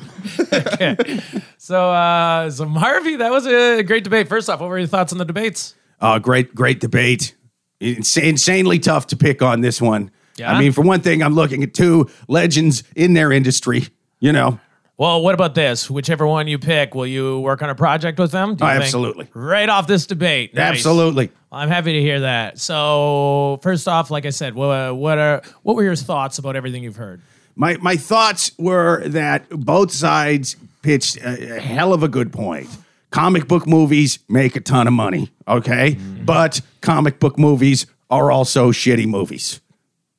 so, 1.58 1.90
uh, 1.90 2.48
so 2.50 2.66
Harvey, 2.68 3.16
that 3.16 3.32
was 3.32 3.46
a 3.46 3.82
great 3.82 4.04
debate. 4.04 4.28
First 4.28 4.48
off, 4.48 4.60
what 4.60 4.68
were 4.68 4.78
your 4.78 4.86
thoughts 4.86 5.10
on 5.12 5.18
the 5.18 5.24
debates? 5.24 5.74
Uh, 6.00 6.20
great, 6.20 6.54
great 6.54 6.78
debate. 6.78 7.34
Ins- 7.80 8.16
insanely 8.16 8.78
tough 8.78 9.08
to 9.08 9.16
pick 9.16 9.42
on 9.42 9.60
this 9.60 9.82
one. 9.82 10.10
Yeah? 10.36 10.52
I 10.52 10.58
mean, 10.58 10.72
for 10.72 10.82
one 10.82 11.00
thing, 11.00 11.22
I'm 11.22 11.34
looking 11.34 11.62
at 11.62 11.74
two 11.74 12.08
legends 12.28 12.82
in 12.94 13.14
their 13.14 13.32
industry. 13.32 13.88
You 14.20 14.32
know, 14.32 14.58
Well, 14.98 15.20
what 15.22 15.34
about 15.34 15.54
this? 15.54 15.90
Whichever 15.90 16.26
one 16.26 16.46
you 16.48 16.58
pick, 16.58 16.94
will 16.94 17.06
you 17.06 17.40
work 17.40 17.60
on 17.62 17.68
a 17.68 17.74
project 17.74 18.18
with 18.18 18.30
them? 18.32 18.54
Do 18.54 18.64
you 18.64 18.70
Oh, 18.70 18.72
think? 18.74 18.84
absolutely. 18.84 19.28
Right 19.34 19.68
off 19.68 19.86
this 19.86 20.06
debate. 20.06 20.54
Nice. 20.54 20.70
absolutely. 20.70 21.30
I'm 21.52 21.68
happy 21.68 21.92
to 21.92 22.00
hear 22.00 22.20
that. 22.20 22.58
So, 22.58 23.58
first 23.62 23.86
off, 23.88 24.10
like 24.10 24.24
I 24.26 24.30
said, 24.30 24.54
what, 24.54 24.96
what 24.96 25.18
are 25.18 25.42
what 25.62 25.76
were 25.76 25.82
your 25.84 25.96
thoughts 25.96 26.38
about 26.38 26.56
everything 26.56 26.82
you've 26.82 26.96
heard? 26.96 27.20
My 27.56 27.76
my 27.80 27.96
thoughts 27.96 28.52
were 28.58 29.06
that 29.08 29.48
both 29.50 29.90
sides 29.92 30.56
pitched 30.82 31.16
a, 31.18 31.56
a 31.56 31.60
hell 31.60 31.92
of 31.92 32.02
a 32.02 32.08
good 32.08 32.32
point. 32.32 32.68
Comic 33.10 33.48
book 33.48 33.66
movies 33.66 34.18
make 34.28 34.56
a 34.56 34.60
ton 34.60 34.86
of 34.86 34.92
money, 34.92 35.30
okay? 35.48 35.92
Mm-hmm. 35.94 36.24
But 36.24 36.60
comic 36.82 37.18
book 37.20 37.38
movies 37.38 37.86
are 38.10 38.30
also 38.30 38.72
shitty 38.72 39.06
movies. 39.06 39.60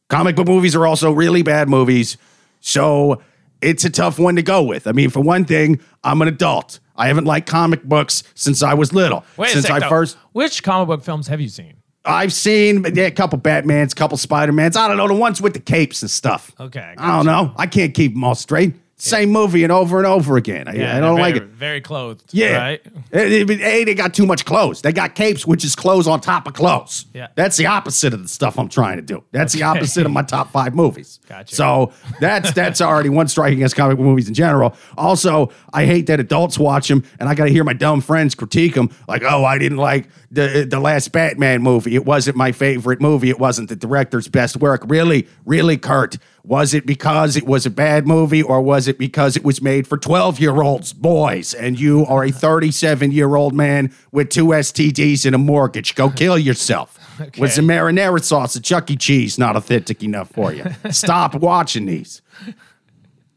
Comic 0.09 0.35
book 0.35 0.47
movies 0.47 0.75
are 0.75 0.87
also 0.87 1.11
really 1.11 1.41
bad 1.41 1.67
movies. 1.69 2.17
So 2.61 3.21
it's 3.61 3.83
a 3.85 3.89
tough 3.89 4.19
one 4.19 4.35
to 4.37 4.41
go 4.41 4.63
with. 4.63 4.87
I 4.87 4.91
mean, 4.91 5.09
for 5.09 5.19
one 5.19 5.45
thing, 5.45 5.79
I'm 6.03 6.21
an 6.21 6.27
adult. 6.27 6.79
I 6.95 7.07
haven't 7.07 7.25
liked 7.25 7.47
comic 7.47 7.83
books 7.83 8.23
since 8.33 8.63
I 8.63 8.73
was 8.73 8.93
little. 8.93 9.23
Wait 9.35 9.51
since 9.51 9.65
a 9.65 9.67
sec, 9.67 9.75
I 9.75 9.79
though. 9.81 9.89
first 9.89 10.17
Which 10.31 10.63
comic 10.63 10.87
book 10.87 11.03
films 11.03 11.27
have 11.27 11.41
you 11.41 11.49
seen? 11.49 11.75
I've 12.05 12.31
seen 12.31 12.85
yeah, 12.95 13.03
a 13.03 13.11
couple 13.11 13.37
Batmans, 13.37 13.91
a 13.91 13.95
couple 13.95 14.17
Spider-Mans. 14.17 14.77
I 14.77 14.87
don't 14.87 14.95
know, 14.95 15.09
the 15.09 15.13
ones 15.13 15.41
with 15.41 15.53
the 15.53 15.59
capes 15.59 16.01
and 16.01 16.09
stuff. 16.09 16.53
Okay, 16.57 16.95
I 16.97 17.17
don't 17.17 17.25
know. 17.25 17.53
I 17.57 17.67
can't 17.67 17.93
keep 17.93 18.13
them 18.13 18.23
all 18.23 18.35
straight. 18.35 18.73
Same 18.99 19.29
movie 19.29 19.61
and 19.63 19.71
over 19.71 19.99
and 19.99 20.07
over 20.07 20.37
again. 20.37 20.67
I, 20.67 20.97
I 20.97 20.99
don't 20.99 21.19
like 21.19 21.35
it. 21.35 21.43
Very 21.43 21.81
clothed. 21.81 22.33
Yeah. 22.33 22.57
Right. 22.57 22.81
Eh, 23.13 23.45
eh, 23.47 23.63
A, 23.63 23.83
they 23.83 23.93
got 23.93 24.15
too 24.15 24.25
much 24.25 24.43
clothes. 24.43 24.81
They 24.81 24.91
got 24.91 25.13
capes, 25.13 25.45
which 25.45 25.63
is 25.63 25.75
clothes 25.75 26.07
on 26.07 26.19
top 26.19 26.47
of 26.47 26.55
clothes. 26.55 27.05
Yeah. 27.13 27.27
That's 27.35 27.57
the 27.57 27.67
opposite 27.67 28.15
of 28.15 28.23
the 28.23 28.27
stuff 28.27 28.57
I'm 28.57 28.69
trying 28.69 28.95
to 28.97 29.03
do. 29.03 29.23
That's 29.31 29.53
the 29.53 29.61
opposite 29.61 30.07
of 30.07 30.11
my 30.11 30.23
top 30.23 30.49
five 30.51 30.73
movies. 30.73 31.19
Gotcha. 31.29 31.53
So 31.53 31.93
that's 32.19 32.51
that's 32.53 32.81
already 32.81 33.09
one 33.09 33.27
strike 33.27 33.53
against 33.53 33.75
comic 33.75 33.97
book 33.97 34.05
movies 34.05 34.27
in 34.29 34.33
general. 34.33 34.75
Also, 34.97 35.51
I 35.73 35.85
hate 35.85 36.07
that 36.07 36.19
adults 36.19 36.57
watch 36.57 36.87
them, 36.87 37.03
and 37.19 37.29
I 37.29 37.35
got 37.35 37.45
to 37.45 37.51
hear 37.51 37.63
my 37.63 37.73
dumb 37.73 38.01
friends 38.01 38.33
critique 38.33 38.73
them. 38.73 38.89
Like, 39.07 39.21
oh, 39.21 39.45
I 39.45 39.59
didn't 39.59 39.77
like 39.77 40.09
the 40.31 40.65
the 40.67 40.79
last 40.79 41.11
Batman 41.11 41.61
movie. 41.61 41.93
It 41.93 42.05
wasn't 42.05 42.35
my 42.35 42.51
favorite 42.51 42.99
movie. 42.99 43.29
It 43.29 43.39
wasn't 43.39 43.69
the 43.69 43.75
director's 43.75 44.27
best 44.27 44.57
work. 44.57 44.81
Really, 44.87 45.27
really, 45.45 45.77
Kurt. 45.77 46.17
Was 46.47 46.73
it 46.73 46.85
because 46.85 47.35
it 47.35 47.45
was 47.45 47.65
a 47.65 47.69
bad 47.69 48.07
movie, 48.07 48.41
or 48.41 48.61
was 48.61 48.87
it 48.87 48.97
because 48.97 49.35
it 49.35 49.43
was 49.43 49.61
made 49.61 49.85
for 49.85 49.97
12 49.97 50.39
year 50.39 50.61
olds, 50.61 50.93
boys, 50.93 51.53
and 51.53 51.77
you 51.77 52.05
are 52.05 52.23
a 52.23 52.31
37 52.31 53.11
year 53.11 53.35
old 53.35 53.53
man 53.53 53.93
with 54.13 54.29
two 54.29 54.45
STDs 54.47 55.25
and 55.25 55.35
a 55.35 55.37
mortgage? 55.37 55.93
Go 55.93 56.09
kill 56.09 56.37
yourself. 56.37 56.97
Was 57.39 57.55
the 57.55 57.63
marinara 57.63 58.23
sauce 58.23 58.55
at 58.55 58.63
Chuck 58.63 58.91
E. 58.91 58.95
Cheese 58.95 59.39
not 59.39 59.55
authentic 59.55 60.03
enough 60.03 60.29
for 60.29 60.53
you? 60.53 60.63
Stop 60.91 61.33
watching 61.33 61.87
these. 61.87 62.21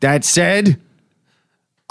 That 0.00 0.22
said, 0.22 0.78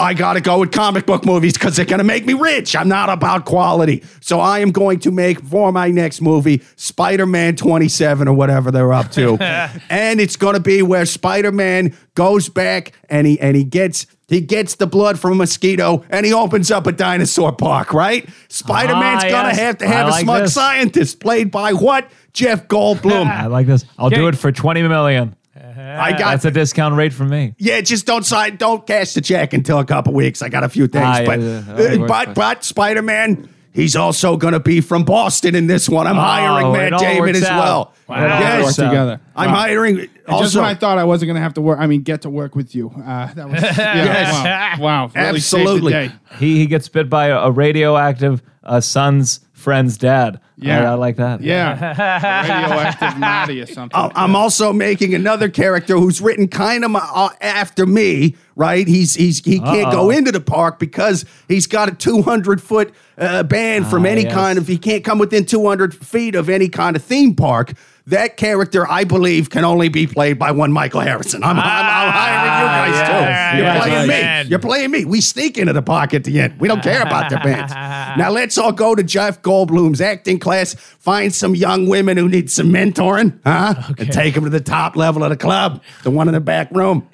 I 0.00 0.14
gotta 0.14 0.40
go 0.40 0.58
with 0.60 0.72
comic 0.72 1.04
book 1.06 1.24
movies 1.26 1.52
because 1.52 1.76
they're 1.76 1.84
gonna 1.84 2.04
make 2.04 2.24
me 2.24 2.32
rich. 2.34 2.74
I'm 2.74 2.88
not 2.88 3.10
about 3.10 3.44
quality. 3.44 4.02
So 4.20 4.40
I 4.40 4.60
am 4.60 4.72
going 4.72 4.98
to 5.00 5.10
make 5.10 5.40
for 5.42 5.70
my 5.72 5.90
next 5.90 6.20
movie 6.22 6.62
Spider 6.76 7.26
Man 7.26 7.54
27 7.54 8.26
or 8.26 8.34
whatever 8.34 8.70
they're 8.70 8.92
up 8.94 9.10
to. 9.12 9.36
and 9.90 10.20
it's 10.20 10.36
gonna 10.36 10.58
be 10.60 10.80
where 10.82 11.04
Spider 11.04 11.52
Man 11.52 11.94
goes 12.14 12.48
back 12.48 12.92
and 13.10 13.26
he 13.26 13.38
and 13.40 13.54
he 13.56 13.62
gets 13.64 14.06
he 14.28 14.40
gets 14.40 14.76
the 14.76 14.86
blood 14.86 15.18
from 15.18 15.32
a 15.32 15.34
mosquito 15.34 16.04
and 16.08 16.24
he 16.24 16.32
opens 16.32 16.70
up 16.70 16.86
a 16.86 16.92
dinosaur 16.92 17.52
park, 17.52 17.92
right? 17.92 18.28
Spider 18.48 18.94
Man's 18.94 19.24
Ah, 19.24 19.28
gonna 19.28 19.48
yes. 19.48 19.58
have 19.58 19.78
to 19.78 19.84
I 19.84 19.88
have 19.88 20.06
a 20.06 20.10
like 20.12 20.22
smug 20.22 20.42
this. 20.44 20.54
scientist 20.54 21.20
played 21.20 21.50
by 21.50 21.72
what? 21.74 22.10
Jeff 22.32 22.68
Goldblum. 22.68 23.26
I 23.30 23.46
like 23.46 23.66
this. 23.66 23.84
I'll 23.98 24.06
Okay. 24.06 24.16
do 24.16 24.28
it 24.28 24.36
for 24.38 24.50
20 24.52 24.82
million. 24.88 25.36
I 25.80 26.10
got 26.12 26.30
That's 26.30 26.44
a 26.44 26.50
discount 26.50 26.94
rate 26.96 27.12
for 27.12 27.24
me. 27.24 27.54
Yeah, 27.58 27.80
just 27.80 28.06
don't 28.06 28.24
sign, 28.26 28.56
don't 28.56 28.86
cash 28.86 29.14
the 29.14 29.20
check 29.20 29.52
until 29.52 29.78
a 29.78 29.84
couple 29.84 30.12
weeks. 30.14 30.42
I 30.42 30.48
got 30.48 30.64
a 30.64 30.68
few 30.68 30.86
things, 30.86 31.04
Ah, 31.06 31.22
but 31.24 31.40
yeah, 31.40 31.62
uh, 31.68 31.96
but 31.98 32.06
but- 32.06 32.34
but 32.34 32.64
Spider 32.64 33.02
Man, 33.02 33.48
he's 33.72 33.96
also 33.96 34.36
going 34.36 34.52
to 34.54 34.60
be 34.60 34.80
from 34.80 35.04
Boston 35.04 35.54
in 35.54 35.66
this 35.66 35.88
one. 35.88 36.06
I'm 36.06 36.16
hiring 36.16 36.66
Oh, 36.66 36.72
Matt 36.72 36.98
Damon 36.98 37.34
as 37.36 37.44
out. 37.44 37.58
well. 37.58 37.94
It 38.08 38.12
all 38.12 38.18
Yes, 38.40 38.64
works 38.64 38.78
Work 38.78 38.88
together. 38.90 39.20
I'm 39.36 39.50
Wow. 39.50 39.56
hiring. 39.56 39.98
And 40.00 40.08
just 40.26 40.28
Also, 40.28 40.60
when 40.62 40.68
I 40.70 40.74
thought 40.74 40.98
I 40.98 41.04
wasn't 41.04 41.28
going 41.28 41.36
to 41.36 41.42
have 41.42 41.54
to 41.54 41.60
work, 41.60 41.78
I 41.80 41.86
mean, 41.86 42.02
get 42.02 42.22
to 42.22 42.30
work 42.30 42.54
with 42.56 42.74
you. 42.74 42.90
Uh, 42.96 43.32
that 43.34 43.48
was 43.48 43.62
yeah, 43.78 44.78
wow, 44.78 45.06
wow, 45.06 45.10
really 45.14 45.28
Absolutely. 45.36 46.10
He, 46.38 46.58
he 46.58 46.66
gets 46.66 46.88
bit 46.88 47.08
by 47.08 47.26
a, 47.26 47.38
a 47.38 47.50
radioactive 47.52 48.42
uh, 48.64 48.80
son's 48.80 49.40
friend's 49.60 49.96
dad. 49.98 50.40
Yeah. 50.56 50.88
I, 50.90 50.92
I 50.92 50.94
like 50.94 51.16
that. 51.16 51.40
Yeah, 51.40 51.70
radioactive 52.68 53.18
naughty 53.18 53.60
or 53.62 53.66
something. 53.66 53.96
I- 53.98 54.10
I'm 54.14 54.34
also 54.36 54.72
making 54.72 55.14
another 55.14 55.48
character 55.48 55.96
who's 55.98 56.20
written 56.20 56.48
kind 56.48 56.84
of 56.84 56.94
uh, 56.94 57.30
after 57.40 57.86
me, 57.86 58.36
right? 58.56 58.86
He's 58.86 59.14
he's 59.14 59.44
he 59.44 59.58
can't 59.60 59.90
go 59.92 60.02
Uh-oh. 60.02 60.10
into 60.10 60.32
the 60.32 60.40
park 60.40 60.78
because 60.78 61.24
he's 61.48 61.66
got 61.66 61.88
a 61.88 61.94
200 61.94 62.62
foot 62.62 62.92
uh, 63.18 63.42
ban 63.44 63.84
from 63.84 64.04
Ah, 64.04 64.08
any 64.10 64.22
yes. 64.22 64.34
kind 64.34 64.58
of. 64.58 64.66
He 64.66 64.76
can't 64.78 65.04
come 65.04 65.18
within 65.18 65.44
200 65.46 65.94
feet 65.94 66.34
of 66.34 66.48
any 66.48 66.68
kind 66.68 66.96
of 66.96 67.02
theme 67.02 67.34
park. 67.34 67.72
That 68.06 68.36
character, 68.36 68.88
I 68.90 69.04
believe, 69.04 69.50
can 69.50 69.64
only 69.64 69.88
be 69.88 70.06
played 70.06 70.38
by 70.38 70.50
one 70.50 70.72
Michael 70.72 71.00
Harrison. 71.00 71.44
I'm, 71.44 71.58
I'm, 71.58 71.64
I'm 71.64 72.12
hiring 72.12 72.60
you 72.60 72.66
guys 72.66 72.94
yeah, 72.94 73.50
too. 73.52 73.56
You're 73.56 73.66
yeah, 73.66 73.80
playing 73.80 74.10
yeah. 74.10 74.42
me. 74.42 74.48
You're 74.48 74.58
playing 74.58 74.90
me. 74.90 75.04
We 75.04 75.20
sneak 75.20 75.58
into 75.58 75.72
the 75.72 75.82
park 75.82 76.14
at 76.14 76.24
the 76.24 76.40
end. 76.40 76.58
We 76.60 76.68
don't 76.68 76.82
care 76.82 77.02
about 77.02 77.30
the 77.30 77.36
bands. 77.44 77.72
Now 77.72 78.30
let's 78.30 78.58
all 78.58 78.72
go 78.72 78.94
to 78.94 79.02
Jeff 79.02 79.42
Goldblum's 79.42 80.00
acting 80.00 80.38
class. 80.38 80.74
Find 80.74 81.34
some 81.34 81.54
young 81.54 81.88
women 81.88 82.16
who 82.16 82.28
need 82.28 82.50
some 82.50 82.68
mentoring, 82.68 83.38
huh? 83.44 83.74
And 83.98 84.12
take 84.12 84.34
them 84.34 84.44
to 84.44 84.50
the 84.50 84.60
top 84.60 84.96
level 84.96 85.22
of 85.22 85.30
the 85.30 85.36
club, 85.36 85.82
the 86.02 86.10
one 86.10 86.28
in 86.28 86.34
the 86.34 86.40
back 86.40 86.70
room. 86.70 87.08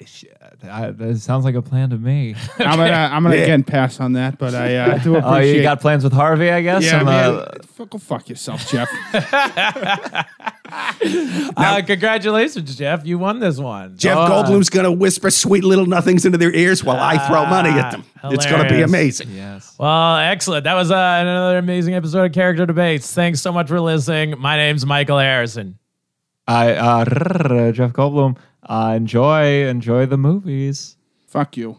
I, 0.67 0.91
that 0.91 1.17
sounds 1.19 1.45
like 1.45 1.55
a 1.55 1.61
plan 1.61 1.89
to 1.91 1.97
me. 1.97 2.35
I'm 2.59 2.77
gonna 2.77 2.91
I'm 3.11 3.23
gonna 3.23 3.35
Yeah. 3.35 3.41
again 3.43 3.63
pass 3.63 3.99
on 3.99 4.13
that, 4.13 4.37
but 4.37 4.53
I 4.55 4.75
uh, 4.75 4.97
do 4.99 5.15
Oh, 5.23 5.37
you 5.37 5.61
got 5.61 5.81
plans 5.81 6.03
with 6.03 6.13
Harvey, 6.13 6.49
I 6.51 6.61
guess. 6.61 6.83
yeah, 6.83 6.99
I'm, 6.99 7.05
man. 7.05 7.33
uh, 7.35 7.51
Fuck- 7.75 7.89
Go 7.91 7.97
fuck 7.97 8.27
yourself, 8.29 8.69
Jeff. 8.69 8.89
Uh, 10.69 11.81
congratulations, 11.85 12.75
Jeff. 12.75 13.05
You 13.05 13.17
won 13.17 13.39
this 13.39 13.57
one. 13.57 13.97
Jeff 13.97 14.17
Oh, 14.17 14.27
Goldblum's 14.29 14.69
going 14.69 14.83
to 14.83 14.91
whisper 14.91 15.29
sweet 15.29 15.63
little 15.63 15.85
nothings 15.85 16.25
into 16.25 16.37
their 16.37 16.53
ears 16.53 16.83
while 16.83 16.97
I 16.99 17.17
throw 17.27 17.45
money 17.45 17.69
at 17.69 17.91
them. 17.91 18.03
It's 18.25 18.45
going 18.45 18.63
to 18.63 18.69
be 18.69 18.81
amazing. 18.81 19.29
yes. 19.31 19.73
Well, 19.79 20.17
excellent. 20.17 20.65
That 20.65 20.73
was 20.73 20.91
uh, 20.91 20.95
another 21.21 21.57
amazing 21.57 21.93
episode 21.95 22.25
of 22.25 22.31
Character 22.33 22.65
Debates. 22.65 23.11
Thanks 23.13 23.41
so 23.41 23.51
much 23.53 23.69
for 23.69 23.79
listening. 23.79 24.35
My 24.39 24.57
name's 24.57 24.85
Michael 24.85 25.19
Harrison. 25.19 25.77
I 26.47 26.73
uh, 26.73 27.05
Jeff 27.71 27.93
Goldblum. 27.93 28.37
Uh, 28.67 28.93
enjoy 28.95 29.65
enjoy 29.65 30.05
the 30.05 30.17
movies. 30.17 30.97
fuck 31.25 31.55
you. 31.57 31.77